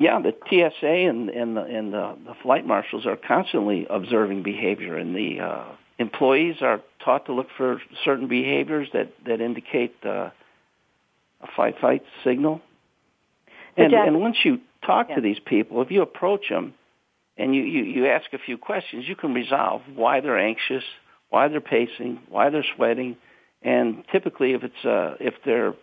Yeah, 0.00 0.20
the 0.20 0.34
TSA 0.48 0.86
and, 0.86 1.28
and, 1.28 1.56
the, 1.56 1.62
and 1.62 1.92
the, 1.92 2.16
the 2.24 2.34
flight 2.42 2.64
marshals 2.64 3.04
are 3.04 3.16
constantly 3.16 3.86
observing 3.90 4.44
behavior, 4.44 4.96
in 4.96 5.12
the 5.12 5.40
uh, 5.40 5.64
employees 5.98 6.56
are 6.60 6.80
taught 7.04 7.26
to 7.26 7.32
look 7.32 7.48
for 7.56 7.80
certain 8.04 8.28
behaviors 8.28 8.88
that 8.92 9.12
that 9.26 9.40
indicate 9.40 9.94
uh, 10.04 10.30
a 11.40 11.46
fight 11.56 11.76
fight 11.80 12.02
signal. 12.24 12.60
And, 13.76 13.92
Jack, 13.92 14.08
and 14.08 14.20
once 14.20 14.36
you 14.44 14.60
talk 14.84 15.08
yeah. 15.08 15.16
to 15.16 15.20
these 15.20 15.38
people, 15.38 15.82
if 15.82 15.90
you 15.90 16.02
approach 16.02 16.48
them 16.48 16.74
and 17.36 17.54
you, 17.54 17.62
you, 17.62 17.84
you 17.84 18.06
ask 18.06 18.32
a 18.32 18.38
few 18.38 18.58
questions, 18.58 19.04
you 19.06 19.14
can 19.14 19.32
resolve 19.34 19.82
why 19.94 20.20
they're 20.20 20.38
anxious, 20.38 20.82
why 21.30 21.46
they're 21.46 21.60
pacing, 21.60 22.18
why 22.28 22.50
they're 22.50 22.64
sweating, 22.74 23.16
and 23.62 24.04
typically 24.10 24.52
if 24.52 24.64
it's 24.64 24.84
uh, 24.84 25.14
if 25.20 25.34
they're 25.44 25.74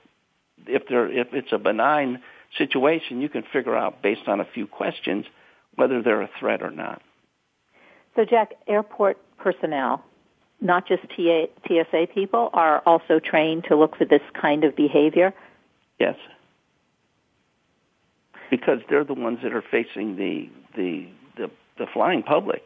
if 0.67 0.83
they're 0.89 1.09
if 1.11 1.33
it's 1.33 1.51
a 1.51 1.57
benign 1.57 2.21
situation, 2.57 3.21
you 3.21 3.29
can 3.29 3.43
figure 3.53 3.75
out 3.75 4.01
based 4.01 4.27
on 4.27 4.39
a 4.39 4.45
few 4.45 4.67
questions 4.67 5.25
whether 5.75 6.01
they're 6.01 6.21
a 6.21 6.29
threat 6.39 6.61
or 6.61 6.71
not. 6.71 7.01
So, 8.15 8.23
Jack, 8.23 8.53
airport 8.67 9.17
personnel, 9.45 10.03
not 10.59 10.87
just 10.87 11.03
TA, 11.15 11.45
TSA 11.67 12.07
people, 12.13 12.49
are 12.53 12.81
also 12.85 13.19
trained 13.19 13.65
to 13.65 13.75
look 13.75 13.95
for 13.95 14.05
this 14.05 14.23
kind 14.33 14.63
of 14.63 14.75
behavior? 14.75 15.33
Yes. 15.99 16.15
Because 18.49 18.79
they're 18.89 19.03
the 19.03 19.13
ones 19.13 19.39
that 19.43 19.53
are 19.53 19.61
facing 19.61 20.15
the 20.17 20.49
the 20.75 21.07
the, 21.37 21.51
the 21.77 21.85
flying 21.93 22.23
public. 22.23 22.63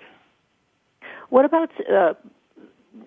What 1.29 1.45
about 1.45 1.69
uh, 1.89 2.13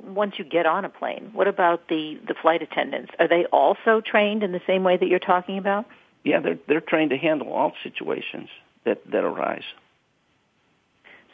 once 0.04 0.34
you 0.38 0.44
get 0.44 0.66
on 0.66 0.84
a 0.84 0.88
plane? 0.90 1.30
What 1.32 1.48
about 1.48 1.88
the 1.88 2.20
the 2.28 2.34
flight 2.34 2.62
attendants? 2.62 3.12
Are 3.18 3.28
they 3.28 3.46
also 3.46 4.02
trained 4.04 4.42
in 4.42 4.52
the 4.52 4.60
same 4.66 4.84
way 4.84 4.96
that 4.98 5.06
you're 5.06 5.18
talking 5.34 5.56
about? 5.56 5.86
Yeah, 6.24 6.40
they're 6.40 6.58
they're 6.68 6.80
trained 6.80 7.10
to 7.10 7.16
handle 7.16 7.52
all 7.52 7.72
situations 7.82 8.48
that 8.84 8.98
that 9.10 9.24
arise. 9.24 9.64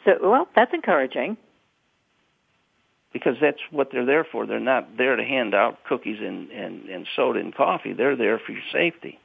So, 0.05 0.17
well, 0.21 0.47
that's 0.55 0.73
encouraging 0.73 1.37
because 3.13 3.35
that's 3.41 3.59
what 3.71 3.89
they're 3.91 4.05
there 4.05 4.23
for. 4.23 4.45
They're 4.45 4.59
not 4.59 4.97
there 4.97 5.15
to 5.15 5.23
hand 5.23 5.55
out 5.55 5.83
cookies 5.83 6.19
and, 6.19 6.51
and, 6.51 6.85
and 6.89 7.07
soda 7.15 7.39
and 7.39 7.53
coffee. 7.53 7.93
They're 7.93 8.15
there 8.15 8.39
for 8.39 8.51
your 8.51 8.63
safety. 8.71 9.19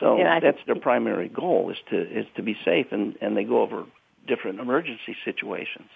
So 0.00 0.18
that's 0.42 0.58
their 0.66 0.76
primary 0.76 1.28
goal 1.28 1.70
is 1.70 1.76
to 1.90 2.00
is 2.00 2.26
to 2.36 2.42
be 2.42 2.56
safe, 2.64 2.86
and, 2.92 3.16
and 3.20 3.36
they 3.36 3.44
go 3.44 3.60
over 3.60 3.84
different 4.26 4.58
emergency 4.58 5.16
situations. 5.24 5.88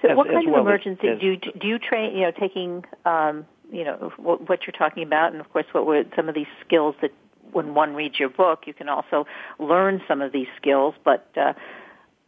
So, 0.00 0.10
as, 0.10 0.16
what 0.16 0.28
kind 0.28 0.46
of 0.46 0.52
well 0.52 0.62
emergency 0.62 1.08
as, 1.08 1.20
do 1.20 1.26
you 1.26 1.36
do 1.38 1.66
you 1.66 1.78
train? 1.80 2.16
You 2.16 2.22
know, 2.22 2.30
taking 2.30 2.84
um, 3.04 3.46
you 3.72 3.82
know 3.82 4.12
what, 4.16 4.48
what 4.48 4.60
you're 4.66 4.78
talking 4.78 5.02
about, 5.02 5.32
and 5.32 5.40
of 5.40 5.52
course, 5.52 5.66
what 5.72 5.86
were 5.86 6.04
some 6.14 6.28
of 6.28 6.36
these 6.36 6.46
skills 6.64 6.94
that 7.02 7.10
when 7.52 7.74
one 7.74 7.94
reads 7.94 8.18
your 8.18 8.28
book, 8.28 8.60
you 8.66 8.74
can 8.74 8.88
also 8.88 9.26
learn 9.58 10.00
some 10.06 10.22
of 10.22 10.32
these 10.32 10.46
skills. 10.56 10.94
But 11.04 11.28
uh, 11.36 11.54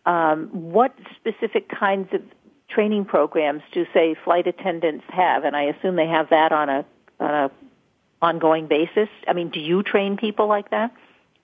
um, 0.08 0.48
what 0.52 0.94
specific 1.16 1.68
kinds 1.68 2.08
of 2.12 2.22
training 2.70 3.04
programs 3.04 3.62
do 3.72 3.86
say 3.92 4.14
flight 4.24 4.46
attendants 4.46 5.04
have? 5.08 5.44
And 5.44 5.56
I 5.56 5.64
assume 5.64 5.96
they 5.96 6.06
have 6.06 6.30
that 6.30 6.52
on 6.52 6.68
a, 6.68 6.84
on 7.18 7.34
a 7.34 7.50
ongoing 8.22 8.66
basis. 8.66 9.08
I 9.26 9.32
mean, 9.32 9.50
do 9.50 9.60
you 9.60 9.82
train 9.82 10.16
people 10.16 10.46
like 10.46 10.70
that? 10.70 10.92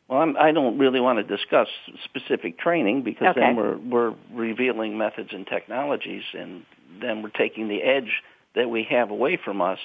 Well, 0.08 0.20
I'm, 0.20 0.36
I 0.36 0.52
do 0.52 0.62
not 0.62 0.78
really 0.78 1.00
want 1.00 1.18
to 1.18 1.36
discuss 1.36 1.68
specific 2.04 2.58
training 2.58 3.02
because 3.02 3.28
okay. 3.28 3.40
then 3.40 3.56
we're 3.56 3.76
we're 3.76 4.14
revealing 4.32 4.96
methods 4.96 5.30
and 5.32 5.46
technologies, 5.46 6.22
and 6.32 6.64
then 7.00 7.22
we're 7.22 7.30
taking 7.30 7.68
the 7.68 7.82
edge 7.82 8.22
that 8.54 8.70
we 8.70 8.86
have 8.88 9.10
away 9.10 9.36
from 9.42 9.60
us. 9.60 9.78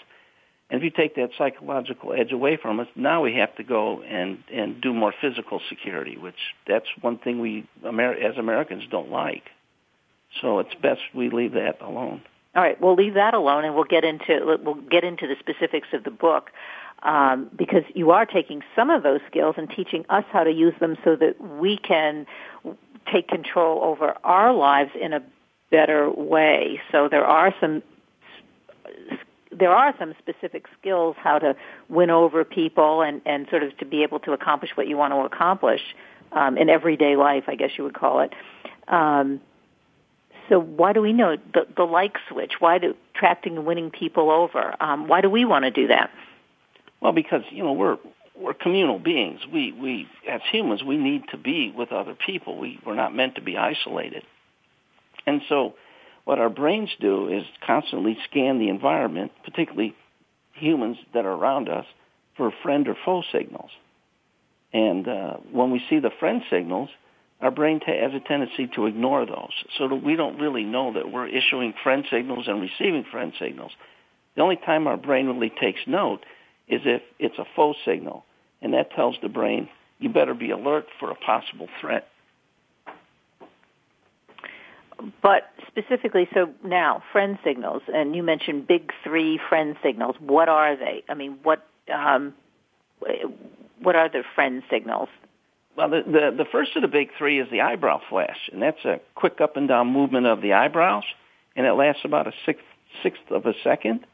And 0.70 0.78
if 0.78 0.84
you 0.84 0.92
take 0.92 1.16
that 1.16 1.32
psychological 1.38 2.14
edge 2.14 2.32
away 2.32 2.56
from 2.56 2.80
us, 2.80 2.88
now 2.96 3.24
we 3.24 3.36
have 3.36 3.56
to 3.56 3.64
go 3.64 4.02
and 4.04 4.38
and 4.54 4.80
do 4.80 4.94
more 4.94 5.14
physical 5.20 5.60
security, 5.70 6.18
which 6.18 6.36
that's 6.68 6.86
one 7.02 7.18
thing 7.18 7.40
we 7.40 7.68
Amer- 7.84 8.14
as 8.14 8.38
Americans 8.38 8.84
don't 8.92 9.10
like. 9.10 9.50
So 10.40 10.60
it's 10.60 10.74
best 10.76 11.02
we 11.14 11.30
leave 11.30 11.54
that 11.54 11.82
alone. 11.82 12.22
All 12.56 12.62
right, 12.62 12.80
we'll 12.82 12.96
leave 12.96 13.14
that 13.14 13.34
alone, 13.34 13.64
and 13.64 13.76
we'll 13.76 13.86
get 13.86 14.04
into 14.04 14.58
we'll 14.64 14.76
get 14.76 15.04
into 15.04 15.28
the 15.28 15.36
specifics 15.40 15.88
of 15.94 16.04
the 16.04 16.12
book 16.12 16.52
um, 17.04 17.50
because 17.56 17.84
you 17.96 18.12
are 18.12 18.26
taking 18.26 18.62
some 18.76 18.90
of 18.90 19.04
those 19.04 19.22
skills 19.30 19.56
and 19.58 19.70
teaching 19.70 20.06
us 20.10 20.26
how 20.32 20.44
to 20.44 20.52
use 20.52 20.74
them 20.80 20.98
so 21.04 21.16
that 21.16 21.40
we 21.40 21.78
can 21.78 22.26
take 23.12 23.28
control 23.28 23.84
over 23.84 24.16
our 24.24 24.54
lives 24.54 24.92
in 25.00 25.14
a 25.14 25.24
better 25.72 26.10
way. 26.12 26.82
So 26.92 27.08
there 27.10 27.26
are 27.26 27.54
some 27.60 27.82
there 29.58 29.72
are 29.72 29.94
some 30.00 30.14
specific 30.20 30.66
skills 30.80 31.16
how 31.20 31.40
to 31.40 31.56
win 31.90 32.10
over 32.10 32.44
people 32.44 33.02
and 33.02 33.22
and 33.26 33.48
sort 33.50 33.64
of 33.64 33.78
to 33.78 33.86
be 33.86 34.04
able 34.04 34.20
to 34.20 34.34
accomplish 34.34 34.72
what 34.76 34.88
you 34.88 34.98
want 34.98 35.14
to 35.14 35.20
accomplish 35.20 35.82
um, 36.34 36.58
in 36.58 36.70
everyday 36.70 37.16
life, 37.16 37.46
I 37.48 37.56
guess 37.56 37.72
you 37.78 37.84
would 37.84 37.94
call 37.94 38.22
it. 38.22 38.34
Um, 38.88 39.42
so 40.52 40.60
why 40.60 40.92
do 40.92 41.02
we 41.02 41.14
know 41.14 41.38
the, 41.54 41.62
the 41.78 41.84
like 41.84 42.18
switch? 42.28 42.54
Why 42.60 42.78
do 42.78 42.94
attracting 43.16 43.56
and 43.56 43.66
winning 43.66 43.90
people 43.90 44.30
over? 44.30 44.76
Um, 44.82 45.08
why 45.08 45.22
do 45.22 45.30
we 45.30 45.46
want 45.46 45.64
to 45.64 45.72
do 45.72 45.88
that? 45.88 46.12
Well, 47.00 47.14
because 47.14 47.44
you 47.52 47.64
know 47.64 47.72
we're 47.72 47.98
we're 48.38 48.54
communal 48.54 49.00
beings. 49.00 49.40
We 49.52 49.72
we 49.72 50.08
as 50.30 50.42
humans 50.52 50.84
we 50.84 50.98
need 50.98 51.24
to 51.32 51.38
be 51.38 51.72
with 51.76 51.94
other 51.94 52.16
people. 52.16 52.60
We 52.60 52.80
we're 52.86 52.96
not 52.96 53.16
meant 53.16 53.36
to 53.36 53.42
be 53.42 53.58
isolated. 53.58 54.24
And 55.26 55.42
so, 55.48 55.76
what 56.26 56.38
our 56.38 56.50
brains 56.50 56.90
do 57.00 57.30
is 57.30 57.44
constantly 57.66 58.18
scan 58.30 58.60
the 58.60 58.68
environment, 58.68 59.32
particularly 59.46 59.96
humans 60.54 60.98
that 61.14 61.26
are 61.26 61.34
around 61.34 61.70
us, 61.70 61.86
for 62.36 62.52
friend 62.62 62.90
or 62.90 62.98
foe 63.06 63.24
signals. 63.32 63.72
And 64.74 65.08
uh, 65.08 65.38
when 65.52 65.72
we 65.72 65.82
see 65.90 66.00
the 66.00 66.12
friend 66.20 66.42
signals, 66.50 66.90
our 67.42 67.52
brain 67.52 67.80
has 67.86 68.14
a 68.14 68.20
tendency 68.20 68.68
to 68.76 68.86
ignore 68.86 69.26
those. 69.26 69.52
So 69.78 69.88
that 69.88 69.96
we 69.96 70.16
don't 70.16 70.40
really 70.40 70.64
know 70.64 70.94
that 70.94 71.12
we're 71.12 71.28
issuing 71.28 71.74
friend 71.84 72.06
signals 72.10 72.48
and 72.48 72.62
receiving 72.62 73.04
friend 73.10 73.34
signals. 73.40 73.72
The 74.36 74.42
only 74.42 74.58
time 74.58 74.88
our 74.88 74.98
brain 74.98 75.28
really 75.28 75.50
takes 75.50 75.80
note 75.88 76.20
is 76.68 76.82
if 76.86 77.02
it's 77.20 77.38
a 77.38 77.46
foe 77.56 77.74
signal. 77.84 78.26
And 78.62 78.74
that 78.74 78.92
tells 78.92 79.16
the 79.22 79.30
brain, 79.30 79.70
you 80.00 80.10
better 80.10 80.34
be 80.34 80.52
alert 80.52 80.86
for 81.00 81.10
a 81.10 81.16
possible 81.16 81.68
threat. 81.80 82.08
But 85.24 85.50
specifically, 85.68 86.28
so 86.34 86.54
now 86.64 87.02
friend 87.12 87.40
signals, 87.44 87.82
and 87.88 88.16
you 88.16 88.22
mentioned 88.22 88.68
big 88.68 88.92
three 89.04 89.40
friend 89.50 89.76
signals. 89.82 90.16
What 90.20 90.48
are 90.48 90.76
they? 90.76 91.04
I 91.10 91.16
mean, 91.16 91.40
what 91.42 91.68
um, 91.92 92.36
what 93.82 93.96
are 93.96 94.10
the 94.10 94.24
friend 94.36 94.62
signals? 94.70 95.10
Well, 95.76 95.90
the, 95.90 96.02
the 96.06 96.44
the 96.44 96.46
first 96.52 96.76
of 96.76 96.82
the 96.82 96.88
big 96.88 97.10
three 97.18 97.40
is 97.40 97.50
the 97.50 97.62
eyebrow 97.62 98.02
flash, 98.10 98.50
and 98.52 98.62
that's 98.62 98.84
a 98.86 99.00
quick 99.16 99.40
up 99.42 99.58
and 99.58 99.68
down 99.68 99.88
movement 99.88 100.28
of 100.28 100.42
the 100.42 100.54
eyebrows, 100.54 101.04
and 101.56 101.66
it 101.66 101.74
lasts 101.74 102.02
about 102.04 102.28
a 102.28 102.34
sixth 102.46 102.66
sixth 103.04 103.32
of 103.32 103.46
a 103.46 103.54
second, 103.64 104.06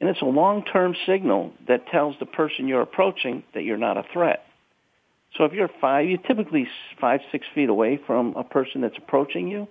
and 0.00 0.08
it's 0.08 0.22
a 0.22 0.26
long 0.26 0.64
term 0.64 0.94
signal 1.06 1.52
that 1.66 1.88
tells 1.88 2.14
the 2.20 2.26
person 2.26 2.68
you're 2.68 2.82
approaching 2.82 3.42
that 3.54 3.64
you're 3.64 3.76
not 3.78 3.96
a 3.96 4.04
threat. 4.12 4.44
So 5.36 5.44
if 5.44 5.52
you're 5.52 5.70
five, 5.80 6.08
you're 6.08 6.18
typically 6.18 6.68
five 7.00 7.20
six 7.32 7.46
feet 7.54 7.68
away 7.68 7.98
from 8.06 8.34
a 8.36 8.44
person 8.44 8.82
that's 8.82 8.98
approaching 8.98 9.48
you 9.48 9.66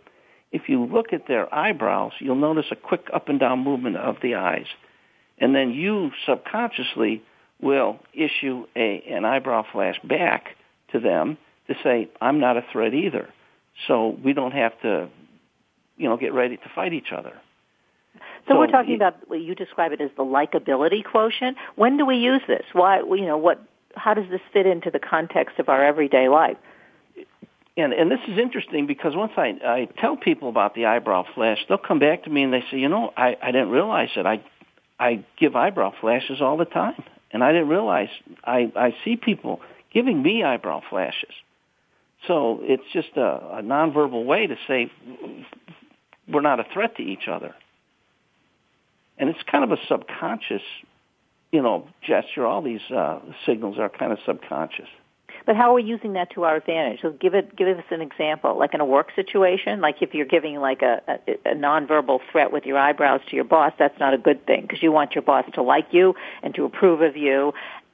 if 0.51 0.67
you 0.67 0.85
look 0.85 1.13
at 1.13 1.27
their 1.27 1.53
eyebrows, 1.53 2.11
you'll 2.19 2.35
notice 2.35 2.65
a 2.71 2.75
quick 2.75 3.07
up 3.13 3.29
and 3.29 3.39
down 3.39 3.63
movement 3.63 3.97
of 3.97 4.17
the 4.21 4.35
eyes. 4.35 4.65
And 5.37 5.55
then 5.55 5.71
you 5.71 6.11
subconsciously 6.25 7.23
will 7.61 7.99
issue 8.13 8.65
a, 8.75 9.03
an 9.09 9.23
eyebrow 9.23 9.65
flash 9.71 9.95
back 10.03 10.55
to 10.91 10.99
them 10.99 11.37
to 11.67 11.75
say, 11.83 12.09
I'm 12.19 12.39
not 12.39 12.57
a 12.57 12.65
threat 12.71 12.93
either. 12.93 13.29
So 13.87 14.17
we 14.23 14.33
don't 14.33 14.51
have 14.51 14.79
to, 14.81 15.09
you 15.97 16.09
know, 16.09 16.17
get 16.17 16.33
ready 16.33 16.57
to 16.57 16.71
fight 16.75 16.93
each 16.93 17.11
other. 17.15 17.33
So, 18.47 18.53
so 18.53 18.59
we're 18.59 18.67
talking 18.67 18.95
about 18.95 19.29
what 19.29 19.39
you 19.41 19.55
describe 19.55 19.91
it 19.91 20.01
as 20.01 20.09
the 20.17 20.23
likability 20.23 21.03
quotient. 21.03 21.57
When 21.75 21.97
do 21.97 22.05
we 22.05 22.17
use 22.17 22.41
this? 22.47 22.65
Why, 22.73 22.99
you 22.99 23.25
know, 23.25 23.37
what, 23.37 23.61
how 23.95 24.13
does 24.13 24.29
this 24.29 24.41
fit 24.51 24.65
into 24.65 24.91
the 24.91 24.99
context 24.99 25.59
of 25.59 25.69
our 25.69 25.83
everyday 25.83 26.27
life? 26.27 26.57
and 27.77 27.93
and 27.93 28.11
this 28.11 28.19
is 28.27 28.37
interesting 28.37 28.85
because 28.85 29.15
once 29.15 29.31
I 29.37 29.55
I 29.63 29.87
tell 29.99 30.17
people 30.17 30.49
about 30.49 30.75
the 30.75 30.85
eyebrow 30.85 31.25
flash, 31.33 31.59
they'll 31.67 31.77
come 31.77 31.99
back 31.99 32.23
to 32.23 32.29
me 32.29 32.43
and 32.43 32.53
they 32.53 32.63
say, 32.71 32.77
you 32.77 32.89
know, 32.89 33.13
I 33.15 33.37
I 33.41 33.51
didn't 33.51 33.69
realize 33.69 34.09
that 34.15 34.27
I 34.27 34.41
I 34.99 35.23
give 35.39 35.55
eyebrow 35.55 35.93
flashes 35.99 36.41
all 36.41 36.57
the 36.57 36.65
time, 36.65 37.01
and 37.31 37.43
I 37.43 37.51
didn't 37.51 37.69
realize 37.69 38.09
I 38.43 38.71
I 38.75 38.95
see 39.05 39.15
people 39.15 39.61
giving 39.93 40.21
me 40.21 40.43
eyebrow 40.43 40.81
flashes. 40.89 41.33
So 42.27 42.59
it's 42.61 42.83
just 42.93 43.09
a, 43.15 43.57
a 43.57 43.61
nonverbal 43.63 44.25
way 44.25 44.47
to 44.47 44.55
say 44.67 44.91
we're 46.27 46.41
not 46.41 46.59
a 46.59 46.65
threat 46.71 46.97
to 46.97 47.03
each 47.03 47.27
other, 47.27 47.55
and 49.17 49.29
it's 49.29 49.41
kind 49.49 49.63
of 49.63 49.71
a 49.71 49.77
subconscious, 49.87 50.61
you 51.51 51.61
know, 51.61 51.87
gesture. 52.01 52.45
All 52.45 52.61
these 52.61 52.81
uh, 52.95 53.19
signals 53.45 53.79
are 53.79 53.89
kind 53.89 54.11
of 54.11 54.19
subconscious. 54.25 54.87
But 55.45 55.55
how 55.55 55.71
are 55.71 55.73
we 55.73 55.83
using 55.83 56.13
that 56.13 56.29
to 56.31 56.43
our 56.43 56.57
advantage? 56.57 56.99
So 57.01 57.11
give 57.11 57.33
it, 57.33 57.55
give 57.55 57.67
us 57.67 57.83
an 57.89 58.01
example, 58.01 58.57
like 58.57 58.73
in 58.73 58.81
a 58.81 58.85
work 58.85 59.09
situation, 59.15 59.81
like 59.81 60.01
if 60.01 60.13
you're 60.13 60.25
giving 60.25 60.57
like 60.57 60.81
a, 60.81 61.01
a, 61.07 61.51
a 61.51 61.55
nonverbal 61.55 62.19
threat 62.31 62.51
with 62.51 62.65
your 62.65 62.77
eyebrows 62.77 63.21
to 63.29 63.35
your 63.35 63.45
boss, 63.45 63.73
that's 63.79 63.99
not 63.99 64.13
a 64.13 64.17
good 64.17 64.45
thing 64.45 64.61
because 64.61 64.83
you 64.83 64.91
want 64.91 65.15
your 65.15 65.23
boss 65.23 65.45
to 65.53 65.63
like 65.63 65.87
you 65.91 66.13
and 66.43 66.53
to 66.55 66.65
approve 66.65 67.01
of 67.01 67.17
you. 67.17 67.53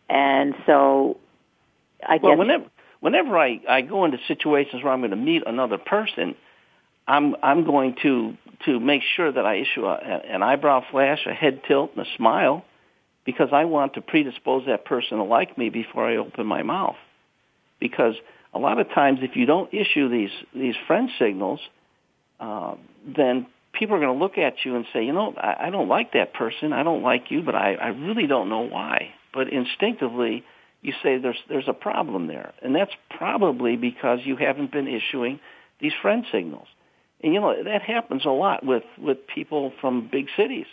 And 0.10 0.56
so 0.66 1.18
I 2.06 2.20
well. 2.22 2.38
Whenever, 2.38 2.66
whenever 3.00 3.38
I, 3.38 3.60
I 3.68 3.82
go 3.82 4.06
into 4.06 4.18
situations 4.28 4.84
where 4.84 4.94
I'm 4.94 5.00
going 5.00 5.12
to 5.12 5.18
meet 5.18 5.44
another 5.46 5.78
person, 5.78 6.36
I'm, 7.08 7.36
I'm 7.42 7.66
going 7.66 7.96
to, 8.04 8.36
to 8.66 8.80
make 8.80 9.02
sure 9.16 9.32
that 9.32 9.46
I 9.46 9.56
issue 9.56 9.86
a, 9.86 9.96
an 9.96 10.44
eyebrow 10.44 10.84
flash, 10.92 11.20
a 11.26 11.34
head 11.34 11.62
tilt, 11.68 11.92
and 11.96 12.06
a 12.06 12.10
smile 12.18 12.66
because 13.26 13.50
I 13.52 13.66
want 13.66 13.96
to 13.96 14.02
predispose 14.02 14.66
that 14.68 14.86
person 14.86 15.18
to 15.18 15.24
like 15.24 15.58
me 15.58 15.70
before 15.70 16.08
I 16.08 16.18
open 16.18 16.46
my 16.46 16.64
mouth 16.64 16.96
because 17.80 18.16
a 18.54 18.60
lot 18.60 18.80
of 18.80 18.90
times 18.90 19.20
if 19.22 19.36
you 19.36 19.46
don't 19.46 19.74
issue 19.74 20.10
these 20.10 20.32
these 20.54 20.76
friend 20.88 21.10
signals, 21.20 21.60
uh, 22.40 22.76
then 23.06 23.48
people 23.74 23.96
are 23.96 24.00
going 24.00 24.18
to 24.18 24.24
look 24.24 24.38
at 24.38 24.54
you 24.64 24.76
and 24.76 24.86
say, 24.94 25.04
you 25.04 25.14
know, 25.14 25.34
I, 25.38 25.68
I 25.68 25.70
don't 25.70 25.88
like 25.88 26.14
that 26.14 26.34
person, 26.34 26.74
I 26.74 26.84
don't 26.84 27.04
like 27.04 27.30
you, 27.30 27.42
but 27.42 27.56
I, 27.56 27.74
I 27.76 27.88
really 27.88 28.28
don't 28.28 28.50
know 28.50 28.62
why. 28.62 29.14
But 29.34 29.52
instinctively, 29.52 30.44
you 30.82 30.94
say 31.04 31.18
there's 31.18 31.42
there's 31.50 31.68
a 31.68 31.74
problem 31.74 32.28
there, 32.28 32.54
and 32.62 32.76
that's 32.76 32.94
probably 33.10 33.76
because 33.76 34.20
you 34.24 34.36
haven't 34.36 34.72
been 34.72 34.88
issuing 34.88 35.40
these 35.80 35.94
friend 36.02 36.26
signals. 36.32 36.68
And 37.24 37.34
you 37.34 37.40
know 37.40 37.64
that 37.64 37.82
happens 37.82 38.26
a 38.26 38.30
lot 38.30 38.66
with 38.66 38.84
with 38.98 39.28
people 39.28 39.74
from 39.82 40.10
big 40.12 40.28
cities. 40.36 40.68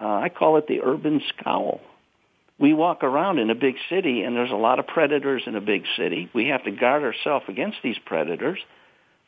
Uh, 0.00 0.06
I 0.06 0.28
call 0.30 0.56
it 0.56 0.66
the 0.66 0.80
urban 0.82 1.20
scowl 1.28 1.80
we 2.62 2.72
walk 2.72 3.02
around 3.02 3.40
in 3.40 3.50
a 3.50 3.56
big 3.56 3.74
city 3.90 4.22
and 4.22 4.36
there's 4.36 4.52
a 4.52 4.54
lot 4.54 4.78
of 4.78 4.86
predators 4.86 5.42
in 5.46 5.56
a 5.56 5.60
big 5.60 5.82
city. 5.96 6.30
We 6.32 6.46
have 6.48 6.62
to 6.62 6.70
guard 6.70 7.02
ourselves 7.02 7.44
against 7.48 7.78
these 7.82 7.96
predators. 8.06 8.60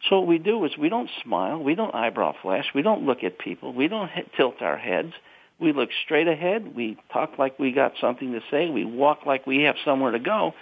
So 0.08 0.20
what 0.20 0.28
we 0.28 0.38
do 0.38 0.64
is 0.64 0.78
we 0.78 0.88
don't 0.88 1.10
smile, 1.22 1.58
we 1.58 1.74
don't 1.74 1.94
eyebrow 1.94 2.34
flash, 2.42 2.66
we 2.74 2.82
don't 2.82 3.04
look 3.04 3.24
at 3.24 3.40
people, 3.40 3.72
we 3.72 3.88
don't 3.88 4.08
tilt 4.36 4.62
our 4.62 4.76
heads. 4.76 5.14
We 5.60 5.72
look 5.72 5.90
straight 6.04 6.26
ahead, 6.26 6.74
we 6.74 6.98
talk 7.12 7.38
like 7.38 7.58
we 7.58 7.72
got 7.72 7.92
something 8.00 8.32
to 8.32 8.40
say, 8.50 8.68
we 8.68 8.84
walk 8.84 9.24
like 9.24 9.46
we 9.46 9.62
have 9.62 9.76
somewhere 9.84 10.10
to 10.10 10.18
go, 10.18 10.52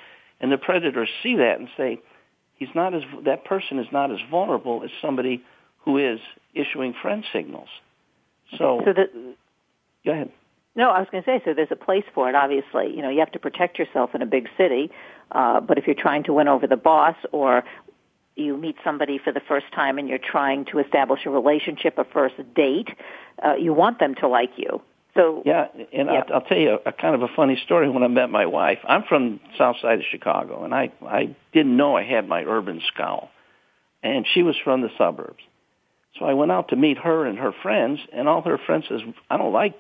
and 0.41 0.53
the 0.53 0.59
predators 0.59 1.09
see 1.23 1.37
that 1.37 1.59
and 1.59 1.69
say, 1.77 1.99
he's 2.57 2.69
not 2.75 2.95
as 2.95 3.03
that 3.25 3.45
person 3.45 3.79
is 3.79 3.87
not 3.91 4.11
as 4.11 4.19
vulnerable 4.31 4.83
as 4.85 4.91
somebody 5.01 5.43
who 5.85 5.99
is 5.99 6.21
issuing 6.55 6.95
friend 7.01 7.25
signals. 7.33 7.69
So, 8.59 8.83
so 8.85 8.93
the, 8.93 9.35
go 10.05 10.13
ahead. 10.13 10.31
No, 10.75 10.91
I 10.91 11.01
was 11.01 11.09
going 11.11 11.23
to 11.23 11.29
say, 11.29 11.43
so 11.45 11.53
there's 11.55 11.69
a 11.71 11.77
place 11.77 12.05
for 12.15 12.29
it, 12.31 12.35
obviously. 12.35 12.95
You 12.95 13.03
know, 13.03 13.11
you 13.11 13.19
have 13.21 13.33
to 13.33 13.39
protect 13.39 13.79
yourself 13.79 14.15
in 14.15 14.23
a 14.23 14.27
big 14.27 14.49
city, 14.57 14.91
uh, 15.31 15.61
but 15.61 15.77
if 15.77 15.87
you're 15.87 15.95
trying 15.95 16.25
to 16.25 16.33
win 16.33 16.49
over 16.49 16.67
the 16.67 16.77
boss 16.77 17.17
or 17.31 17.65
you 18.37 18.57
meet 18.57 18.77
somebody 18.85 19.19
for 19.19 19.33
the 19.33 19.41
first 19.41 19.67
time 19.75 19.99
and 19.99 20.09
you're 20.09 20.19
trying 20.19 20.65
to 20.67 20.79
establish 20.79 21.21
a 21.27 21.31
relationship, 21.31 21.99
a 21.99 22.05
first 22.05 22.35
date, 22.55 22.89
uh, 23.45 23.55
you 23.55 23.73
want 23.73 23.99
them 23.99 24.15
to 24.17 24.29
like 24.29 24.53
you. 24.57 24.81
So 25.15 25.43
yeah, 25.45 25.67
and 25.75 26.09
yeah. 26.09 26.23
I'll, 26.29 26.35
I'll 26.37 26.41
tell 26.41 26.57
you 26.57 26.79
a, 26.85 26.89
a 26.89 26.93
kind 26.93 27.15
of 27.15 27.23
a 27.23 27.29
funny 27.37 27.61
story. 27.65 27.91
When 27.91 28.03
I 28.03 28.09
met 28.09 28.31
my 28.31 28.47
wife, 28.47 28.79
I'm 28.89 29.03
from 29.03 29.41
South 29.59 29.77
Side 29.83 29.99
of 29.99 30.05
Chicago, 30.11 30.65
and 30.65 30.75
I 30.75 30.91
I 31.07 31.37
didn't 31.53 31.77
know 31.77 31.97
I 31.97 32.03
had 32.03 32.27
my 32.27 32.45
urban 32.45 32.81
scowl, 32.87 33.29
and 34.03 34.27
she 34.33 34.43
was 34.43 34.57
from 34.65 34.81
the 34.81 34.89
suburbs. 34.97 35.43
So 36.19 36.25
I 36.25 36.33
went 36.33 36.51
out 36.51 36.69
to 36.69 36.77
meet 36.77 36.97
her 36.99 37.27
and 37.27 37.39
her 37.39 37.53
friends, 37.63 38.01
and 38.11 38.27
all 38.27 38.41
her 38.41 38.57
friends 38.57 38.87
says, 38.89 39.01
"I 39.29 39.37
don't 39.37 39.53
like 39.53 39.75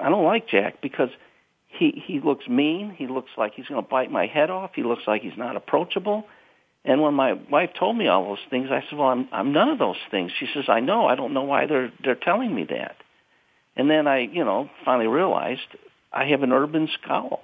I 0.00 0.08
don't 0.08 0.24
like 0.24 0.48
Jack 0.48 0.80
because 0.80 1.10
he 1.66 2.02
he 2.06 2.20
looks 2.20 2.48
mean. 2.48 2.94
He 2.96 3.06
looks 3.06 3.30
like 3.36 3.54
he's 3.54 3.66
going 3.66 3.82
to 3.82 3.88
bite 3.88 4.10
my 4.10 4.26
head 4.26 4.50
off. 4.50 4.70
He 4.74 4.82
looks 4.82 5.02
like 5.06 5.22
he's 5.22 5.36
not 5.36 5.56
approachable. 5.56 6.26
And 6.84 7.02
when 7.02 7.14
my 7.14 7.34
wife 7.34 7.70
told 7.78 7.96
me 7.96 8.08
all 8.08 8.24
those 8.24 8.46
things, 8.48 8.68
I 8.70 8.82
said, 8.88 8.98
"Well, 8.98 9.08
I'm 9.08 9.28
I'm 9.32 9.52
none 9.52 9.68
of 9.68 9.78
those 9.78 9.98
things." 10.10 10.32
She 10.38 10.46
says, 10.54 10.64
"I 10.68 10.80
know. 10.80 11.06
I 11.06 11.14
don't 11.14 11.34
know 11.34 11.42
why 11.42 11.66
they're 11.66 11.92
they're 12.02 12.14
telling 12.14 12.54
me 12.54 12.64
that." 12.64 12.96
And 13.76 13.90
then 13.90 14.06
I, 14.06 14.20
you 14.20 14.44
know, 14.44 14.70
finally 14.84 15.06
realized 15.06 15.66
I 16.12 16.26
have 16.26 16.42
an 16.42 16.52
urban 16.52 16.88
scowl 17.02 17.42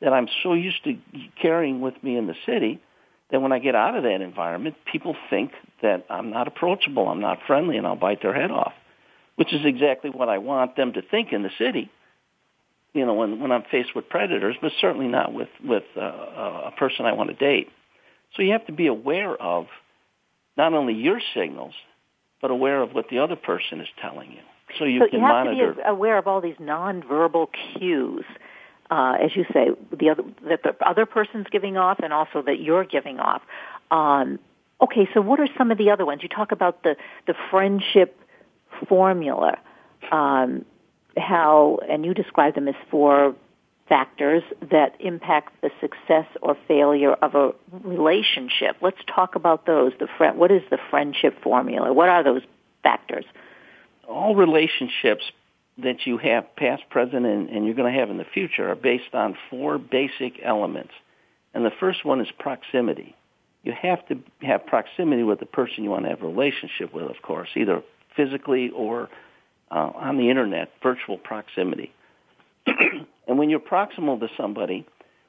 that 0.00 0.12
I'm 0.12 0.28
so 0.42 0.54
used 0.54 0.84
to 0.84 0.96
carrying 1.40 1.80
with 1.80 2.02
me 2.02 2.16
in 2.16 2.26
the 2.26 2.34
city 2.46 2.80
that 3.30 3.42
when 3.42 3.52
I 3.52 3.58
get 3.58 3.74
out 3.74 3.94
of 3.94 4.04
that 4.04 4.20
environment, 4.20 4.76
people 4.90 5.14
think 5.28 5.52
that 5.82 6.06
I'm 6.08 6.30
not 6.30 6.48
approachable, 6.48 7.08
I'm 7.08 7.20
not 7.20 7.40
friendly, 7.46 7.76
and 7.76 7.86
I'll 7.86 7.96
bite 7.96 8.22
their 8.22 8.34
head 8.34 8.50
off 8.50 8.72
which 9.38 9.54
is 9.54 9.60
exactly 9.64 10.10
what 10.10 10.28
I 10.28 10.38
want 10.38 10.74
them 10.74 10.94
to 10.94 11.00
think 11.00 11.32
in 11.32 11.44
the 11.44 11.50
city. 11.58 11.88
You 12.92 13.06
know, 13.06 13.14
when 13.14 13.38
when 13.38 13.52
I'm 13.52 13.62
faced 13.70 13.94
with 13.94 14.08
predators, 14.08 14.56
but 14.60 14.72
certainly 14.80 15.06
not 15.06 15.32
with 15.32 15.48
with 15.62 15.84
uh, 15.96 16.00
a 16.00 16.72
person 16.76 17.06
I 17.06 17.12
want 17.12 17.30
to 17.30 17.36
date. 17.36 17.68
So 18.36 18.42
you 18.42 18.52
have 18.52 18.66
to 18.66 18.72
be 18.72 18.86
aware 18.86 19.34
of 19.34 19.66
not 20.56 20.74
only 20.74 20.94
your 20.94 21.20
signals, 21.34 21.74
but 22.40 22.50
aware 22.50 22.82
of 22.82 22.92
what 22.92 23.06
the 23.10 23.18
other 23.18 23.36
person 23.36 23.80
is 23.80 23.88
telling 24.00 24.32
you. 24.32 24.40
So 24.78 24.84
you 24.84 25.06
can 25.10 25.20
monitor. 25.20 25.44
so 25.46 25.50
can 25.50 25.58
you 25.58 25.64
have 25.64 25.74
monitor. 25.74 25.74
to 25.74 25.82
be 25.82 25.88
aware 25.88 26.18
of 26.18 26.26
all 26.26 26.40
these 26.40 26.56
nonverbal 26.56 27.48
cues, 27.78 28.24
uh, 28.90 29.16
as 29.22 29.34
you 29.34 29.44
say, 29.52 29.70
the 29.96 30.10
other 30.10 30.22
that 30.48 30.62
the 30.62 30.76
other 30.86 31.06
person's 31.06 31.46
giving 31.50 31.76
off, 31.76 31.98
and 32.02 32.12
also 32.12 32.42
that 32.42 32.60
you're 32.60 32.84
giving 32.84 33.18
off. 33.18 33.42
Um, 33.90 34.38
okay, 34.80 35.08
so 35.14 35.20
what 35.20 35.40
are 35.40 35.48
some 35.56 35.70
of 35.70 35.78
the 35.78 35.90
other 35.90 36.04
ones? 36.04 36.22
You 36.22 36.28
talk 36.28 36.52
about 36.52 36.82
the 36.82 36.96
the 37.26 37.34
friendship 37.50 38.18
formula. 38.88 39.58
Um, 40.12 40.64
how, 41.16 41.78
and 41.88 42.04
you 42.04 42.14
describe 42.14 42.54
them 42.54 42.68
as 42.68 42.74
four 42.90 43.34
factors 43.88 44.42
that 44.70 44.94
impact 45.00 45.60
the 45.62 45.70
success 45.80 46.26
or 46.42 46.56
failure 46.66 47.12
of 47.14 47.34
a 47.34 47.52
relationship. 47.72 48.76
Let's 48.80 48.98
talk 49.06 49.34
about 49.34 49.66
those. 49.66 49.92
The 49.98 50.08
friend, 50.18 50.38
what 50.38 50.50
is 50.50 50.62
the 50.70 50.78
friendship 50.90 51.42
formula? 51.42 51.92
What 51.92 52.08
are 52.08 52.22
those 52.22 52.42
factors? 52.82 53.24
All 54.06 54.34
relationships 54.34 55.24
that 55.78 56.06
you 56.06 56.18
have, 56.18 56.54
past, 56.56 56.82
present, 56.90 57.24
and, 57.24 57.48
and 57.48 57.64
you're 57.64 57.74
going 57.74 57.92
to 57.92 57.98
have 57.98 58.10
in 58.10 58.18
the 58.18 58.24
future, 58.24 58.70
are 58.70 58.74
based 58.74 59.14
on 59.14 59.36
four 59.48 59.78
basic 59.78 60.40
elements. 60.42 60.92
And 61.54 61.64
the 61.64 61.72
first 61.78 62.04
one 62.04 62.20
is 62.20 62.28
proximity. 62.38 63.14
You 63.62 63.72
have 63.80 64.06
to 64.08 64.18
have 64.42 64.66
proximity 64.66 65.22
with 65.22 65.40
the 65.40 65.46
person 65.46 65.84
you 65.84 65.90
want 65.90 66.04
to 66.04 66.10
have 66.10 66.22
a 66.22 66.26
relationship 66.26 66.92
with, 66.92 67.04
of 67.04 67.20
course, 67.22 67.48
either 67.56 67.82
physically 68.16 68.70
or 68.70 69.08
uh, 69.70 69.90
on 69.94 70.16
the 70.16 70.30
internet, 70.30 70.70
virtual 70.82 71.18
proximity. 71.18 71.92
and 73.28 73.38
when 73.38 73.50
you're 73.50 73.60
proximal 73.60 74.18
to 74.18 74.28
somebody, 74.36 74.86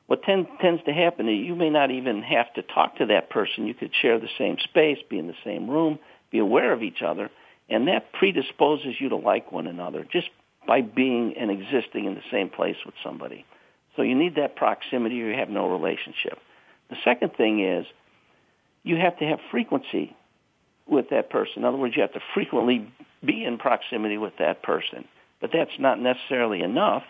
what 0.08 0.24
tend, 0.24 0.48
tends 0.60 0.82
to 0.86 0.94
happen 0.94 1.30
is 1.30 1.46
you 1.46 1.54
may 1.54 1.70
not 1.70 1.92
even 1.92 2.24
have 2.24 2.52
to 2.56 2.64
talk 2.64 2.98
to 2.98 3.06
that 3.08 3.30
person. 3.30 3.68
You 3.68 3.76
could 3.76 3.92
share 4.02 4.20
the 4.20 4.30
same 4.38 4.58
space, 4.64 4.98
be 5.08 5.20
in 5.20 5.28
the 5.28 5.36
same 5.44 5.70
room, 5.70 6.00
be 6.32 6.40
aware 6.40 6.74
of 6.74 6.82
each 6.82 7.04
other, 7.06 7.30
and 7.70 7.88
that 7.88 8.12
predisposes 8.14 8.96
you 9.00 9.10
to 9.10 9.18
like 9.18 9.52
one 9.52 9.68
another 9.68 10.08
just 10.12 10.30
by 10.66 10.82
being 10.82 11.36
and 11.38 11.52
existing 11.52 12.06
in 12.06 12.16
the 12.16 12.24
same 12.32 12.50
place 12.50 12.78
with 12.86 12.96
somebody. 13.04 13.46
So 13.96 14.02
you 14.02 14.16
need 14.16 14.36
that 14.36 14.56
proximity 14.56 15.22
or 15.22 15.28
you 15.28 15.38
have 15.38 15.50
no 15.50 15.70
relationship. 15.70 16.40
The 16.90 16.96
second 17.04 17.34
thing 17.36 17.64
is 17.64 17.86
you 18.84 18.96
have 18.96 19.18
to 19.20 19.26
have 19.26 19.40
frequency 19.52 20.16
with 20.88 21.10
that 21.12 21.30
person. 21.30 21.58
In 21.58 21.66
other 21.66 21.78
words, 21.78 21.96
you 21.96 22.02
have 22.02 22.14
to 22.14 22.22
frequently 22.34 22.92
be 23.24 23.44
in 23.44 23.58
proximity 23.58 24.18
with 24.18 24.34
that 24.40 24.64
person. 24.64 25.08
But 25.42 25.52
that's 25.54 25.78
not 25.80 26.00
necessarily 26.00 26.62
enough. 26.62 27.04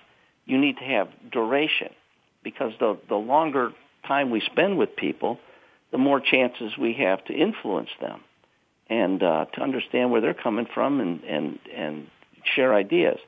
You 0.50 0.58
need 0.58 0.78
to 0.78 0.84
have 0.84 1.10
duration 1.32 1.90
because 2.44 2.74
the, 2.80 2.98
the 3.08 3.16
longer 3.16 3.72
time 4.08 4.32
we 4.32 4.42
spend 4.42 4.80
with 4.80 4.96
people, 4.96 5.38
the 5.92 6.00
more 6.00 6.20
chances 6.20 6.72
we 6.76 6.94
have 6.96 7.24
to 7.26 7.34
influence 7.34 7.90
them 8.02 8.22
and 8.90 9.22
uh, 9.22 9.46
to 9.54 9.62
understand 9.62 10.10
where 10.10 10.22
they're 10.22 10.34
coming 10.34 10.66
from 10.74 11.02
and, 11.02 11.24
and, 11.24 11.60
and 11.72 12.08
share 12.56 12.74
ideas. 12.74 13.20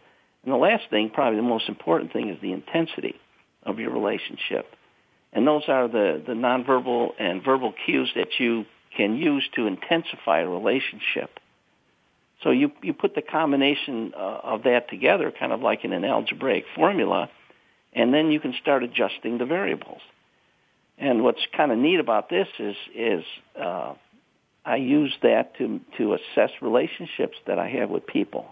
And 0.43 0.51
the 0.51 0.57
last 0.57 0.89
thing, 0.89 1.11
probably 1.13 1.37
the 1.37 1.43
most 1.43 1.69
important 1.69 2.11
thing, 2.11 2.29
is 2.29 2.41
the 2.41 2.53
intensity 2.53 3.13
of 3.61 3.77
your 3.77 3.91
relationship. 3.91 4.65
And 5.31 5.45
those 5.45 5.65
are 5.67 5.87
the, 5.87 6.23
the 6.25 6.33
nonverbal 6.33 7.11
and 7.19 7.43
verbal 7.43 7.71
cues 7.85 8.11
that 8.15 8.39
you 8.39 8.65
can 8.97 9.15
use 9.15 9.47
to 9.55 9.67
intensify 9.67 10.39
a 10.39 10.49
relationship. 10.49 11.39
So 12.43 12.51
you, 12.51 12.71
you 12.81 12.93
put 12.93 13.13
the 13.13 13.21
combination 13.21 14.13
uh, 14.15 14.39
of 14.43 14.63
that 14.63 14.89
together, 14.89 15.31
kind 15.31 15.51
of 15.51 15.61
like 15.61 15.85
in 15.85 15.93
an 15.93 16.03
algebraic 16.03 16.65
formula, 16.75 17.29
and 17.93 18.13
then 18.13 18.31
you 18.31 18.39
can 18.39 18.53
start 18.59 18.83
adjusting 18.83 19.37
the 19.37 19.45
variables. 19.45 20.01
And 20.97 21.23
what's 21.23 21.41
kind 21.55 21.71
of 21.71 21.77
neat 21.77 21.99
about 21.99 22.29
this 22.29 22.47
is, 22.59 22.75
is 22.95 23.23
uh, 23.59 23.93
I 24.65 24.75
use 24.77 25.13
that 25.23 25.57
to, 25.57 25.81
to 25.97 26.13
assess 26.13 26.51
relationships 26.61 27.37
that 27.47 27.59
I 27.59 27.69
have 27.69 27.89
with 27.89 28.05
people. 28.05 28.45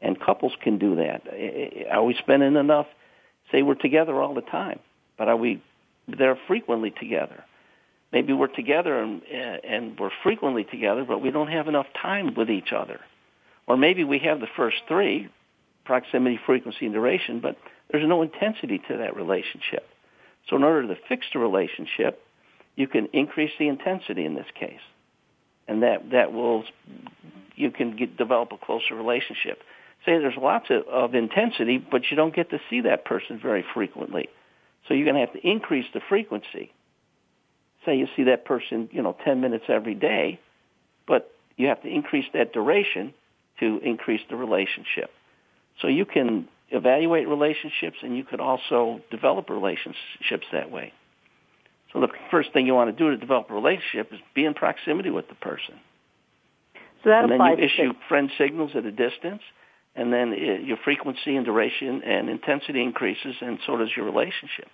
And 0.00 0.20
couples 0.20 0.52
can 0.62 0.78
do 0.78 0.96
that. 0.96 1.22
Are 1.90 2.04
we 2.04 2.14
spending 2.18 2.56
enough? 2.56 2.86
Say 3.50 3.62
we're 3.62 3.74
together 3.74 4.20
all 4.20 4.34
the 4.34 4.42
time, 4.42 4.80
but 5.16 5.28
are 5.28 5.36
we 5.36 5.62
there 6.06 6.38
frequently 6.46 6.90
together? 6.90 7.44
Maybe 8.12 8.32
we're 8.32 8.46
together 8.48 9.00
and, 9.00 9.22
and 9.24 9.98
we're 9.98 10.10
frequently 10.22 10.64
together, 10.64 11.04
but 11.04 11.20
we 11.20 11.30
don't 11.30 11.48
have 11.48 11.68
enough 11.68 11.86
time 12.00 12.34
with 12.34 12.50
each 12.50 12.72
other. 12.72 13.00
Or 13.66 13.76
maybe 13.76 14.04
we 14.04 14.20
have 14.20 14.40
the 14.40 14.46
first 14.56 14.76
three, 14.88 15.28
proximity, 15.84 16.38
frequency, 16.44 16.86
and 16.86 16.94
duration, 16.94 17.40
but 17.40 17.56
there's 17.90 18.06
no 18.06 18.22
intensity 18.22 18.80
to 18.88 18.98
that 18.98 19.16
relationship. 19.16 19.86
So 20.48 20.56
in 20.56 20.62
order 20.62 20.86
to 20.88 20.96
fix 21.08 21.26
the 21.32 21.38
relationship, 21.38 22.22
you 22.76 22.86
can 22.86 23.08
increase 23.12 23.52
the 23.58 23.68
intensity 23.68 24.24
in 24.24 24.34
this 24.34 24.46
case. 24.58 24.80
And 25.66 25.82
that, 25.82 26.10
that 26.10 26.32
will, 26.32 26.64
you 27.56 27.70
can 27.70 27.96
get, 27.96 28.16
develop 28.16 28.52
a 28.52 28.58
closer 28.58 28.94
relationship. 28.94 29.62
Say 30.04 30.18
there's 30.18 30.36
lots 30.40 30.66
of, 30.70 30.86
of 30.86 31.14
intensity, 31.14 31.78
but 31.78 32.02
you 32.10 32.16
don't 32.16 32.34
get 32.34 32.50
to 32.50 32.60
see 32.70 32.82
that 32.82 33.04
person 33.04 33.40
very 33.42 33.64
frequently. 33.74 34.28
So 34.86 34.94
you're 34.94 35.04
going 35.04 35.16
to 35.16 35.20
have 35.20 35.32
to 35.32 35.48
increase 35.48 35.86
the 35.92 36.00
frequency. 36.08 36.72
Say 37.84 37.96
you 37.96 38.06
see 38.14 38.24
that 38.24 38.44
person, 38.44 38.88
you 38.92 39.02
know, 39.02 39.16
10 39.24 39.40
minutes 39.40 39.64
every 39.68 39.94
day, 39.94 40.38
but 41.08 41.32
you 41.56 41.68
have 41.68 41.82
to 41.82 41.88
increase 41.88 42.26
that 42.34 42.52
duration 42.52 43.14
to 43.60 43.80
increase 43.82 44.20
the 44.28 44.36
relationship. 44.36 45.10
So 45.80 45.88
you 45.88 46.04
can 46.04 46.48
evaluate 46.70 47.28
relationships 47.28 47.96
and 48.02 48.16
you 48.16 48.24
could 48.24 48.40
also 48.40 49.00
develop 49.10 49.50
relationships 49.50 50.46
that 50.52 50.70
way. 50.70 50.92
So 51.92 52.00
the 52.00 52.08
first 52.30 52.52
thing 52.52 52.66
you 52.66 52.74
want 52.74 52.96
to 52.96 53.04
do 53.04 53.10
to 53.10 53.16
develop 53.16 53.50
a 53.50 53.54
relationship 53.54 54.12
is 54.12 54.20
be 54.34 54.44
in 54.44 54.54
proximity 54.54 55.10
with 55.10 55.28
the 55.28 55.34
person. 55.34 55.76
So 57.02 57.10
that 57.10 57.24
and 57.24 57.32
then 57.32 57.40
applies 57.40 57.58
you 57.58 57.64
issue 57.64 57.92
to... 57.92 57.98
friend 58.08 58.30
signals 58.36 58.72
at 58.74 58.84
a 58.84 58.90
distance, 58.90 59.42
and 59.94 60.12
then 60.12 60.32
it, 60.32 60.62
your 60.62 60.76
frequency 60.84 61.36
and 61.36 61.46
duration 61.46 62.02
and 62.02 62.28
intensity 62.28 62.82
increases, 62.82 63.36
and 63.40 63.58
so 63.64 63.76
does 63.76 63.90
your 63.96 64.04
relationship. 64.04 64.68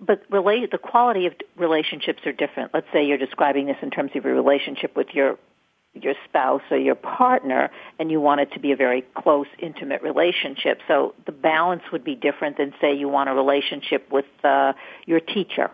But 0.00 0.22
relate, 0.30 0.70
the 0.70 0.78
quality 0.78 1.26
of 1.26 1.34
relationships 1.56 2.20
are 2.24 2.32
different. 2.32 2.72
Let's 2.72 2.86
say 2.92 3.04
you're 3.04 3.18
describing 3.18 3.66
this 3.66 3.76
in 3.82 3.90
terms 3.90 4.12
of 4.14 4.24
your 4.24 4.34
relationship 4.34 4.96
with 4.96 5.08
your 5.12 5.38
your 6.02 6.14
spouse 6.28 6.62
or 6.70 6.78
your 6.78 6.94
partner 6.94 7.70
and 7.98 8.10
you 8.10 8.20
want 8.20 8.40
it 8.40 8.52
to 8.52 8.60
be 8.60 8.72
a 8.72 8.76
very 8.76 9.02
close, 9.14 9.46
intimate 9.58 10.02
relationship. 10.02 10.80
So 10.88 11.14
the 11.26 11.32
balance 11.32 11.82
would 11.92 12.04
be 12.04 12.14
different 12.14 12.56
than 12.56 12.72
say 12.80 12.94
you 12.94 13.08
want 13.08 13.28
a 13.28 13.34
relationship 13.34 14.10
with 14.10 14.26
uh, 14.44 14.72
your 15.06 15.20
teacher. 15.20 15.70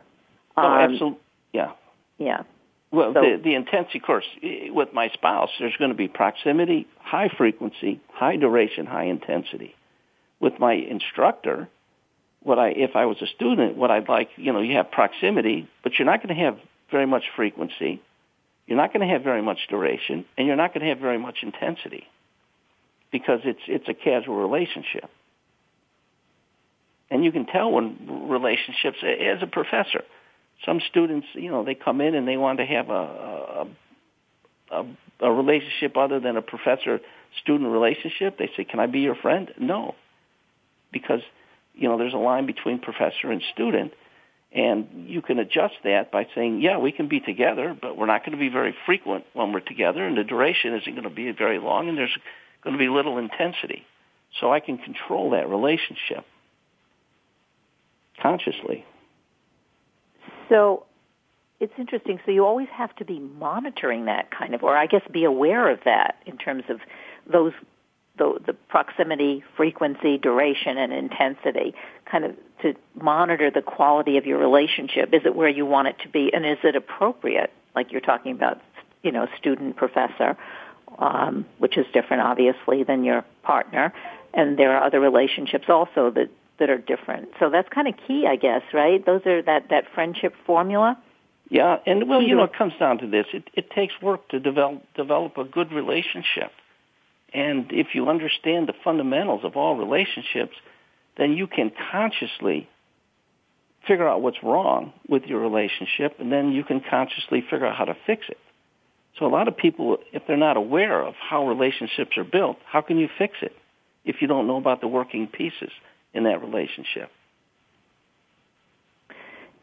Oh, 0.57 0.63
um, 0.63 0.93
absolutely. 0.93 1.21
Yeah. 1.53 1.73
Yeah. 2.19 2.43
Well, 2.91 3.13
so, 3.13 3.23
the, 3.23 3.41
the 3.43 3.55
intensity, 3.55 3.99
of 3.99 4.05
course, 4.05 4.25
with 4.43 4.93
my 4.93 5.09
spouse, 5.09 5.51
there's 5.59 5.77
going 5.79 5.91
to 5.91 5.97
be 5.97 6.07
proximity, 6.07 6.87
high 7.01 7.29
frequency, 7.29 8.01
high 8.13 8.37
duration, 8.37 8.87
high 8.87 9.07
intensity. 9.07 9.75
With 10.39 10.61
my 10.61 10.75
instructor, 10.75 11.69
what 12.45 12.59
I, 12.59 12.69
if 12.69 12.95
I 12.95 13.07
was 13.07 13.17
a 13.21 13.27
student, 13.27 13.77
what 13.77 13.91
I'd 13.91 14.09
like, 14.09 14.29
you 14.37 14.53
know, 14.53 14.61
you 14.61 14.77
have 14.77 14.93
proximity, 14.93 15.69
but 15.83 15.99
you're 15.99 16.07
not 16.07 16.23
going 16.23 16.37
to 16.37 16.41
have 16.43 16.59
very 16.91 17.07
much 17.07 17.25
frequency 17.35 18.01
you're 18.67 18.77
not 18.77 18.93
going 18.93 19.07
to 19.07 19.13
have 19.13 19.23
very 19.23 19.43
much 19.43 19.59
duration, 19.69 20.25
and 20.37 20.47
you're 20.47 20.57
not 20.57 20.73
going 20.73 20.83
to 20.83 20.89
have 20.89 20.99
very 20.99 21.19
much 21.19 21.39
intensity 21.43 22.05
because 23.13 23.41
it's 23.45 23.61
it's 23.69 23.89
a 23.89 23.95
casual 23.95 24.37
relationship. 24.37 25.11
And 27.11 27.25
you 27.25 27.31
can 27.31 27.47
tell 27.47 27.71
when 27.71 28.29
relationships, 28.29 28.97
as 29.03 29.43
a 29.43 29.47
professor, 29.47 30.03
some 30.65 30.81
students, 30.89 31.27
you 31.35 31.51
know, 31.51 31.63
they 31.63 31.75
come 31.75 32.01
in 32.01 32.15
and 32.15 32.27
they 32.27 32.37
want 32.37 32.59
to 32.59 32.65
have 32.65 32.89
a, 32.89 32.93
a, 32.93 33.67
a, 34.71 34.87
a 35.21 35.33
relationship 35.33 35.97
other 35.97 36.19
than 36.19 36.37
a 36.37 36.43
professor-student 36.43 37.71
relationship. 37.71 38.39
They 38.39 38.51
say, 38.57 38.65
can 38.65 38.81
I 38.81 38.87
be 38.87 39.01
your 39.01 39.15
friend? 39.15 39.53
No. 39.59 39.95
Because, 40.93 41.21
you 41.75 41.89
know, 41.89 41.99
there's 41.99 42.15
a 42.15 42.17
line 42.19 42.47
between 42.47 42.79
professor 42.79 43.31
and 43.31 43.43
student. 43.53 43.93
And 44.55 45.09
you 45.09 45.21
can 45.21 45.41
adjust 45.41 45.75
that 45.83 46.13
by 46.13 46.29
saying, 46.35 46.61
yeah, 46.61 46.79
we 46.79 46.93
can 46.93 47.09
be 47.09 47.19
together, 47.19 47.77
but 47.81 47.97
we're 47.97 48.07
not 48.07 48.25
going 48.25 48.39
to 48.39 48.39
be 48.39 48.49
very 48.49 48.75
frequent 48.87 49.25
when 49.33 49.53
we're 49.53 49.59
together, 49.59 50.07
and 50.07 50.17
the 50.17 50.23
duration 50.23 50.75
isn't 50.75 50.93
going 50.93 51.09
to 51.09 51.11
be 51.11 51.33
very 51.33 51.59
long, 51.59 51.89
and 51.89 51.99
there's 51.99 52.17
going 52.63 52.75
to 52.75 52.79
be 52.79 52.89
little 52.89 53.19
intensity. 53.19 53.85
So 54.41 54.53
I 54.53 54.61
can 54.61 54.79
control 54.79 55.31
that 55.31 55.49
relationship 55.49 56.25
consciously. 58.23 58.85
So 60.49 60.87
it's 61.59 61.73
interesting. 61.77 62.21
So 62.25 62.31
you 62.31 62.45
always 62.45 62.69
have 62.73 62.95
to 62.97 63.05
be 63.05 63.19
monitoring 63.19 64.05
that 64.05 64.31
kind 64.31 64.55
of, 64.55 64.63
or 64.63 64.77
I 64.77 64.87
guess 64.87 65.03
be 65.13 65.25
aware 65.25 65.69
of 65.69 65.81
that 65.85 66.17
in 66.27 66.39
terms 66.39 66.65
of 66.69 66.79
those 67.31 67.53
the, 68.17 68.39
the 68.47 68.53
proximity, 68.53 69.43
frequency, 69.57 70.19
duration, 70.19 70.79
and 70.79 70.93
intensity, 70.93 71.75
kind 72.11 72.25
of 72.25 72.37
to 72.63 72.75
monitor 72.95 73.51
the 73.51 73.63
quality 73.63 74.17
of 74.17 74.27
your 74.27 74.39
relationship. 74.39 75.13
Is 75.13 75.23
it 75.25 75.35
where 75.35 75.49
you 75.49 75.67
want 75.67 75.89
it 75.89 75.97
to 76.03 76.09
be, 76.09 76.33
and 76.33 76.47
is 76.47 76.59
it 76.63 76.77
appropriate? 76.77 77.53
Like 77.75 77.91
you're 77.91 78.01
talking 78.01 78.33
about, 78.33 78.61
you 79.03 79.11
know, 79.11 79.27
student 79.39 79.77
professor, 79.77 80.37
um, 80.99 81.45
which 81.59 81.77
is 81.77 81.87
different, 81.93 82.23
obviously, 82.23 82.85
than 82.85 83.05
your 83.05 83.25
partner, 83.43 83.93
and 84.33 84.57
there 84.59 84.77
are 84.77 84.85
other 84.85 85.01
relationships 85.01 85.65
also 85.69 86.11
that 86.11 86.31
that 86.61 86.71
are 86.71 86.79
different. 86.79 87.31
So 87.41 87.51
that's 87.51 87.69
kind 87.69 87.89
of 87.89 87.95
key, 88.07 88.27
I 88.29 88.37
guess, 88.37 88.63
right? 88.73 89.05
Those 89.05 89.27
are 89.27 89.43
that 89.43 89.71
that 89.71 89.85
friendship 89.93 90.35
formula. 90.47 90.97
Yeah, 91.51 91.79
and 91.85 92.09
well, 92.09 92.23
you 92.23 92.37
know, 92.37 92.45
it 92.45 92.55
comes 92.55 92.73
down 92.79 92.99
to 92.99 93.09
this: 93.09 93.27
it, 93.35 93.51
it 93.55 93.71
takes 93.71 93.93
work 94.01 94.29
to 94.29 94.39
develop 94.39 94.83
develop 94.95 95.37
a 95.37 95.45
good 95.45 95.73
relationship 95.73 96.53
and 97.35 97.67
if 97.73 97.89
you 97.95 98.09
understand 98.09 98.69
the 98.69 98.75
fundamentals 98.85 99.41
of 99.45 99.57
all 99.57 99.77
relationships, 99.77 100.55
then 101.19 101.33
you 101.33 101.47
can 101.49 101.73
consciously 101.91 102.69
figure 103.87 104.09
out 104.09 104.23
what's 104.23 104.43
wrong 104.43 104.93
with 105.09 105.25
your 105.25 105.41
relationship, 105.41 106.17
and 106.21 106.33
then 106.33 106.53
you 106.53 106.65
can 106.65 106.81
consciously 106.89 107.43
figure 107.43 107.67
out 107.67 107.77
how 107.77 107.85
to 107.85 107.97
fix 108.07 108.23
it. 108.29 108.39
So 109.19 109.27
a 109.27 109.29
lot 109.29 109.49
of 109.49 109.57
people, 109.57 109.99
if 110.13 110.23
they're 110.27 110.37
not 110.37 110.57
aware 110.57 111.03
of 111.03 111.15
how 111.15 111.47
relationships 111.47 112.17
are 112.17 112.25
built, 112.25 112.57
how 112.65 112.81
can 112.81 112.99
you 112.99 113.09
fix 113.19 113.35
it 113.43 113.53
if 114.05 114.17
you 114.21 114.29
don't 114.29 114.47
know 114.47 114.57
about 114.57 114.81
the 114.81 114.89
working 114.89 115.27
pieces 115.27 115.71
in 116.15 116.25
that 116.25 116.41
relationship? 116.41 117.11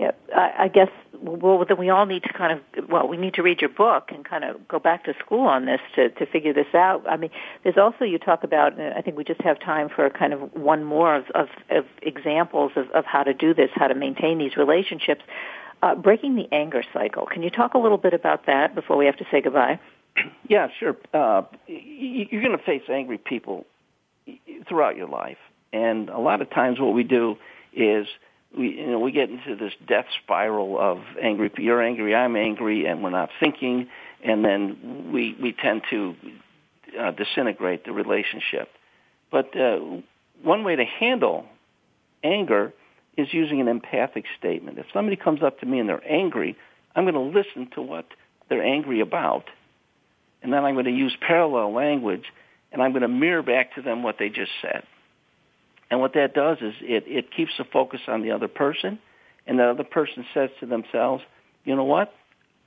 Yeah, 0.01 0.13
I, 0.35 0.63
I 0.63 0.67
guess 0.67 0.89
well 1.21 1.63
then 1.63 1.77
we 1.77 1.91
all 1.91 2.07
need 2.07 2.23
to 2.23 2.33
kind 2.33 2.53
of 2.53 2.89
well 2.89 3.07
we 3.07 3.17
need 3.17 3.35
to 3.35 3.43
read 3.43 3.61
your 3.61 3.69
book 3.69 4.09
and 4.09 4.25
kind 4.25 4.43
of 4.43 4.67
go 4.67 4.79
back 4.79 5.05
to 5.05 5.13
school 5.23 5.41
on 5.41 5.67
this 5.67 5.79
to 5.93 6.09
to 6.09 6.25
figure 6.25 6.53
this 6.53 6.73
out. 6.73 7.07
I 7.07 7.17
mean, 7.17 7.29
there's 7.63 7.77
also 7.77 8.03
you 8.03 8.17
talk 8.17 8.43
about. 8.43 8.81
I 8.81 9.01
think 9.03 9.15
we 9.15 9.23
just 9.23 9.41
have 9.41 9.59
time 9.59 9.89
for 9.95 10.09
kind 10.09 10.33
of 10.33 10.55
one 10.55 10.83
more 10.83 11.15
of 11.15 11.25
of, 11.35 11.49
of 11.69 11.85
examples 12.01 12.71
of, 12.75 12.89
of 12.91 13.05
how 13.05 13.21
to 13.21 13.35
do 13.35 13.53
this, 13.53 13.69
how 13.75 13.87
to 13.89 13.93
maintain 13.93 14.39
these 14.39 14.57
relationships. 14.57 15.21
Uh, 15.83 15.95
breaking 15.95 16.35
the 16.35 16.47
anger 16.51 16.83
cycle. 16.93 17.25
Can 17.25 17.41
you 17.41 17.49
talk 17.49 17.73
a 17.73 17.79
little 17.79 17.97
bit 17.97 18.13
about 18.13 18.45
that 18.45 18.75
before 18.75 18.97
we 18.97 19.07
have 19.07 19.17
to 19.17 19.25
say 19.31 19.41
goodbye? 19.41 19.79
Yeah, 20.47 20.67
sure. 20.79 20.97
Uh, 21.13 21.43
you're 21.67 22.41
going 22.41 22.57
to 22.57 22.63
face 22.63 22.83
angry 22.89 23.17
people 23.17 23.65
throughout 24.67 24.97
your 24.97 25.07
life, 25.07 25.37
and 25.71 26.09
a 26.09 26.19
lot 26.19 26.41
of 26.41 26.49
times 26.49 26.79
what 26.79 26.93
we 26.93 27.03
do 27.03 27.37
is 27.73 28.05
we 28.57 28.69
you 28.69 28.87
know 28.87 28.99
we 28.99 29.11
get 29.11 29.29
into 29.29 29.55
this 29.55 29.73
death 29.87 30.05
spiral 30.23 30.79
of 30.79 30.99
angry 31.21 31.51
you're 31.57 31.81
angry 31.81 32.13
i'm 32.15 32.35
angry 32.35 32.85
and 32.85 33.03
we're 33.03 33.09
not 33.09 33.29
thinking 33.39 33.87
and 34.23 34.43
then 34.43 35.11
we 35.11 35.35
we 35.41 35.53
tend 35.53 35.81
to 35.89 36.15
uh, 36.99 37.11
disintegrate 37.11 37.85
the 37.85 37.91
relationship. 37.91 38.69
But 39.31 39.55
uh, 39.57 39.79
one 40.43 40.63
way 40.63 40.75
to 40.75 40.83
handle 40.83 41.45
anger 42.23 42.73
is 43.17 43.27
using 43.31 43.61
an 43.61 43.67
empathic 43.67 44.25
statement. 44.37 44.77
If 44.77 44.87
somebody 44.93 45.15
comes 45.15 45.41
up 45.41 45.59
to 45.61 45.65
me 45.65 45.79
and 45.79 45.87
they're 45.87 46.03
angry 46.05 46.57
i'm 46.95 47.03
going 47.05 47.13
to 47.13 47.39
listen 47.39 47.69
to 47.75 47.81
what 47.81 48.05
they're 48.49 48.63
angry 48.63 48.99
about 49.01 49.45
and 50.41 50.51
then 50.51 50.63
i'm 50.63 50.75
going 50.75 50.85
to 50.85 50.91
use 50.91 51.15
parallel 51.25 51.73
language 51.73 52.25
and 52.71 52.81
i'm 52.81 52.91
going 52.91 53.01
to 53.01 53.07
mirror 53.07 53.43
back 53.43 53.75
to 53.75 53.81
them 53.81 54.03
what 54.03 54.17
they 54.19 54.29
just 54.29 54.51
said 54.61 54.83
and 55.91 55.99
what 55.99 56.13
that 56.13 56.33
does 56.33 56.57
is 56.61 56.73
it, 56.81 57.03
it 57.05 57.31
keeps 57.35 57.51
the 57.57 57.65
focus 57.65 57.99
on 58.07 58.21
the 58.21 58.31
other 58.31 58.47
person, 58.47 58.97
and 59.45 59.59
the 59.59 59.65
other 59.65 59.83
person 59.83 60.25
says 60.33 60.49
to 60.61 60.65
themselves, 60.65 61.21
you 61.65 61.75
know 61.75 61.83
what? 61.83 62.13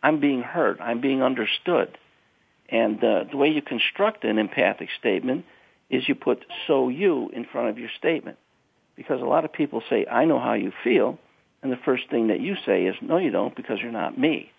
I'm 0.02 0.20
being 0.20 0.42
heard. 0.42 0.78
I'm 0.80 1.00
being 1.00 1.22
understood. 1.22 1.96
And 2.68 3.02
uh, 3.02 3.24
the 3.30 3.36
way 3.38 3.48
you 3.48 3.62
construct 3.62 4.24
an 4.24 4.38
empathic 4.38 4.90
statement 4.98 5.46
is 5.88 6.06
you 6.06 6.14
put 6.14 6.44
so 6.66 6.90
you 6.90 7.30
in 7.30 7.46
front 7.50 7.70
of 7.70 7.78
your 7.78 7.88
statement. 7.96 8.36
Because 8.94 9.22
a 9.22 9.24
lot 9.24 9.46
of 9.46 9.52
people 9.52 9.82
say, 9.88 10.06
I 10.06 10.26
know 10.26 10.38
how 10.38 10.52
you 10.52 10.70
feel, 10.84 11.18
and 11.62 11.72
the 11.72 11.78
first 11.82 12.10
thing 12.10 12.28
that 12.28 12.40
you 12.40 12.56
say 12.66 12.84
is, 12.84 12.94
no, 13.00 13.16
you 13.16 13.30
don't, 13.30 13.56
because 13.56 13.78
you're 13.82 13.90
not 13.90 14.18
me. 14.18 14.52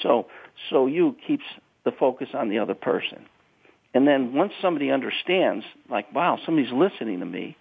So, 0.00 0.26
so 0.70 0.86
you 0.86 1.14
keeps 1.24 1.44
the 1.84 1.92
focus 1.92 2.28
on 2.34 2.48
the 2.48 2.58
other 2.58 2.74
person. 2.74 3.26
And 3.94 4.08
then 4.08 4.34
once 4.34 4.52
somebody 4.60 4.90
understands, 4.90 5.64
like, 5.88 6.12
wow, 6.12 6.38
somebody's 6.44 6.72
listening 6.72 7.20
to 7.20 7.26
me, 7.26 7.56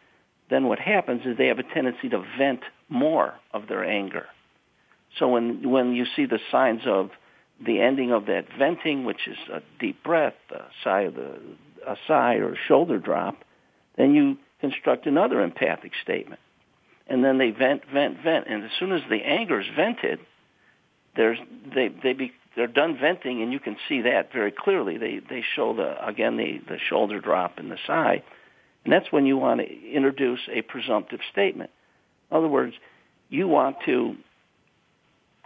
then 0.51 0.67
what 0.67 0.79
happens 0.79 1.21
is 1.25 1.37
they 1.37 1.47
have 1.47 1.59
a 1.59 1.63
tendency 1.63 2.09
to 2.09 2.23
vent 2.37 2.61
more 2.89 3.33
of 3.53 3.67
their 3.67 3.85
anger. 3.85 4.25
So 5.17 5.29
when 5.29 5.69
when 5.69 5.93
you 5.93 6.05
see 6.15 6.25
the 6.25 6.39
signs 6.51 6.81
of 6.85 7.09
the 7.65 7.79
ending 7.79 8.11
of 8.11 8.25
that 8.25 8.45
venting, 8.59 9.05
which 9.05 9.27
is 9.27 9.37
a 9.51 9.61
deep 9.79 10.03
breath, 10.03 10.35
a 10.51 10.63
sigh 10.83 11.07
the 11.07 11.39
a 11.87 11.95
sigh 12.05 12.35
or 12.35 12.53
a 12.53 12.57
shoulder 12.67 12.99
drop, 12.99 13.37
then 13.95 14.13
you 14.13 14.37
construct 14.59 15.07
another 15.07 15.41
empathic 15.41 15.93
statement. 16.03 16.39
And 17.07 17.23
then 17.23 17.39
they 17.39 17.49
vent, 17.49 17.83
vent, 17.91 18.21
vent, 18.23 18.47
and 18.47 18.63
as 18.63 18.69
soon 18.79 18.91
as 18.91 19.01
the 19.09 19.23
anger 19.23 19.59
is 19.59 19.67
vented, 19.75 20.19
there's 21.15 21.39
they 21.73 21.87
they 22.03 22.13
be 22.13 22.33
they're 22.57 22.67
done 22.67 22.97
venting, 22.99 23.41
and 23.41 23.53
you 23.53 23.59
can 23.59 23.77
see 23.87 24.01
that 24.01 24.33
very 24.33 24.51
clearly. 24.51 24.97
They 24.97 25.19
they 25.29 25.43
show 25.55 25.73
the 25.73 26.05
again 26.05 26.35
the 26.35 26.59
the 26.67 26.77
shoulder 26.89 27.21
drop 27.21 27.57
and 27.57 27.71
the 27.71 27.77
sigh, 27.87 28.23
and 28.83 28.93
that's 28.93 29.11
when 29.11 29.25
you 29.25 29.37
want 29.37 29.61
to 29.61 29.91
introduce 29.91 30.39
a 30.51 30.61
presumptive 30.61 31.19
statement. 31.31 31.69
In 32.29 32.37
other 32.37 32.47
words, 32.47 32.73
you 33.29 33.47
want 33.47 33.77
to 33.85 34.15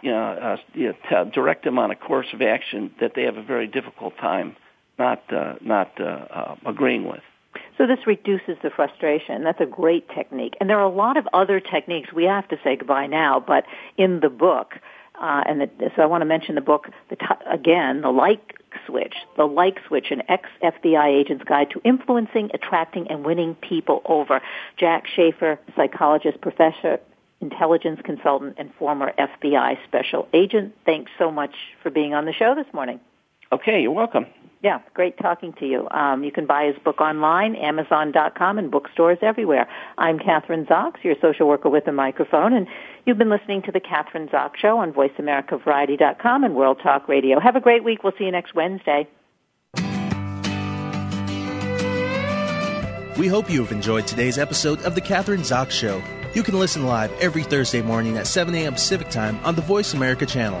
you 0.02 0.10
know, 0.10 0.24
uh, 0.24 0.56
you 0.74 0.94
know, 1.10 1.24
direct 1.32 1.64
them 1.64 1.78
on 1.78 1.90
a 1.90 1.96
course 1.96 2.26
of 2.32 2.42
action 2.42 2.92
that 3.00 3.12
they 3.14 3.22
have 3.22 3.36
a 3.36 3.42
very 3.42 3.66
difficult 3.66 4.16
time 4.18 4.56
not 4.98 5.22
uh, 5.32 5.54
not 5.60 5.90
uh, 6.00 6.04
uh, 6.04 6.56
agreeing 6.66 7.08
with. 7.08 7.20
So 7.78 7.86
this 7.86 8.06
reduces 8.06 8.56
the 8.62 8.70
frustration. 8.70 9.44
That's 9.44 9.60
a 9.60 9.66
great 9.66 10.08
technique. 10.10 10.54
And 10.60 10.68
there 10.68 10.78
are 10.78 10.84
a 10.84 10.94
lot 10.94 11.16
of 11.16 11.26
other 11.32 11.60
techniques. 11.60 12.12
We 12.12 12.24
have 12.24 12.48
to 12.48 12.56
say 12.62 12.76
goodbye 12.76 13.06
now, 13.06 13.40
but 13.40 13.64
in 13.96 14.20
the 14.20 14.28
book, 14.28 14.74
uh, 15.20 15.42
and 15.46 15.62
the, 15.62 15.70
so 15.96 16.02
I 16.02 16.06
want 16.06 16.22
to 16.22 16.26
mention 16.26 16.54
the 16.54 16.60
book 16.60 16.88
the 17.08 17.16
t- 17.16 17.26
again, 17.50 18.02
the 18.02 18.10
like 18.10 18.55
switch, 18.86 19.14
the 19.36 19.44
like 19.44 19.78
switch, 19.86 20.10
an 20.10 20.22
ex-FBI 20.28 21.06
agent's 21.06 21.44
guide 21.44 21.70
to 21.70 21.80
influencing, 21.84 22.50
attracting, 22.54 23.08
and 23.08 23.24
winning 23.24 23.54
people 23.56 24.02
over. 24.04 24.40
Jack 24.76 25.04
Schafer, 25.06 25.58
psychologist, 25.74 26.40
professor, 26.40 27.00
intelligence 27.40 28.00
consultant, 28.04 28.56
and 28.58 28.72
former 28.78 29.12
FBI 29.18 29.78
special 29.86 30.28
agent. 30.32 30.74
Thanks 30.84 31.10
so 31.18 31.30
much 31.30 31.54
for 31.82 31.90
being 31.90 32.14
on 32.14 32.24
the 32.24 32.32
show 32.32 32.54
this 32.54 32.72
morning. 32.72 33.00
Okay, 33.52 33.80
you're 33.80 33.92
welcome. 33.92 34.26
Yeah, 34.62 34.80
great 34.94 35.16
talking 35.18 35.52
to 35.60 35.66
you. 35.66 35.88
Um, 35.90 36.24
you 36.24 36.32
can 36.32 36.46
buy 36.46 36.64
his 36.64 36.82
book 36.82 37.00
online, 37.00 37.54
Amazon.com, 37.54 38.58
and 38.58 38.70
bookstores 38.70 39.18
everywhere. 39.22 39.68
I'm 39.98 40.18
Kathryn 40.18 40.66
Zox, 40.66 41.04
your 41.04 41.14
social 41.20 41.46
worker 41.46 41.68
with 41.68 41.86
a 41.86 41.92
microphone, 41.92 42.52
and 42.52 42.66
you've 43.04 43.18
been 43.18 43.30
listening 43.30 43.62
to 43.62 43.72
the 43.72 43.80
Kathryn 43.80 44.28
Zox 44.30 44.56
Show 44.56 44.78
on 44.78 44.92
VoiceAmericaVariety.com 44.92 46.42
and 46.42 46.56
World 46.56 46.80
Talk 46.82 47.06
Radio. 47.06 47.38
Have 47.38 47.54
a 47.54 47.60
great 47.60 47.84
week. 47.84 48.02
We'll 48.02 48.14
see 48.18 48.24
you 48.24 48.32
next 48.32 48.54
Wednesday. 48.54 49.06
We 53.16 53.28
hope 53.28 53.48
you 53.48 53.62
have 53.62 53.72
enjoyed 53.72 54.06
today's 54.06 54.36
episode 54.36 54.82
of 54.82 54.94
the 54.94 55.00
Kathryn 55.00 55.40
Zox 55.40 55.70
Show. 55.70 56.02
You 56.34 56.42
can 56.42 56.58
listen 56.58 56.84
live 56.84 57.12
every 57.20 57.44
Thursday 57.44 57.82
morning 57.82 58.18
at 58.18 58.26
7 58.26 58.54
a.m. 58.54 58.72
Pacific 58.72 59.10
Time 59.10 59.38
on 59.44 59.54
the 59.54 59.62
Voice 59.62 59.94
America 59.94 60.26
channel. 60.26 60.60